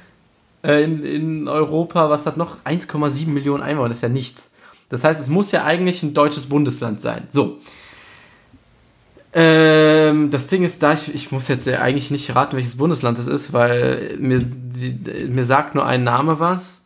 äh, 0.63 0.84
in, 0.84 1.06
in 1.06 1.47
Europa, 1.47 2.10
was 2.10 2.25
hat 2.25 2.38
noch? 2.38 2.58
1,7 2.65 3.27
Millionen 3.27 3.62
Einwohner, 3.62 3.89
das 3.89 3.99
ist 3.99 4.01
ja 4.01 4.10
nichts. 4.10 4.51
Das 4.89 5.04
heißt, 5.04 5.19
es 5.19 5.30
muss 5.30 5.52
ja 5.52 5.63
eigentlich 5.63 6.04
ein 6.04 6.13
deutsches 6.13 6.48
Bundesland 6.48 7.02
sein. 7.02 7.26
So. 7.30 7.60
Ähm, 9.34 10.30
das 10.30 10.48
Ding 10.48 10.63
ist 10.63 10.84
da, 10.84 10.93
ich, 10.93 11.13
ich 11.13 11.32
muss 11.32 11.48
jetzt 11.48 11.65
ja 11.65 11.80
eigentlich 11.80 12.12
nicht 12.12 12.36
raten, 12.36 12.56
welches 12.56 12.78
Bundesland 12.78 13.17
es 13.17 13.26
ist, 13.26 13.52
weil 13.52 14.15
mir, 14.19 14.46
sie, 14.72 14.93
mir 15.30 15.46
sagt 15.46 15.74
nur 15.74 15.86
ein 15.86 16.04
Name 16.04 16.39
was. 16.39 16.82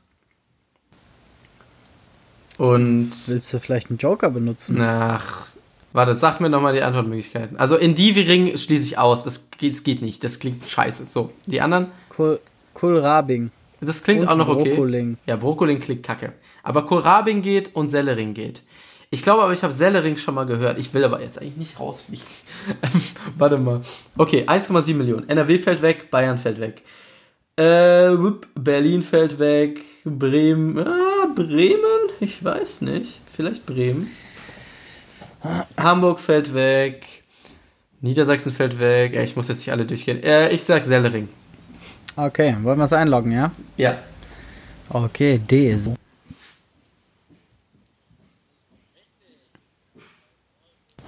Und 2.57 3.11
Willst 3.27 3.53
du 3.53 3.59
vielleicht 3.59 3.89
einen 3.89 3.99
Joker 3.99 4.31
benutzen? 4.31 4.81
Ach, 4.81 5.45
warte, 5.93 6.15
sag 6.15 6.39
mir 6.39 6.49
nochmal 6.49 6.73
die 6.73 6.81
Antwortmöglichkeiten. 6.81 7.57
Also 7.57 7.75
in 7.75 7.95
Diviring 7.95 8.57
schließe 8.57 8.83
ich 8.83 8.97
aus. 8.97 9.23
Das 9.23 9.51
geht, 9.51 9.73
das 9.73 9.83
geht 9.83 10.01
nicht. 10.01 10.23
Das 10.23 10.39
klingt 10.39 10.69
scheiße. 10.69 11.05
So, 11.05 11.31
die 11.45 11.61
anderen? 11.61 11.87
Kohl 12.09 12.39
Kohlrabing. 12.73 13.51
Das 13.81 14.03
klingt 14.03 14.21
Und 14.21 14.27
auch 14.29 14.37
noch 14.37 14.49
okay. 14.49 14.69
Brokkoling. 14.69 15.17
Ja, 15.25 15.35
Brokkoling 15.35 15.79
klingt 15.79 16.03
kacke. 16.03 16.33
Aber 16.63 16.85
Kohlrabing 16.85 17.41
geht 17.41 17.75
und 17.75 17.87
Sellering 17.87 18.33
geht. 18.33 18.61
Ich 19.09 19.23
glaube 19.23 19.43
aber, 19.43 19.53
ich 19.53 19.63
habe 19.63 19.73
Sellering 19.73 20.17
schon 20.17 20.35
mal 20.35 20.45
gehört. 20.45 20.79
Ich 20.79 20.93
will 20.93 21.03
aber 21.03 21.21
jetzt 21.21 21.39
eigentlich 21.39 21.57
nicht 21.57 21.79
rausfliegen. 21.79 22.25
warte 23.37 23.57
mal. 23.57 23.81
Okay, 24.17 24.45
1,7 24.47 24.95
Millionen. 24.95 25.29
NRW 25.29 25.59
fällt 25.59 25.81
weg, 25.81 26.09
Bayern 26.11 26.37
fällt 26.37 26.59
weg. 26.59 26.81
Äh, 27.55 28.15
Berlin 28.55 29.01
fällt 29.01 29.39
weg, 29.39 29.79
Bremen. 30.03 30.77
Ah, 30.79 31.27
Bremen? 31.33 31.77
Ich 32.19 32.43
weiß 32.43 32.81
nicht. 32.81 33.21
Vielleicht 33.31 33.65
Bremen. 33.65 34.11
Hamburg 35.77 36.19
fällt 36.19 36.53
weg. 36.53 37.05
Niedersachsen 38.01 38.51
fällt 38.51 38.79
weg. 38.79 39.15
Ich 39.15 39.35
muss 39.35 39.47
jetzt 39.47 39.59
nicht 39.59 39.71
alle 39.71 39.85
durchgehen. 39.85 40.21
Äh, 40.21 40.49
ich 40.49 40.63
sag 40.63 40.85
Sellering. 40.85 41.29
Okay, 42.17 42.55
wollen 42.63 42.79
wir 42.79 42.85
es 42.85 42.93
einloggen, 42.93 43.31
ja? 43.31 43.51
Ja. 43.77 43.99
Okay, 44.89 45.37
D 45.37 45.71
ist. 45.71 45.91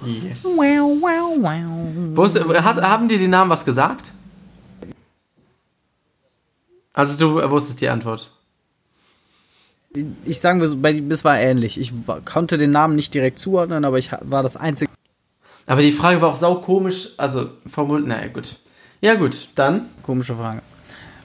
Yes. 0.04 0.44
Wow, 0.44 1.02
wow, 1.02 1.36
wow. 1.36 2.16
Wo 2.16 2.24
ist, 2.24 2.38
hat, 2.38 2.80
haben 2.80 3.08
dir 3.08 3.18
die 3.18 3.28
Namen 3.28 3.50
was 3.50 3.64
gesagt? 3.64 4.12
Also 6.92 7.16
du 7.18 7.50
wusstest 7.50 7.80
die 7.80 7.88
Antwort. 7.88 8.30
Ich 10.24 10.40
sagen 10.40 10.60
wir 10.60 10.68
so, 10.68 10.76
bei, 10.76 11.02
es 11.10 11.24
war 11.24 11.38
ähnlich. 11.38 11.78
Ich 11.78 11.92
konnte 12.24 12.56
den 12.56 12.70
Namen 12.70 12.94
nicht 12.94 13.12
direkt 13.12 13.40
zuordnen, 13.40 13.84
aber 13.84 13.98
ich 13.98 14.12
war 14.22 14.44
das 14.44 14.56
einzige. 14.56 14.92
Aber 15.66 15.82
die 15.82 15.92
Frage 15.92 16.22
war 16.22 16.30
auch 16.30 16.36
sau 16.36 16.54
komisch, 16.56 17.10
also 17.16 17.50
formuliert, 17.66 18.08
naja, 18.08 18.28
gut. 18.28 18.56
Ja, 19.00 19.16
gut, 19.16 19.48
dann. 19.56 19.88
Komische 20.02 20.36
Frage. 20.36 20.62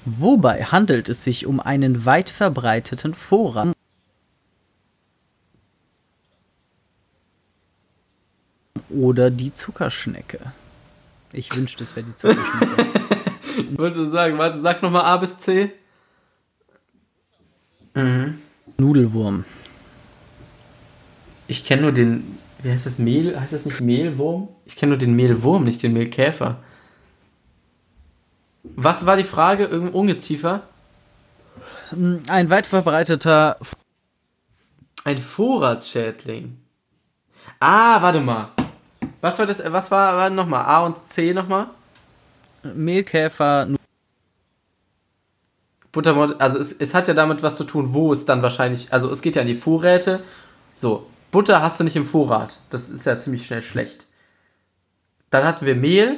Wobei 0.06 0.64
handelt 0.64 1.10
es 1.10 1.24
sich 1.24 1.48
um 1.48 1.60
einen 1.60 2.06
weit 2.06 2.30
verbreiteten 2.30 3.16
Vorrat 3.16 3.74
oder 8.90 9.32
die 9.32 9.52
Zuckerschnecke? 9.52 10.40
Ich 11.34 11.56
wünschte, 11.56 11.84
es 11.84 11.96
wäre 11.96 12.06
die 12.06 12.16
Zuckerschnecke. 12.16 12.86
Ich 13.58 13.78
wollte 13.78 14.06
sagen, 14.06 14.38
warte, 14.38 14.60
sag 14.60 14.82
nochmal 14.84 15.06
A 15.06 15.16
bis 15.16 15.38
C. 15.40 15.72
Mhm. 17.94 18.40
Nudelwurm. 18.78 19.46
Ich 21.48 21.64
kenne 21.64 21.84
nur 21.84 21.94
den, 21.94 22.38
wie 22.62 22.72
heißt 22.72 22.86
das, 22.86 23.00
Mehl, 23.00 23.40
heißt 23.40 23.54
das 23.54 23.66
nicht 23.66 23.80
Mehlwurm? 23.80 24.50
Ich 24.66 24.76
kenne 24.76 24.90
nur 24.90 24.98
den 24.98 25.16
Mehlwurm, 25.16 25.64
nicht 25.64 25.82
den 25.84 25.94
Mehlkäfer. 25.94 26.65
Was 28.76 29.06
war 29.06 29.18
die 29.18 29.24
Frage? 29.24 29.66
Irgendein 29.66 29.94
Ungeziefer? 29.94 30.64
Ein 31.92 32.50
weit 32.50 32.66
verbreiteter 32.66 33.58
Ein 35.04 35.20
Vorratsschädling. 35.20 36.58
Ah, 37.60 38.02
warte 38.02 38.20
mal. 38.20 38.50
Was 39.22 39.40
war 39.40 39.46
das, 39.46 39.62
was 39.66 39.92
war, 39.92 40.18
war 40.18 40.30
nochmal? 40.30 40.66
A 40.66 40.86
und 40.86 41.00
C 41.00 41.34
nochmal? 41.34 41.68
Mehlkäfer. 42.64 43.68
Buttermord, 45.92 46.42
also 46.42 46.60
es, 46.60 46.74
es 46.74 46.94
hat 46.94 47.08
ja 47.08 47.14
damit 47.14 47.44
was 47.44 47.56
zu 47.56 47.64
tun, 47.64 47.94
wo 47.94 48.12
es 48.12 48.26
dann 48.26 48.42
wahrscheinlich, 48.42 48.92
also 48.92 49.10
es 49.12 49.22
geht 49.22 49.36
ja 49.36 49.42
an 49.42 49.48
die 49.48 49.56
Vorräte. 49.56 50.22
So, 50.74 51.08
Butter 51.32 51.62
hast 51.62 51.80
du 51.80 51.84
nicht 51.84 51.96
im 51.96 52.06
Vorrat. 52.06 52.60
Das 52.70 52.90
ist 52.90 53.06
ja 53.06 53.20
ziemlich 53.20 53.46
schnell 53.46 53.62
schlecht. 53.62 54.06
Dann 55.30 55.46
hatten 55.46 55.66
wir 55.66 55.76
Mehl. 55.76 56.18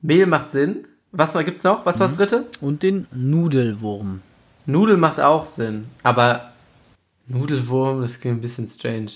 Mehl 0.00 0.26
macht 0.26 0.50
Sinn. 0.50 0.87
Was 1.12 1.32
gibt's 1.32 1.64
noch? 1.64 1.86
Was 1.86 1.98
war 2.00 2.08
das 2.08 2.16
dritte? 2.16 2.46
Und 2.60 2.82
den 2.82 3.06
Nudelwurm. 3.12 4.20
Nudel 4.66 4.98
macht 4.98 5.18
auch 5.20 5.46
Sinn, 5.46 5.86
aber 6.02 6.52
Nudelwurm, 7.26 8.02
das 8.02 8.20
klingt 8.20 8.38
ein 8.38 8.40
bisschen 8.42 8.68
strange. 8.68 9.10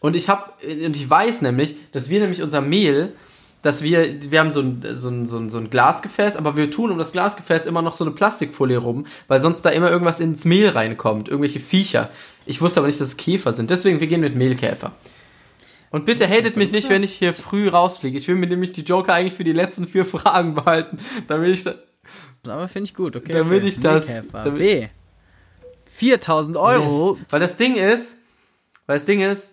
Und 0.00 0.14
ich 0.14 0.28
habe, 0.28 0.52
und 0.62 0.96
ich 0.96 1.08
weiß 1.08 1.42
nämlich, 1.42 1.76
dass 1.92 2.10
wir 2.10 2.20
nämlich 2.20 2.42
unser 2.42 2.60
Mehl, 2.60 3.14
dass 3.62 3.82
wir, 3.82 4.30
wir 4.30 4.40
haben 4.40 4.52
so 4.52 4.60
ein, 4.60 4.84
so, 4.94 5.08
ein, 5.08 5.26
so, 5.26 5.38
ein, 5.38 5.50
so 5.50 5.58
ein 5.58 5.70
Glasgefäß, 5.70 6.36
aber 6.36 6.56
wir 6.56 6.70
tun 6.70 6.90
um 6.90 6.98
das 6.98 7.12
Glasgefäß 7.12 7.66
immer 7.66 7.82
noch 7.82 7.94
so 7.94 8.04
eine 8.04 8.12
Plastikfolie 8.14 8.78
rum, 8.78 9.06
weil 9.26 9.40
sonst 9.40 9.62
da 9.62 9.70
immer 9.70 9.90
irgendwas 9.90 10.20
ins 10.20 10.44
Mehl 10.44 10.68
reinkommt, 10.68 11.28
irgendwelche 11.28 11.60
Viecher. 11.60 12.10
Ich 12.46 12.60
wusste 12.60 12.80
aber 12.80 12.86
nicht, 12.86 13.00
dass 13.00 13.08
es 13.08 13.16
Käfer 13.16 13.52
sind, 13.52 13.70
deswegen 13.70 14.00
wir 14.00 14.06
gehen 14.06 14.20
mit 14.20 14.36
Mehlkäfer. 14.36 14.92
Und 15.90 16.04
bitte 16.04 16.28
hatet 16.28 16.56
mich 16.56 16.70
nicht, 16.70 16.88
wenn 16.90 17.02
ich 17.02 17.14
hier 17.14 17.32
früh 17.32 17.68
rausfliege. 17.68 18.18
Ich 18.18 18.28
will 18.28 18.34
mir 18.34 18.46
nämlich 18.46 18.72
die 18.72 18.82
Joker 18.82 19.14
eigentlich 19.14 19.34
für 19.34 19.44
die 19.44 19.52
letzten 19.52 19.86
vier 19.86 20.04
Fragen 20.06 20.54
behalten, 20.54 20.98
damit 21.28 21.50
ich 21.50 21.64
da, 21.64 21.74
Aber 22.46 22.68
finde 22.68 22.84
ich 22.86 22.94
gut, 22.94 23.16
okay. 23.16 23.32
Damit 23.32 23.58
okay. 23.58 23.68
ich 23.68 23.80
das- 23.80 24.22
damit- 24.32 24.58
B. 24.58 24.88
4000 25.92 26.56
Euro. 26.56 27.16
Yes. 27.16 27.26
Weil 27.30 27.40
das 27.40 27.56
Ding 27.56 27.76
ist, 27.76 28.18
weil 28.86 28.98
das 28.98 29.04
Ding 29.06 29.20
ist, 29.20 29.52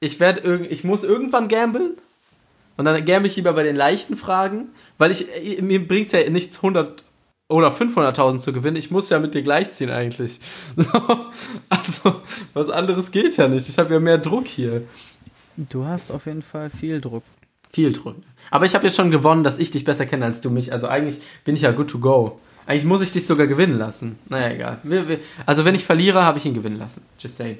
ich 0.00 0.20
werde 0.20 0.40
irgend, 0.40 0.70
ich 0.70 0.84
muss 0.84 1.02
irgendwann 1.04 1.48
gamblen 1.48 1.92
und 2.76 2.84
dann 2.84 3.04
gamble 3.04 3.28
ich 3.28 3.36
lieber 3.36 3.52
bei 3.52 3.62
den 3.62 3.76
leichten 3.76 4.16
Fragen, 4.16 4.68
weil 4.98 5.10
ich 5.10 5.26
äh, 5.58 5.62
mir 5.62 5.86
bringt's 5.86 6.12
ja 6.12 6.28
nichts 6.30 6.56
100 6.58 7.04
oder 7.48 7.68
500.000 7.70 8.38
zu 8.38 8.52
gewinnen. 8.52 8.76
Ich 8.76 8.90
muss 8.90 9.10
ja 9.10 9.18
mit 9.18 9.34
dir 9.34 9.42
gleichziehen 9.42 9.90
eigentlich. 9.90 10.40
So, 10.76 11.26
also 11.68 12.22
was 12.54 12.68
anderes 12.70 13.10
geht 13.10 13.36
ja 13.36 13.48
nicht. 13.48 13.68
Ich 13.68 13.78
habe 13.78 13.92
ja 13.94 14.00
mehr 14.00 14.18
Druck 14.18 14.46
hier. 14.46 14.82
Du 15.56 15.84
hast 15.84 16.10
auf 16.10 16.26
jeden 16.26 16.42
Fall 16.42 16.70
viel 16.70 17.00
Druck. 17.00 17.24
Viel 17.72 17.92
Druck. 17.92 18.16
Aber 18.50 18.66
ich 18.66 18.74
habe 18.74 18.86
jetzt 18.86 18.96
schon 18.96 19.10
gewonnen, 19.10 19.44
dass 19.44 19.58
ich 19.58 19.70
dich 19.70 19.84
besser 19.84 20.06
kenne 20.06 20.24
als 20.24 20.40
du 20.40 20.50
mich. 20.50 20.72
Also 20.72 20.88
eigentlich 20.88 21.20
bin 21.44 21.56
ich 21.56 21.62
ja 21.62 21.72
good 21.72 21.88
to 21.88 21.98
go. 21.98 22.40
Eigentlich 22.66 22.84
muss 22.84 23.00
ich 23.00 23.12
dich 23.12 23.26
sogar 23.26 23.46
gewinnen 23.46 23.78
lassen. 23.78 24.18
Naja, 24.28 24.50
egal. 24.50 25.18
Also 25.46 25.64
wenn 25.64 25.74
ich 25.74 25.84
verliere, 25.84 26.24
habe 26.24 26.38
ich 26.38 26.46
ihn 26.46 26.54
gewinnen 26.54 26.78
lassen. 26.78 27.02
Just 27.18 27.36
saying. 27.36 27.58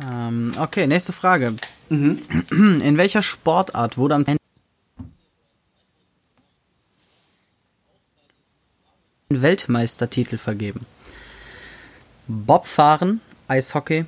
Ähm, 0.00 0.52
okay, 0.58 0.86
nächste 0.86 1.12
Frage. 1.12 1.54
Mhm. 1.88 2.22
In 2.82 2.96
welcher 2.96 3.22
Sportart 3.22 3.98
wurde 3.98 4.14
am 4.14 4.24
ein 4.26 4.38
Weltmeistertitel 9.30 10.38
vergeben? 10.38 10.86
Bobfahren, 12.28 13.22
Eishockey, 13.48 14.04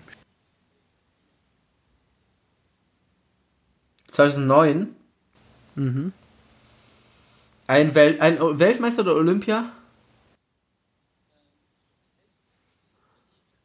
2009. 4.12 4.95
mhm. 5.75 6.12
Ein, 7.66 7.95
Welt, 7.95 8.21
ein 8.21 8.39
Weltmeister 8.59 9.03
oder 9.03 9.14
Olympia? 9.14 9.73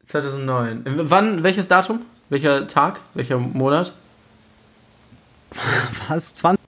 2009. 0.06 0.84
Wann, 1.10 1.42
welches 1.42 1.68
Datum? 1.68 2.00
Welcher 2.28 2.66
Tag? 2.68 3.00
Welcher 3.14 3.38
Monat? 3.38 3.92
was? 6.08 6.34
20? 6.34 6.64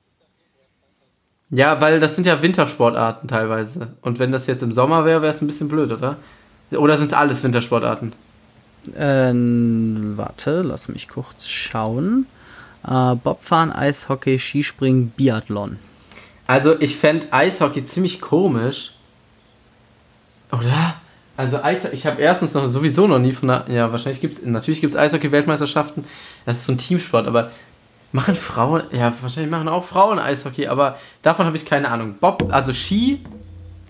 Ja, 1.50 1.80
weil 1.80 2.00
das 2.00 2.16
sind 2.16 2.26
ja 2.26 2.42
Wintersportarten 2.42 3.28
teilweise. 3.28 3.96
Und 4.02 4.18
wenn 4.18 4.32
das 4.32 4.46
jetzt 4.46 4.62
im 4.62 4.72
Sommer 4.72 5.04
wäre, 5.04 5.22
wäre 5.22 5.32
es 5.32 5.40
ein 5.40 5.46
bisschen 5.46 5.68
blöd, 5.68 5.92
oder? 5.92 6.16
Oder 6.70 6.98
sind 6.98 7.08
es 7.08 7.12
alles 7.12 7.42
Wintersportarten? 7.42 8.12
Äh, 8.94 9.32
warte, 10.16 10.62
lass 10.62 10.88
mich 10.88 11.08
kurz 11.08 11.48
schauen. 11.48 12.26
Äh, 12.86 13.14
Bobfahren, 13.14 13.72
Eishockey, 13.72 14.38
Skispringen, 14.38 15.10
Biathlon. 15.10 15.78
Also 16.46 16.80
ich 16.80 16.96
fände 16.96 17.26
Eishockey 17.30 17.84
ziemlich 17.84 18.20
komisch. 18.20 18.92
Oder? 20.52 20.94
Also 21.36 21.62
Eishockey, 21.62 21.94
ich 21.94 22.06
habe 22.06 22.20
erstens 22.20 22.54
noch 22.54 22.66
sowieso 22.68 23.06
noch 23.06 23.18
nie 23.18 23.32
von 23.32 23.48
der, 23.48 23.66
ja 23.68 23.92
wahrscheinlich 23.92 24.20
gibt 24.20 24.36
es, 24.36 24.44
natürlich 24.44 24.80
gibt 24.80 24.94
es 24.94 24.98
Eishockey-Weltmeisterschaften, 24.98 26.04
das 26.46 26.58
ist 26.58 26.64
so 26.64 26.72
ein 26.72 26.78
Teamsport, 26.78 27.28
aber 27.28 27.52
machen 28.10 28.34
Frauen, 28.34 28.82
ja 28.90 29.12
wahrscheinlich 29.20 29.50
machen 29.50 29.68
auch 29.68 29.84
Frauen 29.84 30.18
Eishockey, 30.18 30.66
aber 30.66 30.98
davon 31.22 31.46
habe 31.46 31.56
ich 31.56 31.64
keine 31.64 31.90
Ahnung. 31.90 32.16
Bob, 32.18 32.48
also 32.50 32.72
Ski, 32.72 33.22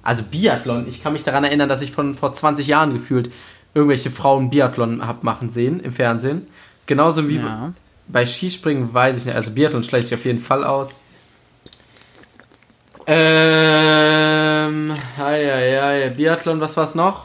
also 0.03 0.22
Biathlon, 0.22 0.88
ich 0.88 1.03
kann 1.03 1.12
mich 1.12 1.24
daran 1.24 1.44
erinnern, 1.44 1.68
dass 1.68 1.82
ich 1.82 1.92
von 1.92 2.14
vor 2.14 2.32
20 2.32 2.66
Jahren 2.66 2.92
gefühlt 2.94 3.30
irgendwelche 3.74 4.11
Frauen 4.11 4.51
Biathlon 4.51 5.07
hab 5.07 5.22
machen 5.24 5.51
sehen 5.51 5.80
im 5.80 5.92
Fernsehen. 5.92 6.46
Genauso 6.86 7.28
wie 7.28 7.36
Ja. 7.36 7.72
bei 8.07 8.24
Skispringen 8.26 8.92
weiß 8.94 9.18
ich 9.18 9.24
nicht, 9.26 9.34
also 9.34 9.51
Biathlon 9.51 9.84
schleicht 9.84 10.09
sich 10.09 10.16
auf 10.18 10.24
jeden 10.24 10.40
Fall 10.40 10.64
aus. 10.64 10.99
Ähm, 13.07 14.92
ja, 15.16 15.36
ja, 15.36 15.92
ja, 15.92 16.09
Biathlon, 16.11 16.61
was 16.61 16.76
war's 16.76 16.94
noch? 16.94 17.24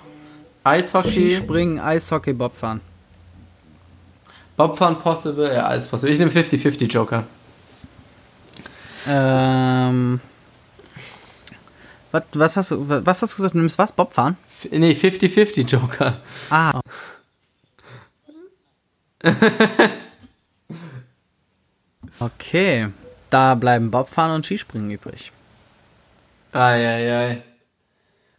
Eishockey, 0.63 1.09
Skispringen, 1.11 1.79
Eishockey, 1.79 2.31
Bobfahren. 2.33 2.79
Bobfahren 4.55 4.97
possible, 4.99 5.53
ja, 5.53 5.65
alles 5.65 5.87
possible. 5.87 6.13
Ich 6.13 6.19
nehme 6.19 6.31
50-50 6.31 6.87
Joker. 6.91 7.23
Ähm. 9.09 10.21
Was, 12.13 12.23
was, 12.33 12.55
hast 12.57 12.71
du, 12.71 12.87
was 12.87 13.21
hast 13.23 13.33
du 13.33 13.37
gesagt? 13.37 13.55
Du 13.55 13.57
nimmst 13.57 13.79
was? 13.79 13.91
Bobfahren? 13.91 14.37
F 14.61 14.69
nee, 14.71 14.91
50-50 14.91 15.65
Joker. 15.67 16.21
Ah. 16.51 16.79
okay. 22.19 22.89
Da 23.31 23.55
bleiben 23.55 23.89
Bobfahren 23.89 24.35
und 24.35 24.45
Skispringen 24.45 24.91
übrig. 24.91 25.31
Eieiei. 26.51 27.41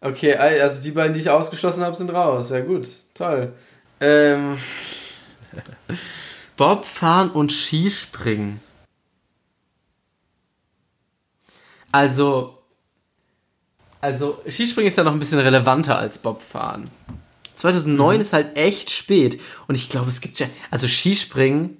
Okay, 0.01 0.37
also 0.37 0.81
die 0.81 0.93
beiden, 0.93 1.13
die 1.13 1.21
ich 1.21 1.31
ausgeschlossen 1.31 1.83
habe, 1.83 1.97
sind 1.97 2.11
raus. 2.11 2.51
Ja 2.51 2.61
gut, 2.61 2.87
toll. 3.15 3.55
Ähm, 4.01 4.57
Bobfahren 6.57 7.31
und 7.33 7.51
Skispringen. 7.51 8.61
Also, 11.91 12.64
also 14.05 14.39
Skispringen 14.47 14.89
ist 14.89 14.99
ja 14.99 15.03
noch 15.03 15.13
ein 15.13 15.19
bisschen 15.19 15.39
relevanter 15.39 15.99
als 15.99 16.19
Bobfahren. 16.19 16.91
2009 17.55 18.21
ist 18.21 18.35
halt 18.35 18.55
echt 18.55 18.91
spät 18.91 19.41
und 19.67 19.77
ich 19.77 19.89
glaube, 19.89 20.11
es 20.11 20.21
gibt 20.21 20.39
ja, 20.39 20.47
also 20.71 20.87
Skispringen, 20.87 21.79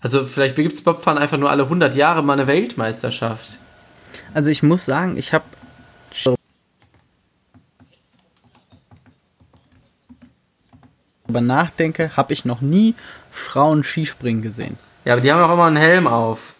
also 0.00 0.26
vielleicht 0.26 0.56
gibt 0.56 0.74
es 0.74 0.84
Bobfahren 0.84 1.16
einfach 1.16 1.38
nur 1.38 1.48
alle 1.48 1.62
100 1.62 1.94
Jahre 1.94 2.22
mal 2.22 2.34
eine 2.34 2.46
Weltmeisterschaft. 2.46 3.56
Also 4.34 4.50
ich 4.50 4.62
muss 4.62 4.84
sagen, 4.84 5.16
ich 5.16 5.32
habe 5.32 5.44
darüber 11.24 11.40
nachdenke, 11.40 12.14
habe 12.14 12.34
ich 12.34 12.44
noch 12.44 12.60
nie 12.60 12.94
Frauen 13.30 13.84
Skispringen 13.84 14.42
gesehen. 14.42 14.76
Ja, 15.06 15.14
aber 15.14 15.22
die 15.22 15.32
haben 15.32 15.40
auch 15.40 15.54
immer 15.54 15.64
einen 15.64 15.76
Helm 15.76 16.06
auf. 16.06 16.57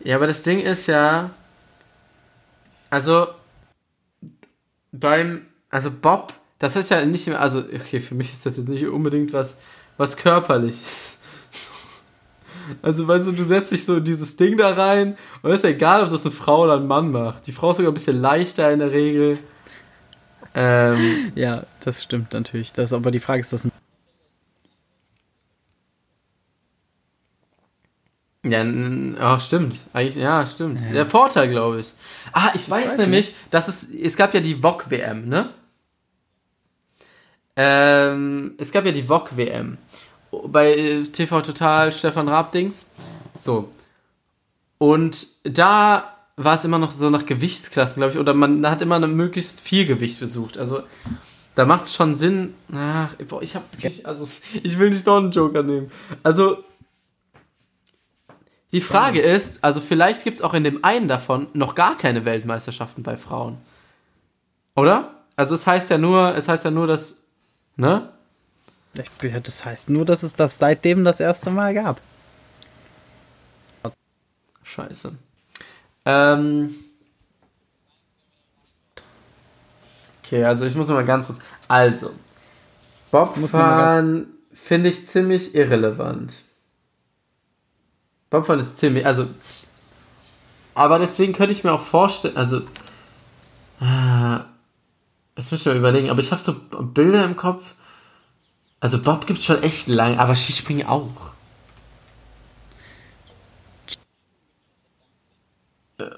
Ja, 0.00 0.16
aber 0.16 0.26
das 0.26 0.42
Ding 0.42 0.60
ist 0.60 0.86
ja, 0.86 1.30
also 2.90 3.28
beim 4.92 5.46
Also 5.70 5.90
Bob, 5.90 6.32
das 6.58 6.76
ist 6.76 6.90
ja 6.90 7.04
nicht 7.04 7.26
mehr, 7.26 7.40
also 7.40 7.60
okay, 7.60 8.00
für 8.00 8.14
mich 8.14 8.32
ist 8.32 8.46
das 8.46 8.56
jetzt 8.56 8.68
nicht 8.68 8.86
unbedingt 8.86 9.32
was, 9.32 9.58
was 9.96 10.16
körperliches. 10.16 11.14
Also, 12.82 13.08
weißt 13.08 13.28
du, 13.28 13.32
du 13.32 13.44
setzt 13.44 13.72
dich 13.72 13.86
so 13.86 13.98
dieses 13.98 14.36
Ding 14.36 14.58
da 14.58 14.68
rein 14.74 15.16
und 15.40 15.50
es 15.52 15.58
ist 15.60 15.64
egal, 15.64 16.04
ob 16.04 16.10
das 16.10 16.26
eine 16.26 16.32
Frau 16.32 16.64
oder 16.64 16.74
ein 16.74 16.86
Mann 16.86 17.10
macht. 17.10 17.46
Die 17.46 17.52
Frau 17.52 17.70
ist 17.70 17.78
sogar 17.78 17.90
ein 17.90 17.94
bisschen 17.94 18.20
leichter 18.20 18.70
in 18.70 18.80
der 18.80 18.92
Regel. 18.92 19.38
Ähm, 20.54 21.32
ja, 21.34 21.62
das 21.82 22.02
stimmt 22.02 22.34
natürlich. 22.34 22.74
Das, 22.74 22.92
aber 22.92 23.10
die 23.10 23.20
Frage 23.20 23.40
ist, 23.40 23.54
das 23.54 23.64
ein 23.64 23.72
Ja, 28.44 28.64
oh, 29.20 29.38
stimmt. 29.38 29.76
Eigentlich, 29.92 30.16
ja, 30.16 30.46
stimmt. 30.46 30.80
Ja. 30.80 30.92
Der 30.92 31.06
Vorteil, 31.06 31.48
glaube 31.48 31.80
ich. 31.80 31.92
Ah, 32.32 32.50
ich 32.54 32.70
weiß, 32.70 32.84
ich 32.84 32.90
weiß 32.92 32.98
nämlich, 32.98 33.26
nicht. 33.28 33.36
dass 33.50 33.68
es, 33.68 33.88
es 33.90 34.16
gab 34.16 34.32
ja 34.32 34.40
die 34.40 34.62
VOG-WM, 34.62 35.28
ne? 35.28 35.50
Ähm, 37.56 38.54
es 38.58 38.70
gab 38.70 38.84
ja 38.84 38.92
die 38.92 39.08
VOG-WM. 39.08 39.78
Bei 40.46 40.72
äh, 40.72 41.02
TV 41.02 41.40
Total, 41.40 41.92
Stefan 41.92 42.28
Raab-Dings. 42.28 42.86
So. 43.34 43.70
Und 44.78 45.26
da 45.42 46.14
war 46.36 46.54
es 46.54 46.64
immer 46.64 46.78
noch 46.78 46.92
so 46.92 47.10
nach 47.10 47.26
Gewichtsklassen, 47.26 48.00
glaube 48.00 48.12
ich. 48.12 48.20
Oder 48.20 48.34
man 48.34 48.64
hat 48.68 48.80
immer 48.80 49.00
möglichst 49.00 49.60
viel 49.60 49.84
Gewicht 49.84 50.20
besucht. 50.20 50.58
Also, 50.58 50.82
da 51.56 51.64
macht 51.64 51.86
es 51.86 51.94
schon 51.94 52.14
Sinn. 52.14 52.54
Ach, 52.72 53.12
boah, 53.26 53.42
ich 53.42 53.56
habe 53.56 53.64
wirklich, 53.72 54.06
also, 54.06 54.28
ich 54.62 54.78
will 54.78 54.90
nicht 54.90 55.06
noch 55.06 55.16
einen 55.16 55.32
Joker 55.32 55.64
nehmen. 55.64 55.90
Also, 56.22 56.62
die 58.72 58.80
Frage 58.80 59.20
ja. 59.26 59.34
ist, 59.34 59.64
also 59.64 59.80
vielleicht 59.80 60.24
gibt 60.24 60.38
es 60.38 60.44
auch 60.44 60.54
in 60.54 60.64
dem 60.64 60.84
einen 60.84 61.08
davon 61.08 61.48
noch 61.54 61.74
gar 61.74 61.96
keine 61.96 62.24
Weltmeisterschaften 62.24 63.02
bei 63.02 63.16
Frauen. 63.16 63.56
Oder? 64.74 65.14
Also 65.36 65.54
es 65.54 65.66
heißt 65.66 65.90
ja 65.90 65.98
nur, 65.98 66.36
es 66.36 66.48
heißt 66.48 66.64
ja 66.64 66.70
nur, 66.70 66.86
dass, 66.86 67.16
ne? 67.76 68.10
Das 69.42 69.64
heißt 69.64 69.90
nur, 69.90 70.04
dass 70.04 70.22
es 70.22 70.34
das 70.34 70.58
seitdem 70.58 71.04
das 71.04 71.20
erste 71.20 71.50
Mal 71.50 71.74
gab. 71.74 72.00
Scheiße. 74.64 75.12
Ähm. 76.04 76.74
Okay, 80.22 80.44
also 80.44 80.66
ich 80.66 80.74
muss 80.74 80.88
mal 80.88 81.04
ganz 81.04 81.28
kurz. 81.28 81.38
Also, 81.68 82.12
Bobfahren 83.10 84.26
finde 84.52 84.90
ich 84.90 85.06
ziemlich 85.06 85.54
irrelevant. 85.54 86.44
Bobfahren 88.30 88.60
ist 88.60 88.78
ziemlich, 88.78 89.06
also. 89.06 89.28
Aber 90.74 90.98
deswegen 90.98 91.32
könnte 91.32 91.52
ich 91.52 91.64
mir 91.64 91.72
auch 91.72 91.80
vorstellen, 91.80 92.36
also. 92.36 92.58
Äh, 93.80 94.38
muss 95.50 95.60
ich 95.60 95.66
mal 95.66 95.76
überlegen, 95.76 96.10
aber 96.10 96.20
ich 96.20 96.30
habe 96.32 96.40
so 96.42 96.54
Bilder 96.54 97.24
im 97.24 97.36
Kopf. 97.36 97.74
Also 98.80 99.02
Bob 99.02 99.26
gibt 99.26 99.38
es 99.40 99.44
schon 99.44 99.62
echt 99.62 99.88
lang, 99.88 100.18
aber 100.18 100.34
Skispringen 100.34 100.86
auch. 100.86 101.32
Äh. 105.98 106.10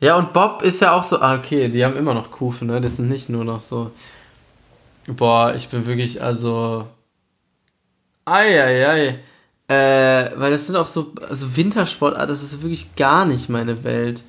Ja, 0.00 0.16
und 0.16 0.32
Bob 0.32 0.62
ist 0.62 0.80
ja 0.80 0.92
auch 0.92 1.04
so, 1.04 1.20
ah, 1.20 1.36
okay, 1.36 1.68
die 1.68 1.84
haben 1.84 1.96
immer 1.96 2.14
noch 2.14 2.30
Kufen, 2.30 2.68
ne? 2.68 2.80
Das 2.80 2.96
sind 2.96 3.08
nicht 3.08 3.28
nur 3.28 3.44
noch 3.44 3.60
so. 3.60 3.92
Boah, 5.06 5.54
ich 5.54 5.68
bin 5.68 5.86
wirklich, 5.86 6.22
also. 6.22 6.88
Eieiei. 8.24 8.86
Ei, 8.86 9.08
ei. 9.08 9.18
Äh, 9.68 10.30
weil 10.36 10.50
das 10.50 10.66
sind 10.66 10.76
auch 10.76 10.86
so 10.86 11.12
also 11.28 11.54
Wintersport, 11.56 12.16
ah, 12.16 12.24
das 12.24 12.42
ist 12.42 12.62
wirklich 12.62 12.94
gar 12.96 13.26
nicht 13.26 13.50
meine 13.50 13.84
Welt. 13.84 14.24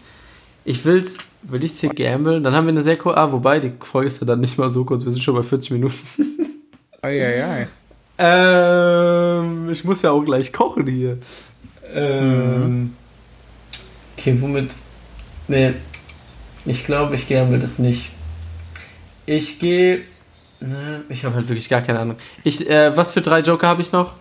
Ich 0.66 0.84
will's, 0.84 1.18
will 1.44 1.64
ich's 1.64 1.80
hier 1.80 1.92
gamblen? 1.92 2.44
Dann 2.44 2.54
haben 2.54 2.66
wir 2.66 2.74
eine 2.74 2.82
sehr 2.82 2.98
kurze, 2.98 3.18
ah, 3.18 3.32
wobei, 3.32 3.60
die 3.60 3.72
Folge 3.80 4.08
ist 4.08 4.20
ja 4.20 4.28
dann 4.28 4.42
nicht 4.42 4.58
mal 4.58 4.70
so 4.70 4.84
kurz, 4.84 5.06
wir 5.06 5.12
sind 5.12 5.22
schon 5.22 5.36
bei 5.36 5.44
40 5.44 5.72
Minuten. 5.72 5.96
Eieiei. 7.02 7.68
ähm, 8.18 9.70
ich 9.70 9.86
muss 9.86 10.02
ja 10.02 10.12
auch 10.12 10.24
gleich 10.26 10.52
kochen 10.52 10.86
hier. 10.88 11.18
Ähm, 11.94 12.82
mhm. 12.82 12.94
Okay, 14.18 14.38
womit? 14.42 14.72
Nee, 15.48 15.74
ich 16.66 16.86
glaube, 16.86 17.16
ich 17.16 17.30
gamble 17.30 17.60
das 17.60 17.80
nicht. 17.80 18.12
Ich 19.26 19.60
gehe. 19.60 20.02
Ne, 20.60 21.06
ich 21.08 21.24
habe 21.24 21.36
halt 21.36 21.48
wirklich 21.48 21.70
gar 21.70 21.82
keine 21.82 22.00
Ahnung. 22.00 22.18
Ich, 22.44 22.70
äh, 22.70 22.96
was 22.98 23.14
für 23.14 23.22
drei 23.22 23.40
Joker 23.40 23.68
habe 23.68 23.82
ich 23.82 23.94
noch? 23.94 24.12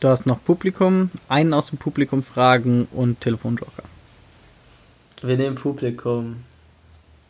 Du 0.00 0.08
hast 0.08 0.26
noch 0.26 0.42
Publikum, 0.44 1.10
einen 1.28 1.52
aus 1.52 1.70
dem 1.70 1.78
Publikum 1.78 2.22
fragen 2.22 2.86
und 2.92 3.20
Telefonjoker. 3.20 3.82
Wir 5.22 5.36
nehmen 5.36 5.56
Publikum. 5.56 6.36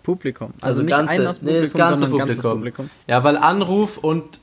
Publikum. 0.03 0.53
Also, 0.61 0.66
also 0.66 0.83
nicht 0.83 0.91
ganze, 0.91 1.11
einen 1.12 1.27
aus 1.27 1.39
Publikum, 1.39 1.61
nee, 1.61 1.66
das 1.66 1.73
ganze 1.73 2.01
sondern 2.01 2.11
Publikum. 2.11 2.29
ganzes 2.29 2.43
Publikum. 2.43 2.91
Ja, 3.07 3.25
weil 3.25 3.39
Anruf 3.39 3.97
und, 3.97 4.41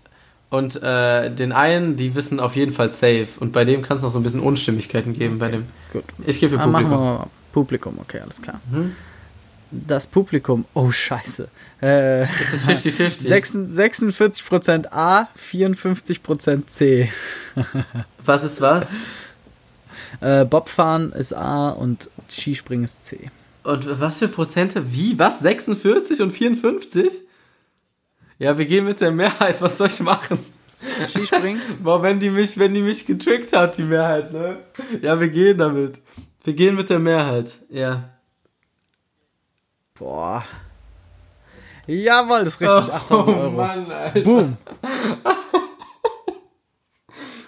und 0.50 0.82
äh, 0.82 1.30
den 1.30 1.52
einen, 1.52 1.98
die 1.98 2.16
wissen 2.16 2.40
auf 2.40 2.56
jeden 2.56 2.72
Fall 2.72 2.92
safe. 2.92 3.28
Und 3.40 3.54
bei 3.54 3.64
dem 3.64 3.84
kann 3.84 3.98
es 3.98 4.04
noch 4.04 4.12
so 4.12 4.20
ein 4.20 4.24
bisschen 4.24 4.40
Unstimmigkeiten 4.42 5.14
geben. 5.14 5.36
Okay, 5.36 5.40
bei 5.40 5.52
dem. 5.52 5.66
Gut. 5.94 6.04
Ich 6.26 6.40
gebe 6.40 6.56
für 6.56 6.62
ah, 6.62 6.66
Publikum. 6.66 6.92
Machen 6.92 7.04
wir 7.04 7.18
mal 7.20 7.28
Publikum, 7.54 8.00
okay, 8.00 8.20
alles 8.22 8.42
klar. 8.42 8.60
Mhm 8.72 8.96
das 9.72 10.08
Publikum, 10.08 10.66
oh 10.74 10.92
scheiße. 10.92 11.48
Äh, 11.82 12.22
das 12.22 12.54
ist 12.54 12.68
50-50. 12.68 13.70
46% 13.70 14.88
A, 14.92 15.28
54% 15.38 16.68
C. 16.68 17.12
was 18.24 18.44
ist 18.44 18.62
was? 18.62 18.92
Äh, 20.22 20.46
Bobfahren 20.46 21.12
ist 21.12 21.34
A 21.34 21.70
und 21.70 22.10
Skispringen 22.30 22.86
ist 22.86 23.06
C. 23.06 23.30
Und 23.64 24.00
was 24.00 24.20
für 24.20 24.28
Prozente? 24.28 24.94
Wie? 24.94 25.18
Was? 25.18 25.40
46 25.40 26.22
und 26.22 26.32
54? 26.32 27.22
Ja, 28.38 28.58
wir 28.58 28.66
gehen 28.66 28.86
mit 28.86 29.02
der 29.02 29.12
Mehrheit. 29.12 29.62
Was 29.62 29.78
soll 29.78 29.88
ich 29.88 30.00
machen? 30.02 30.40
Skispringen? 31.10 31.62
Boah, 31.84 32.02
wenn 32.04 32.20
die 32.20 32.30
mich, 32.30 32.58
wenn 32.58 32.74
die 32.74 32.82
mich 32.82 33.06
getrickt 33.06 33.54
hat, 33.54 33.78
die 33.78 33.84
Mehrheit, 33.84 34.32
ne? 34.32 34.58
Ja, 35.02 35.20
wir 35.20 35.30
gehen 35.30 35.58
damit. 35.58 36.02
Wir 36.44 36.54
gehen 36.54 36.76
mit 36.76 36.90
der 36.90 37.00
Mehrheit, 37.00 37.54
ja. 37.70 38.15
Boah. 39.98 40.44
Jawohl, 41.88 42.44
das 42.44 42.56
ist 42.56 42.62
richtig. 42.62 42.94
8000 42.94 43.38
Euro. 43.38 43.48
Oh 43.48 43.52
Mann, 43.52 43.92
Alter. 43.92 44.22
Boom. 44.22 44.58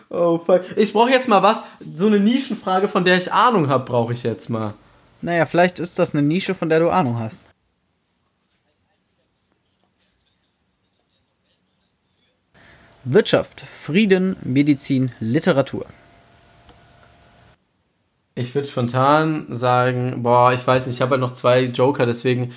oh 0.10 0.39
fuck. 0.39 0.62
Ich 0.78 0.93
brauche 0.93 1.10
jetzt 1.10 1.28
mal 1.28 1.43
was. 1.43 1.64
So 1.93 2.08
eine 2.08 2.20
Nischenfrage, 2.20 2.88
von 2.88 3.04
der 3.04 3.18
ich 3.18 3.34
Ahnung 3.34 3.70
habe, 3.70 3.84
brauche 3.84 4.14
ich 4.14 4.24
jetzt 4.24 4.50
mal. 4.50 4.74
Naja, 5.22 5.45
vielleicht 5.45 5.80
ist 5.80 6.00
das 6.00 6.14
eine 6.14 6.22
Nische, 6.22 6.56
von 6.56 6.70
der 6.70 6.80
du 6.80 6.89
Ahnung 6.89 7.20
hast. 7.20 7.48
Wirtschaft, 13.04 13.62
Frieden, 13.62 14.38
Medizin, 14.43 15.12
Literatur. 15.20 15.86
Ich 18.38 18.54
würde 18.54 18.68
spontan 18.68 19.48
sagen, 19.50 20.22
boah, 20.22 20.54
ich 20.54 20.66
weiß 20.66 20.86
nicht, 20.86 20.98
ich 20.98 21.02
habe 21.02 21.12
halt 21.12 21.22
noch 21.22 21.32
zwei 21.32 21.64
Joker, 21.64 22.06
deswegen. 22.06 22.54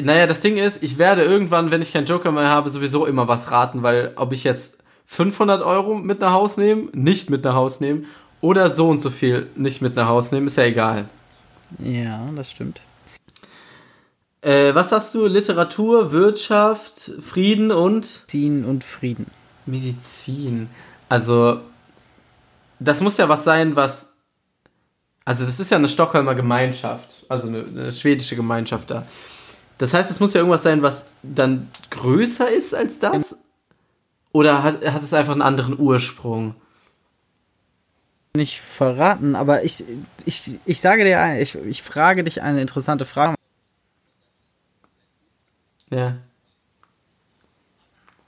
Naja, 0.00 0.26
das 0.26 0.40
Ding 0.40 0.56
ist, 0.56 0.82
ich 0.82 0.98
werde 0.98 1.22
irgendwann, 1.22 1.70
wenn 1.70 1.82
ich 1.82 1.92
keinen 1.92 2.06
Joker 2.06 2.32
mehr 2.32 2.48
habe, 2.48 2.70
sowieso 2.70 3.06
immer 3.06 3.28
was 3.28 3.52
raten, 3.52 3.84
weil 3.84 4.12
ob 4.16 4.32
ich 4.32 4.42
jetzt 4.42 4.82
500 5.06 5.62
Euro 5.62 5.94
mit 5.94 6.20
nach 6.20 6.32
Haus 6.32 6.56
nehme, 6.56 6.88
nicht 6.92 7.30
mit 7.30 7.44
nach 7.44 7.54
Haus 7.54 7.78
nehme, 7.78 8.02
oder 8.40 8.70
so 8.70 8.88
und 8.88 8.98
so 8.98 9.08
viel 9.08 9.46
nicht 9.54 9.82
mit 9.82 9.94
nach 9.94 10.08
Haus 10.08 10.32
nehme, 10.32 10.46
ist 10.46 10.56
ja 10.56 10.64
egal. 10.64 11.04
Ja, 11.78 12.28
das 12.34 12.50
stimmt. 12.50 12.80
Äh, 14.40 14.74
was 14.74 14.88
sagst 14.88 15.14
du? 15.14 15.26
Literatur, 15.26 16.10
Wirtschaft, 16.10 17.12
Frieden 17.20 17.70
und? 17.70 18.02
Medizin 18.02 18.64
und 18.64 18.82
Frieden. 18.82 19.26
Medizin. 19.66 20.68
Also, 21.08 21.60
das 22.84 23.00
muss 23.00 23.16
ja 23.16 23.28
was 23.28 23.44
sein, 23.44 23.76
was. 23.76 24.12
Also, 25.24 25.44
das 25.44 25.60
ist 25.60 25.70
ja 25.70 25.76
eine 25.76 25.88
Stockholmer 25.88 26.34
Gemeinschaft, 26.34 27.26
also 27.28 27.48
eine, 27.48 27.64
eine 27.64 27.92
schwedische 27.92 28.34
Gemeinschaft 28.34 28.90
da. 28.90 29.06
Das 29.78 29.94
heißt, 29.94 30.10
es 30.10 30.20
muss 30.20 30.34
ja 30.34 30.40
irgendwas 30.40 30.62
sein, 30.62 30.82
was 30.82 31.06
dann 31.22 31.68
größer 31.90 32.50
ist 32.50 32.74
als 32.74 32.98
das? 32.98 33.42
Oder 34.32 34.62
hat, 34.62 34.84
hat 34.84 35.02
es 35.02 35.12
einfach 35.12 35.32
einen 35.32 35.42
anderen 35.42 35.78
Ursprung? 35.78 36.54
Nicht 38.34 38.60
verraten, 38.60 39.36
aber 39.36 39.62
ich, 39.62 39.84
ich, 40.24 40.58
ich 40.64 40.80
sage 40.80 41.04
dir, 41.04 41.40
ich, 41.40 41.54
ich 41.54 41.82
frage 41.82 42.24
dich 42.24 42.42
eine 42.42 42.62
interessante 42.62 43.04
Frage. 43.04 43.34
Ja 45.90 46.16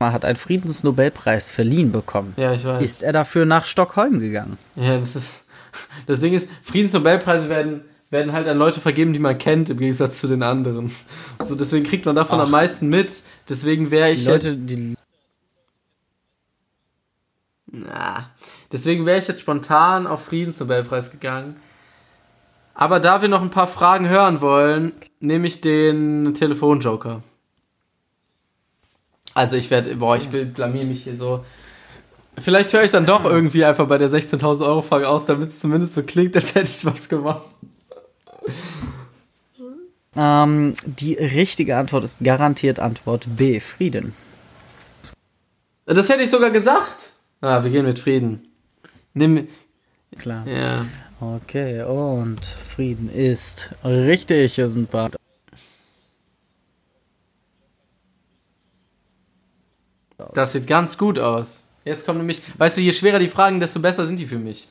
hat 0.01 0.24
einen 0.24 0.36
Friedensnobelpreis 0.36 1.51
verliehen 1.51 1.92
bekommen. 1.92 2.34
Ja, 2.36 2.53
ich 2.53 2.64
weiß. 2.64 2.82
Ist 2.82 3.03
er 3.03 3.12
dafür 3.12 3.47
nach 3.47 3.66
Stockholm 3.66 4.20
gegangen? 4.20 4.59
Ja, 4.76 4.99
das 4.99 5.16
ist. 5.16 5.32
Das 6.07 6.20
Ding 6.20 6.34
ist, 6.34 6.49
Friedensnobelpreise 6.62 7.49
werden, 7.49 7.82
werden 8.11 8.32
halt 8.32 8.47
an 8.47 8.59
Leute 8.59 8.80
vergeben, 8.80 9.12
die 9.12 9.18
man 9.18 9.38
kennt, 9.38 9.70
im 9.70 9.78
Gegensatz 9.78 10.20
zu 10.20 10.28
den 10.28 10.42
anderen. 10.42 10.92
So, 11.40 11.55
deswegen 11.55 11.84
kriegt 11.84 12.07
man 12.07 12.14
davon 12.14 12.38
Ach. 12.38 12.45
am 12.45 12.51
meisten 12.51 12.88
mit. 12.88 13.22
Deswegen 13.49 13.90
wäre 13.90 14.11
ich. 14.11 14.24
Die 14.24 14.30
Leute, 14.30 14.49
jetzt, 14.51 14.61
die. 14.70 14.95
Na. 17.66 18.30
Deswegen 18.70 19.07
wäre 19.07 19.18
ich 19.18 19.28
jetzt 19.28 19.40
spontan 19.40 20.07
auf 20.07 20.24
Friedensnobelpreis 20.24 21.11
gegangen. 21.11 21.57
Aber 22.74 22.99
da 22.99 23.22
wir 23.22 23.28
noch 23.28 23.42
ein 23.42 23.51
paar 23.51 23.68
Fragen 23.68 24.09
hören 24.09 24.40
wollen, 24.40 24.92
nehme 25.20 25.47
ich 25.47 25.61
den 25.61 26.34
Telefonjoker. 26.34 27.22
Also 29.35 29.57
ich 29.57 29.70
werde, 29.70 29.97
boah, 29.97 30.16
ich 30.16 30.28
blamier 30.28 30.85
mich 30.85 31.05
hier 31.05 31.16
so. 31.16 31.45
Vielleicht 32.39 32.72
höre 32.72 32.82
ich 32.82 32.91
dann 32.91 33.07
doch 33.07 33.24
irgendwie 33.24 33.64
einfach 33.64 33.87
bei 33.87 33.99
der 33.99 34.09
16.000 34.09 34.66
Euro 34.66 34.82
Frage 34.82 35.09
aus, 35.09 35.26
damit 35.26 35.49
es 35.49 35.61
zumindest 35.61 35.95
so 35.95 36.03
klingt, 36.03 36.35
als 36.37 36.55
hätte 36.55 36.70
ich 36.70 36.85
was 36.85 37.09
gemacht. 37.09 37.49
Ähm, 40.16 40.72
die 40.87 41.14
richtige 41.14 41.76
Antwort 41.76 42.05
ist 42.05 42.22
garantiert 42.22 42.78
Antwort 42.78 43.26
B, 43.37 43.61
Frieden. 43.61 44.14
Das 45.87 46.09
hätte 46.09 46.22
ich 46.22 46.30
sogar 46.30 46.51
gesagt. 46.51 47.11
Ah, 47.41 47.62
wir 47.62 47.70
gehen 47.70 47.85
mit 47.85 47.99
Frieden. 47.99 48.49
Nimm. 49.12 49.49
Klar. 50.18 50.47
Ja. 50.47 50.87
Okay, 51.20 51.82
und 51.82 52.45
Frieden 52.45 53.11
ist 53.11 53.70
richtig. 53.85 54.57
Wir 54.57 54.68
sind 54.68 54.91
bei. 60.17 60.31
Das 60.35 60.53
sieht 60.53 60.67
ganz 60.67 60.97
gut 60.99 61.19
aus. 61.19 61.62
Jetzt 61.85 62.07
kommt 62.07 62.19
nämlich, 62.19 62.41
weißt 62.59 62.77
du, 62.77 62.81
je 62.81 62.93
schwerer 62.93 63.19
die 63.19 63.29
Fragen, 63.29 63.61
desto 63.61 63.81
besser 63.81 64.07
sind 64.07 64.19
die 64.19 64.27
für 64.27 64.39
mich. 64.39 64.69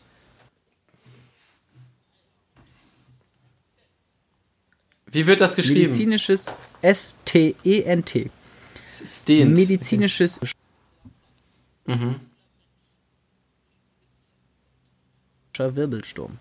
Wie 5.06 5.28
wird 5.28 5.42
das 5.42 5.56
geschrieben? 5.56 5.82
Medizinisches 5.82 6.46
S-T-E-N-T. 6.82 8.32
Stehend. 9.06 9.54
Medizinisches 9.58 10.40
Mhm. 11.86 12.20
Wirbelsturm. 15.58 16.40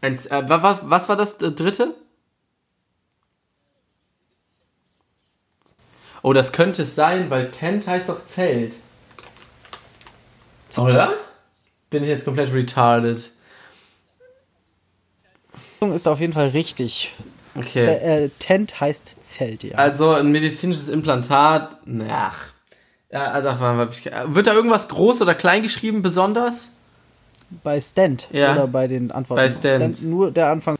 Ein, 0.00 0.14
äh, 0.14 0.48
wa- 0.48 0.62
wa- 0.62 0.80
was 0.84 1.08
war 1.08 1.16
das 1.16 1.34
äh, 1.42 1.50
dritte? 1.50 1.94
Oh, 6.24 6.32
das 6.32 6.52
könnte 6.52 6.82
es 6.82 6.94
sein, 6.94 7.28
weil 7.28 7.50
Tent 7.50 7.86
heißt 7.86 8.08
doch 8.08 8.24
Zelt. 8.24 8.76
Oder? 10.78 11.12
Bin 11.90 12.02
ich 12.02 12.08
jetzt 12.08 12.24
komplett 12.24 12.50
retarded. 12.50 13.30
Ist 15.80 16.08
auf 16.08 16.20
jeden 16.20 16.32
Fall 16.32 16.48
richtig. 16.48 17.14
Okay. 17.54 17.84
Äh, 17.84 18.30
Tent 18.38 18.80
heißt 18.80 19.22
Zelt, 19.22 19.64
ja. 19.64 19.76
Also 19.76 20.12
ein 20.14 20.32
medizinisches 20.32 20.88
Implantat. 20.88 21.76
Na, 21.84 22.30
Ach. 22.30 22.38
Ja, 23.12 23.26
also, 23.26 23.50
hab 23.60 23.92
ich, 23.92 24.06
wird 24.06 24.46
da 24.46 24.54
irgendwas 24.54 24.88
groß 24.88 25.20
oder 25.20 25.34
klein 25.34 25.60
geschrieben 25.60 26.00
besonders? 26.00 26.70
bei 27.62 27.78
Stent 27.82 28.28
Ja. 28.32 28.52
oder 28.54 28.66
bei 28.66 28.88
den 28.88 29.12
Antworten. 29.12 29.42
Bei 29.42 29.50
Stent. 29.50 30.02
nur 30.02 30.30
der 30.30 30.48
Anfang. 30.48 30.76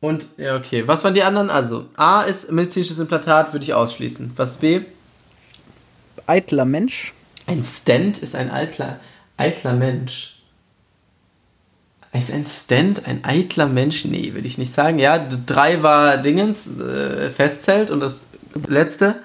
Und, 0.00 0.26
ja, 0.36 0.56
okay. 0.56 0.86
Was 0.86 1.02
waren 1.02 1.14
die 1.14 1.22
anderen? 1.22 1.50
Also, 1.50 1.86
A 1.96 2.22
ist 2.22 2.52
medizinisches 2.52 2.98
Implantat, 2.98 3.52
würde 3.52 3.64
ich 3.64 3.74
ausschließen. 3.74 4.32
Was 4.36 4.50
ist 4.52 4.60
B? 4.60 4.82
Eitler 6.26 6.64
Mensch. 6.64 7.14
Ein 7.46 7.64
Stent 7.64 8.18
ist 8.18 8.34
ein 8.34 8.50
eitler, 8.50 9.00
eitler 9.38 9.72
Mensch. 9.72 10.38
Ist 12.12 12.30
ein 12.30 12.44
Stent 12.44 13.06
ein 13.06 13.24
eitler 13.24 13.66
Mensch? 13.66 14.04
Nee, 14.04 14.34
würde 14.34 14.46
ich 14.46 14.58
nicht 14.58 14.72
sagen. 14.72 14.98
Ja, 14.98 15.18
drei 15.46 15.82
war 15.82 16.18
Dingens, 16.18 16.78
äh, 16.78 17.30
Festzelt 17.30 17.90
und 17.90 18.00
das 18.00 18.26
letzte. 18.66 19.22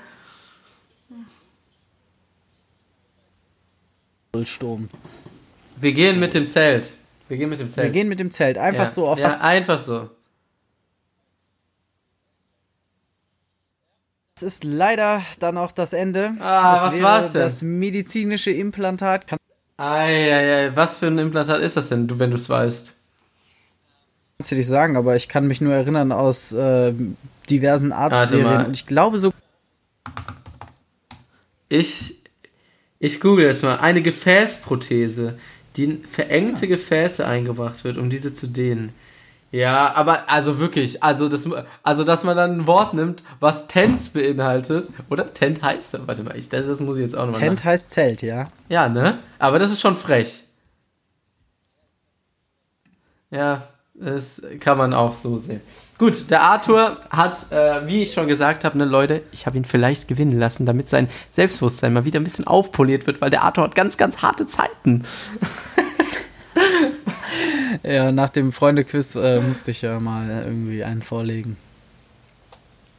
Sturm. 4.43 4.89
Wir 5.78 5.93
gehen 5.93 6.19
mit 6.19 6.34
dem 6.34 6.45
Zelt. 6.45 6.91
Wir 7.28 7.38
gehen 7.38 7.49
mit 7.49 7.59
dem 7.59 7.71
Zelt. 7.71 7.88
Wir 7.88 7.91
gehen 7.91 8.09
mit 8.09 8.19
dem 8.19 8.32
Zelt 8.32 8.57
einfach 8.57 8.84
ja. 8.84 8.89
so 8.89 9.07
auf 9.07 9.19
ja, 9.19 9.26
das. 9.26 9.39
einfach 9.39 9.80
so. 9.80 10.09
Das 14.36 14.43
ist 14.43 14.63
leider 14.63 15.21
dann 15.39 15.57
auch 15.57 15.71
das 15.71 15.93
Ende. 15.93 16.34
Ah, 16.39 16.73
das 16.86 16.93
was 16.93 17.01
war's 17.01 17.31
denn? 17.34 17.41
Das 17.41 17.61
medizinische 17.61 18.51
Implantat. 18.51 19.27
Kann- 19.27 19.38
Eieiei, 19.77 20.75
was 20.75 20.97
für 20.97 21.07
ein 21.07 21.19
Implantat 21.19 21.61
ist 21.61 21.77
das 21.77 21.89
denn, 21.89 22.19
wenn 22.19 22.31
du 22.31 22.38
es 22.38 22.49
weißt? 22.49 22.95
Kannst 24.38 24.51
du 24.51 24.55
nicht 24.55 24.67
sagen, 24.67 24.97
aber 24.97 25.15
ich 25.15 25.29
kann 25.29 25.47
mich 25.47 25.61
nur 25.61 25.73
erinnern 25.73 26.11
aus 26.11 26.51
äh, 26.51 26.93
diversen 27.49 27.91
Arztserien. 27.91 28.65
Und 28.65 28.75
ich 28.75 28.88
glaube 28.88 29.19
so. 29.19 29.31
Ich, 31.69 32.15
ich 32.99 33.19
google 33.19 33.45
jetzt 33.45 33.63
mal. 33.63 33.77
Eine 33.77 34.01
Gefäßprothese, 34.01 35.38
die 35.75 35.84
in 35.84 36.05
verengte 36.05 36.67
Gefäße 36.67 37.25
eingebracht 37.25 37.84
wird, 37.84 37.97
um 37.97 38.09
diese 38.09 38.34
zu 38.34 38.47
dehnen. 38.47 38.93
Ja, 39.53 39.93
aber 39.93 40.31
also 40.31 40.57
wirklich, 40.57 41.03
also 41.03 41.29
das, 41.29 41.47
also 41.83 42.03
dass 42.03 42.23
man 42.23 42.35
dann 42.35 42.57
ein 42.57 42.67
Wort 42.67 42.95
nimmt, 42.95 43.23
was 43.39 43.67
Tent 43.67 44.11
beinhaltet, 44.11 44.89
oder? 45.11 45.31
Tent 45.31 45.61
heißt 45.61 45.95
warte 46.07 46.23
mal, 46.23 46.35
ich, 46.35 46.49
das, 46.49 46.65
das 46.65 46.79
muss 46.79 46.97
ich 46.97 47.03
jetzt 47.03 47.15
auch 47.15 47.27
nochmal 47.27 47.39
Tent 47.39 47.63
heißt 47.63 47.91
Zelt, 47.91 48.23
ja. 48.23 48.47
Ja, 48.69 48.89
ne? 48.89 49.19
Aber 49.37 49.59
das 49.59 49.71
ist 49.71 49.79
schon 49.79 49.93
frech. 49.93 50.45
Ja, 53.29 53.67
das 53.93 54.41
kann 54.59 54.79
man 54.79 54.91
auch 54.91 55.13
so 55.13 55.37
sehen. 55.37 55.61
Gut, 55.99 56.31
der 56.31 56.41
Arthur 56.41 56.97
hat, 57.11 57.51
äh, 57.51 57.85
wie 57.85 58.01
ich 58.01 58.13
schon 58.13 58.27
gesagt 58.27 58.65
habe, 58.65 58.79
ne 58.79 58.85
Leute, 58.85 59.21
ich 59.31 59.45
habe 59.45 59.55
ihn 59.55 59.65
vielleicht 59.65 60.07
gewinnen 60.07 60.39
lassen, 60.39 60.65
damit 60.65 60.89
sein 60.89 61.09
Selbstbewusstsein 61.29 61.93
mal 61.93 62.05
wieder 62.05 62.19
ein 62.19 62.23
bisschen 62.23 62.47
aufpoliert 62.47 63.05
wird, 63.05 63.21
weil 63.21 63.29
der 63.29 63.43
Arthur 63.43 63.65
hat 63.65 63.75
ganz, 63.75 63.97
ganz 63.97 64.23
harte 64.23 64.47
Zeiten. 64.47 65.03
Ja, 67.82 68.11
nach 68.11 68.30
dem 68.30 68.51
Freundequiz 68.51 69.15
äh, 69.15 69.39
musste 69.41 69.71
ich 69.71 69.82
ja 69.82 69.99
mal 69.99 70.30
irgendwie 70.45 70.84
einen 70.84 71.01
vorlegen. 71.01 71.57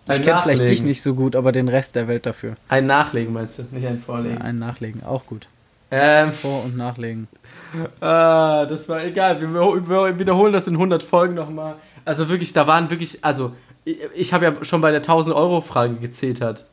Ich 0.07 0.17
Ein 0.17 0.23
kenne 0.23 0.41
vielleicht 0.43 0.69
dich 0.69 0.83
nicht 0.83 1.01
so 1.01 1.15
gut, 1.15 1.35
aber 1.37 1.53
den 1.53 1.69
Rest 1.69 1.95
der 1.97 2.09
Welt 2.09 2.27
dafür. 2.27 2.57
Ein 2.69 2.87
Nachlegen 2.87 3.33
meinst 3.33 3.59
du, 3.59 3.63
nicht 3.71 3.87
ein 3.87 4.01
Vorlegen. 4.01 4.39
Einen 4.43 4.59
nachlegen, 4.59 5.03
auch 5.05 5.25
gut. 5.27 5.49
Ähm, 5.91 6.33
Vor- 6.33 6.65
und 6.65 6.77
nachlegen. 6.77 7.29
ah, 8.01 8.67
das 8.67 8.89
war 8.89 9.03
egal, 9.05 9.41
wir, 9.41 9.53
wir 9.89 10.19
wiederholen 10.19 10.53
das 10.53 10.67
in 10.67 10.75
100 10.75 11.03
Folgen 11.03 11.35
nochmal. 11.35 11.77
Also 12.05 12.29
wirklich, 12.29 12.53
da 12.53 12.67
waren 12.67 12.91
wirklich, 12.91 13.25
also 13.25 13.53
ich, 13.85 13.97
ich 14.15 14.33
habe 14.33 14.45
ja 14.45 14.65
schon 14.65 14.81
bei 14.81 14.91
der 14.91 15.01
1000 15.01 15.35
Euro 15.35 15.61
Frage 15.61 15.95
gezetert. 15.95 16.65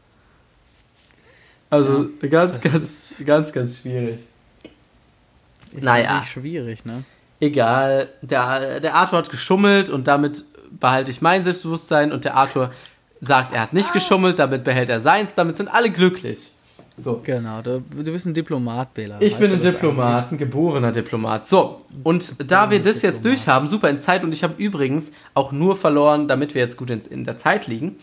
Also 1.70 2.10
ganz, 2.30 2.60
das 2.60 2.72
ganz, 2.72 3.14
ganz, 3.26 3.54
ganz 3.54 3.78
schwierig. 3.78 4.20
Ist 5.74 5.84
Naja. 5.84 6.24
schwierig, 6.26 6.84
ne? 6.84 7.04
Egal, 7.42 8.08
der, 8.22 8.80
der 8.80 8.96
Arthur 8.96 9.20
hat 9.20 9.30
geschummelt 9.30 9.90
und 9.90 10.08
damit 10.08 10.46
behalte 10.80 11.12
ich 11.12 11.22
mein 11.22 11.44
Selbstbewusstsein 11.44 12.14
und 12.14 12.24
der 12.24 12.36
Arthur 12.36 12.72
sagt, 13.20 13.54
er 13.54 13.62
hat 13.62 13.74
nicht 13.74 13.92
geschummelt, 13.94 14.40
damit 14.40 14.64
behält 14.64 14.90
er 14.90 15.02
seins, 15.02 15.36
damit 15.36 15.58
sind 15.58 15.68
alle 15.68 15.90
glücklich. 15.90 16.52
So. 16.96 17.22
Genau, 17.24 17.62
du, 17.62 17.80
du 17.80 18.12
bist 18.12 18.28
ein 18.28 18.34
Diplomat, 18.34 18.94
Bela. 18.94 19.18
Ich 19.20 19.36
bin 19.38 19.52
ein 19.52 19.60
Diplomat, 19.60 20.32
ein 20.32 20.38
geborener 20.38 20.92
Diplomat. 20.92 21.48
So, 21.48 21.82
und 22.04 22.52
da 22.52 22.70
wir 22.70 22.82
das 22.82 23.02
jetzt 23.02 23.26
Diplomat. 23.26 23.40
durchhaben, 23.40 23.68
super 23.68 23.90
in 23.90 23.98
Zeit, 23.98 24.24
und 24.24 24.34
ich 24.34 24.44
habe 24.44 24.54
übrigens 24.58 25.12
auch 25.34 25.52
nur 25.52 25.76
verloren, 25.76 26.28
damit 26.28 26.54
wir 26.54 26.62
jetzt 26.62 26.78
gut 26.78 26.92
in, 26.92 27.02
in 27.10 27.24
der 27.24 27.38
Zeit 27.38 27.68
liegen, 27.68 27.98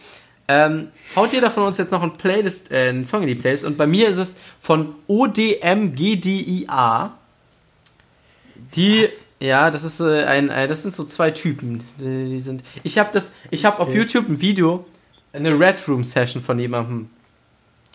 ähm, 0.49 0.89
haut 1.15 1.33
jeder 1.33 1.51
von 1.51 1.65
uns 1.65 1.79
jetzt 1.79 1.93
noch 1.93 2.03
ein 2.03 2.17
Playlist, 2.17 2.73
äh, 2.73 2.89
einen 2.89 3.05
Song 3.05 3.23
in 3.23 3.29
die 3.29 3.35
Playlist. 3.35 3.65
Und 3.65 3.77
bei 3.77 3.87
mir 3.87 4.09
ist 4.09 4.17
es 4.17 4.37
von 4.61 4.95
ODMGDIA. 5.07 7.13
Die, 8.75 9.07
ja, 9.41 9.71
das 9.71 9.85
ist 9.85 10.01
äh, 10.01 10.25
ein, 10.25 10.49
äh, 10.51 10.67
das 10.67 10.83
sind 10.83 10.93
so 10.95 11.05
zwei 11.05 11.31
Typen. 11.31 11.85
Die, 12.01 12.29
die 12.31 12.41
sind. 12.41 12.63
Ich 12.83 12.99
habe 12.99 13.11
das, 13.13 13.33
ich 13.51 13.65
habe 13.65 13.79
auf 13.81 13.89
Okay. 13.89 13.99
YouTube 13.99 14.29
ein 14.29 14.41
Video, 14.41 14.85
eine 15.33 15.59
Red 15.59 15.77
Room 15.89 16.05
Session 16.05 16.43
von 16.43 16.59
jemandem 16.59 17.09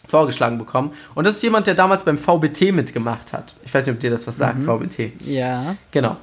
vorgeschlagen 0.08 0.58
bekommen. 0.58 0.92
Und 1.16 1.26
das 1.26 1.36
ist 1.36 1.44
jemand, 1.44 1.68
der 1.68 1.76
damals 1.76 2.04
beim 2.04 2.18
VBT 2.18 2.74
mitgemacht 2.74 3.32
hat. 3.34 3.54
Ich 3.64 3.74
weiß 3.74 3.86
nicht, 3.86 3.94
ob 3.96 4.00
dir 4.00 4.12
das 4.12 4.28
was 4.28 4.38
sagt, 4.38 4.58
VBT. 4.64 4.70
eigentlich? 5.00 5.12
Ja. 5.26 5.76
Genau. 5.92 6.18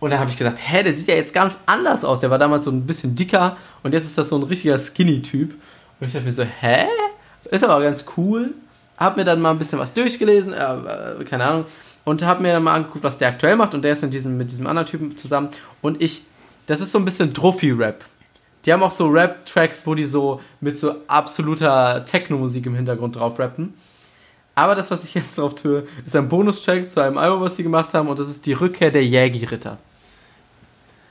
Und 0.00 0.10
dann 0.10 0.18
habe 0.18 0.30
ich 0.30 0.36
gesagt, 0.36 0.58
hä, 0.60 0.82
der 0.82 0.92
sieht 0.92 1.06
ja 1.06 1.14
jetzt 1.14 1.32
ganz 1.32 1.56
anders 1.64 2.04
aus. 2.04 2.18
Der 2.18 2.30
war 2.30 2.38
damals 2.38 2.64
so 2.64 2.72
ein 2.72 2.84
bisschen 2.86 3.14
dicker 3.14 3.56
und 3.84 3.94
jetzt 3.94 4.04
ist 4.04 4.18
das 4.18 4.28
so 4.30 4.36
ein 4.36 4.42
richtiger 4.42 4.76
Skinny-Typ. 4.78 5.54
Und 6.00 6.06
ich 6.06 6.12
dachte 6.12 6.24
mir 6.26 6.32
so, 6.32 6.42
hä? 6.42 6.86
Ist 7.50 7.62
aber 7.62 7.80
ganz 7.82 8.04
cool. 8.16 8.52
Hab 8.96 9.16
mir 9.16 9.24
dann 9.24 9.40
mal 9.40 9.52
ein 9.52 9.58
bisschen 9.58 9.78
was 9.78 9.94
durchgelesen, 9.94 10.52
äh, 10.52 10.56
äh, 11.20 11.24
keine 11.24 11.44
Ahnung. 11.44 11.66
Und 12.04 12.24
hab 12.24 12.40
mir 12.40 12.52
dann 12.52 12.64
mal 12.64 12.74
angeguckt, 12.74 13.04
was 13.04 13.18
der 13.18 13.28
aktuell 13.28 13.56
macht. 13.56 13.74
Und 13.74 13.82
der 13.82 13.92
ist 13.92 14.02
in 14.02 14.10
diesem, 14.10 14.36
mit 14.36 14.50
diesem 14.50 14.66
anderen 14.66 14.86
Typen 14.86 15.16
zusammen. 15.16 15.50
Und 15.80 16.02
ich, 16.02 16.22
das 16.66 16.80
ist 16.80 16.92
so 16.92 16.98
ein 16.98 17.04
bisschen 17.04 17.32
Druffi-Rap. 17.32 18.04
Die 18.64 18.72
haben 18.72 18.82
auch 18.82 18.90
so 18.90 19.08
Rap-Tracks, 19.08 19.86
wo 19.86 19.94
die 19.94 20.04
so 20.04 20.40
mit 20.60 20.76
so 20.76 20.94
absoluter 21.06 22.04
Techno-Musik 22.04 22.66
im 22.66 22.74
Hintergrund 22.74 23.16
drauf 23.16 23.38
rappen. 23.38 23.74
Aber 24.54 24.74
das, 24.74 24.90
was 24.90 25.04
ich 25.04 25.14
jetzt 25.14 25.38
drauf 25.38 25.54
tue, 25.54 25.86
ist 26.04 26.14
ein 26.14 26.28
Bonustrack 26.28 26.90
zu 26.90 27.00
einem 27.00 27.18
Album, 27.18 27.40
was 27.40 27.56
sie 27.56 27.62
gemacht 27.62 27.94
haben. 27.94 28.08
Und 28.08 28.18
das 28.18 28.28
ist 28.28 28.46
die 28.46 28.52
Rückkehr 28.52 28.90
der 28.90 29.04
Jägi-Ritter. 29.04 29.78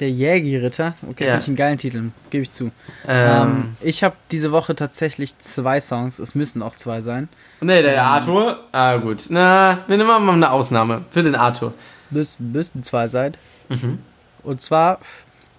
Der 0.02 0.10
Jägi-Ritter. 0.10 0.96
Okay, 1.10 1.26
Ja. 1.26 1.32
finde 1.32 1.42
ich 1.44 1.48
einen 1.48 1.56
geilen 1.56 1.78
Titel, 1.78 2.04
gebe 2.32 2.42
ich 2.44 2.52
zu. 2.52 2.72
Ähm, 3.08 3.42
Ähm, 3.42 3.76
ich 3.82 4.04
habe 4.04 4.16
diese 4.32 4.52
Woche 4.52 4.76
tatsächlich 4.76 5.38
zwei 5.40 5.80
Songs. 5.80 6.20
Es 6.20 6.36
müssen 6.36 6.62
auch 6.62 6.76
zwei 6.76 7.02
sein. 7.02 7.30
nee, 7.62 7.82
der 7.82 8.04
Arthur. 8.04 8.60
Ah, 8.74 8.98
gut. 8.98 9.28
Na, 9.30 9.78
wir 9.88 9.98
nehmen 9.98 10.10
mal 10.10 10.28
eine 10.34 10.50
Ausnahme 10.52 11.06
für 11.12 11.24
den 11.24 11.36
Arthur. 11.36 11.74
müssten, 12.10 12.52
müssten 12.52 12.84
zwei 12.84 13.08
sein. 13.08 13.34
Mhm. 13.70 14.00
Und 14.44 14.62
zwar 14.62 15.00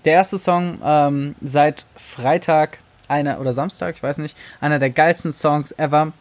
der 0.05 0.15
erste 0.15 0.37
Song 0.39 0.79
ähm, 0.85 1.35
seit 1.41 1.87
Freitag, 1.97 2.79
einer 3.09 3.41
oder 3.41 3.55
Samstag, 3.55 3.95
ich 3.97 4.03
weiß 4.03 4.19
nicht, 4.19 4.37
einer 4.61 4.79
der 4.81 4.91
geilsten 4.91 5.33
Songs 5.33 5.73
ever. 5.79 6.13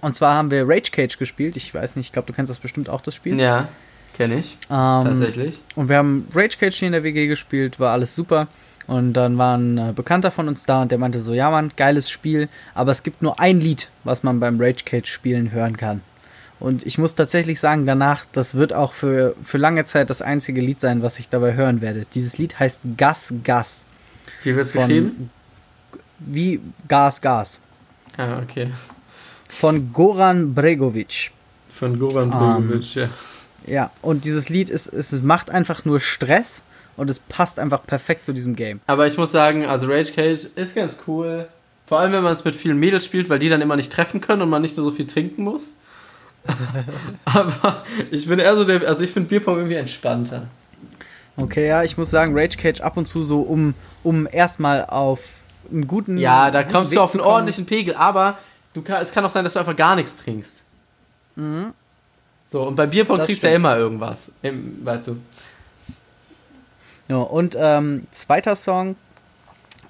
Und 0.00 0.14
zwar 0.14 0.36
haben 0.36 0.50
wir 0.52 0.62
Rage 0.68 0.90
Cage 0.92 1.18
gespielt. 1.18 1.56
Ich 1.56 1.74
weiß 1.74 1.96
nicht, 1.96 2.06
ich 2.06 2.12
glaube, 2.12 2.26
du 2.26 2.32
kennst 2.32 2.50
das 2.50 2.58
bestimmt 2.60 2.88
auch, 2.88 3.00
das 3.00 3.14
Spiel. 3.16 3.38
Ja, 3.40 3.66
kenne 4.14 4.38
ich. 4.38 4.58
Ähm, 4.70 5.04
Tatsächlich. 5.04 5.60
Und 5.74 5.88
wir 5.88 5.96
haben 5.96 6.26
Rage 6.34 6.56
Cage 6.58 6.76
hier 6.76 6.86
in 6.86 6.92
der 6.92 7.02
WG 7.02 7.26
gespielt, 7.26 7.80
war 7.80 7.92
alles 7.92 8.14
super. 8.14 8.48
Und 8.86 9.12
dann 9.12 9.38
war 9.38 9.56
ein 9.56 9.78
äh, 9.78 9.92
Bekannter 9.94 10.30
von 10.30 10.48
uns 10.48 10.66
da 10.66 10.82
und 10.82 10.90
der 10.90 10.98
meinte 10.98 11.20
so, 11.20 11.34
ja 11.34 11.50
Mann, 11.50 11.70
geiles 11.76 12.10
Spiel, 12.10 12.48
aber 12.74 12.90
es 12.90 13.02
gibt 13.02 13.22
nur 13.22 13.38
ein 13.38 13.60
Lied, 13.60 13.88
was 14.04 14.22
man 14.22 14.40
beim 14.40 14.60
Rage 14.60 14.84
Cage 14.84 15.10
spielen 15.10 15.52
hören 15.52 15.76
kann. 15.76 16.00
Und 16.58 16.86
ich 16.86 16.96
muss 16.96 17.14
tatsächlich 17.14 17.58
sagen, 17.58 17.86
danach, 17.86 18.24
das 18.30 18.54
wird 18.54 18.72
auch 18.72 18.92
für, 18.92 19.34
für 19.42 19.58
lange 19.58 19.84
Zeit 19.84 20.10
das 20.10 20.22
einzige 20.22 20.60
Lied 20.60 20.78
sein, 20.78 21.02
was 21.02 21.18
ich 21.18 21.28
dabei 21.28 21.54
hören 21.54 21.80
werde. 21.80 22.06
Dieses 22.14 22.38
Lied 22.38 22.58
heißt 22.58 22.82
Gas 22.96 23.34
Gas. 23.42 23.84
Wie 24.44 24.54
wird 24.54 24.66
es 24.66 24.72
geschrieben? 24.72 25.30
Wie 26.20 26.60
Gas 26.86 27.20
Gas. 27.20 27.58
Ah, 28.16 28.40
okay. 28.40 28.70
Von 29.48 29.92
Goran 29.92 30.54
Bregovic. 30.54 31.32
Von 31.68 31.98
Goran 31.98 32.30
Bregovic, 32.30 32.96
ähm, 32.96 33.02
ja. 33.02 33.08
Ja, 33.66 33.90
und 34.02 34.24
dieses 34.24 34.48
Lied 34.48 34.70
ist, 34.70 34.86
es 34.86 35.22
macht 35.22 35.50
einfach 35.50 35.84
nur 35.84 36.00
Stress 36.00 36.62
und 36.96 37.10
es 37.10 37.20
passt 37.20 37.58
einfach 37.58 37.84
perfekt 37.86 38.26
zu 38.26 38.32
diesem 38.32 38.56
Game. 38.56 38.80
Aber 38.86 39.06
ich 39.06 39.16
muss 39.16 39.32
sagen, 39.32 39.66
also 39.66 39.86
Rage 39.86 40.12
Cage 40.12 40.46
ist 40.54 40.74
ganz 40.74 40.98
cool. 41.06 41.48
Vor 41.86 42.00
allem, 42.00 42.12
wenn 42.12 42.22
man 42.22 42.32
es 42.32 42.44
mit 42.44 42.56
vielen 42.56 42.78
Mädels 42.78 43.04
spielt, 43.04 43.28
weil 43.28 43.38
die 43.38 43.48
dann 43.48 43.60
immer 43.60 43.76
nicht 43.76 43.92
treffen 43.92 44.20
können 44.20 44.42
und 44.42 44.48
man 44.48 44.62
nicht 44.62 44.74
so, 44.74 44.84
so 44.84 44.90
viel 44.90 45.06
trinken 45.06 45.44
muss. 45.44 45.74
Aber 47.24 47.84
ich 48.10 48.26
bin 48.26 48.38
eher 48.38 48.56
so 48.56 48.64
der, 48.64 48.86
also 48.88 49.04
ich 49.04 49.10
finde 49.10 49.28
Bierpong 49.28 49.56
irgendwie 49.56 49.76
entspannter. 49.76 50.48
Okay, 51.36 51.68
ja, 51.68 51.82
ich 51.82 51.96
muss 51.96 52.10
sagen, 52.10 52.36
Rage 52.36 52.56
Cage 52.56 52.80
ab 52.80 52.96
und 52.96 53.06
zu 53.06 53.22
so, 53.22 53.40
um, 53.40 53.74
um 54.02 54.28
erstmal 54.30 54.84
auf 54.84 55.20
einen 55.70 55.86
guten. 55.86 56.18
Ja, 56.18 56.50
da 56.50 56.62
kommst 56.62 56.92
Weg 56.92 56.98
du 56.98 57.02
auf 57.02 57.14
einen 57.14 57.22
ordentlichen 57.22 57.64
Pegel, 57.64 57.94
aber 57.94 58.38
du 58.74 58.82
kann, 58.82 59.02
es 59.02 59.12
kann 59.12 59.24
auch 59.24 59.30
sein, 59.30 59.44
dass 59.44 59.54
du 59.54 59.58
einfach 59.58 59.76
gar 59.76 59.96
nichts 59.96 60.16
trinkst. 60.16 60.64
Mhm. 61.36 61.72
So, 62.52 62.64
und 62.64 62.76
beim 62.76 62.90
Bierpong 62.90 63.16
das 63.16 63.26
trinkst 63.26 63.42
du 63.44 63.48
ja 63.48 63.56
immer 63.56 63.78
irgendwas, 63.78 64.30
weißt 64.42 65.08
du. 65.08 65.16
Ja, 67.08 67.16
und 67.16 67.56
ähm, 67.58 68.06
zweiter 68.10 68.56
Song 68.56 68.96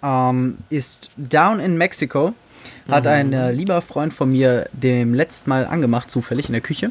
ähm, 0.00 0.58
ist 0.70 1.10
Down 1.16 1.58
in 1.58 1.76
Mexico 1.76 2.34
hat 2.88 3.06
ein 3.06 3.28
mhm. 3.28 3.32
äh, 3.34 3.52
lieber 3.52 3.80
Freund 3.82 4.12
von 4.12 4.30
mir 4.30 4.68
dem 4.72 5.14
letzten 5.14 5.50
Mal 5.50 5.66
angemacht, 5.66 6.10
zufällig 6.10 6.46
in 6.46 6.52
der 6.52 6.60
Küche. 6.60 6.90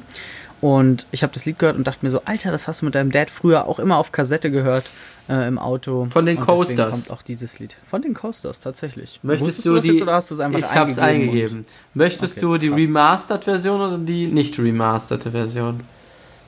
Und 0.62 1.08
ich 1.12 1.24
habe 1.24 1.34
das 1.34 1.46
Lied 1.46 1.58
gehört 1.58 1.76
und 1.76 1.88
dachte 1.88 2.06
mir 2.06 2.12
so, 2.12 2.22
Alter, 2.26 2.52
das 2.52 2.68
hast 2.68 2.82
du 2.82 2.86
mit 2.86 2.94
deinem 2.94 3.12
Dad 3.12 3.32
früher 3.32 3.68
auch 3.68 3.80
immer 3.80 3.98
auf 3.98 4.12
Kassette 4.12 4.52
gehört 4.52 4.92
äh, 5.28 5.48
im 5.48 5.58
Auto. 5.58 6.08
Von 6.12 6.28
den 6.28 6.38
und 6.38 6.46
Coasters. 6.46 6.92
kommt 6.92 7.12
auch 7.12 7.24
dieses 7.24 7.58
Lied. 7.58 7.76
Von 7.84 8.04
den 8.04 8.14
Coasters, 8.14 8.60
tatsächlich. 8.60 9.20
Möchtest 9.24 9.66
du, 9.66 9.74
du 9.74 9.80
die, 9.80 10.02
oder 10.02 10.14
hast 10.14 10.30
du 10.30 10.36
es 10.36 10.40
einfach 10.40 10.60
ich 10.60 10.66
eingegeben? 10.66 10.92
Ich 10.92 10.98
habe 10.98 11.10
es 11.10 11.16
eingegeben. 11.16 11.66
Möchtest 11.96 12.38
okay, 12.38 12.46
du 12.46 12.58
die 12.58 12.68
Remastered-Version 12.70 13.82
oder 13.82 13.98
die 13.98 14.28
nicht 14.28 14.60
remasterte 14.60 15.32
Version? 15.32 15.82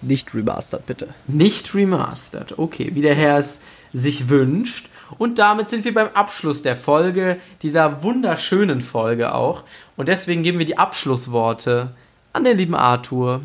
Nicht 0.04 0.36
remastered, 0.36 0.86
bitte. 0.86 1.08
Nicht 1.28 1.74
remastered, 1.74 2.60
okay. 2.60 2.92
Wie 2.94 3.02
der 3.02 3.16
Herr 3.16 3.40
es 3.40 3.62
sich 3.94 4.30
wünscht. 4.30 4.90
Und 5.18 5.40
damit 5.40 5.70
sind 5.70 5.86
wir 5.86 5.94
beim 5.94 6.10
Abschluss 6.14 6.62
der 6.62 6.76
Folge, 6.76 7.38
dieser 7.62 8.04
wunderschönen 8.04 8.82
Folge 8.82 9.34
auch. 9.34 9.64
Und 9.96 10.08
deswegen 10.08 10.44
geben 10.44 10.60
wir 10.60 10.66
die 10.66 10.78
Abschlussworte 10.78 11.92
an 12.34 12.44
den 12.44 12.58
lieben 12.58 12.76
Arthur. 12.76 13.42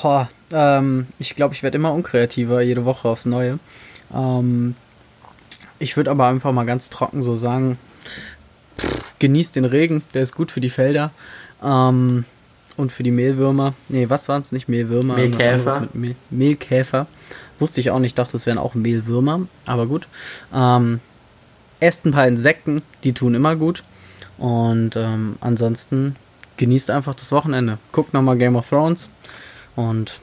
Boah, 0.00 0.28
ähm, 0.52 1.06
ich 1.18 1.34
glaube, 1.34 1.54
ich 1.54 1.62
werde 1.62 1.76
immer 1.76 1.92
unkreativer, 1.92 2.60
jede 2.60 2.84
Woche 2.84 3.08
aufs 3.08 3.26
Neue. 3.26 3.58
Ähm, 4.14 4.74
ich 5.78 5.96
würde 5.96 6.10
aber 6.10 6.26
einfach 6.26 6.52
mal 6.52 6.66
ganz 6.66 6.90
trocken 6.90 7.22
so 7.22 7.36
sagen, 7.36 7.78
pff, 8.78 9.14
genießt 9.18 9.56
den 9.56 9.64
Regen, 9.64 10.02
der 10.14 10.22
ist 10.22 10.34
gut 10.34 10.50
für 10.52 10.60
die 10.60 10.70
Felder. 10.70 11.10
Ähm, 11.62 12.24
und 12.76 12.92
für 12.92 13.02
die 13.02 13.10
Mehlwürmer. 13.10 13.74
Nee, 13.88 14.08
was 14.08 14.28
waren 14.28 14.42
es 14.42 14.52
nicht? 14.52 14.68
Mehlwürmer. 14.68 15.16
Mehlkäfer. 15.16 15.88
Mehl 15.92 16.14
Mehlkäfer. 16.30 17.06
Wusste 17.58 17.80
ich 17.80 17.90
auch 17.90 17.98
nicht, 17.98 18.16
dachte, 18.16 18.36
es 18.36 18.46
wären 18.46 18.58
auch 18.58 18.74
Mehlwürmer, 18.74 19.40
aber 19.66 19.86
gut. 19.86 20.06
Ähm, 20.54 21.00
esst 21.80 22.06
ein 22.06 22.12
paar 22.12 22.28
Insekten, 22.28 22.82
die 23.02 23.12
tun 23.12 23.34
immer 23.34 23.56
gut. 23.56 23.82
Und 24.38 24.94
ähm, 24.94 25.36
ansonsten 25.40 26.14
genießt 26.56 26.90
einfach 26.90 27.14
das 27.14 27.32
Wochenende. 27.32 27.78
Guckt 27.90 28.14
nochmal 28.14 28.38
Game 28.38 28.54
of 28.54 28.68
Thrones. 28.68 29.10
Und 29.78 30.18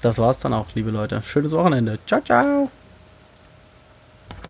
das 0.00 0.18
war's 0.18 0.40
dann 0.40 0.54
auch, 0.54 0.68
liebe 0.74 0.90
Leute. 0.90 1.20
Schönes 1.22 1.52
Wochenende. 1.52 1.98
Ciao, 2.06 2.22
ciao. 2.22 2.70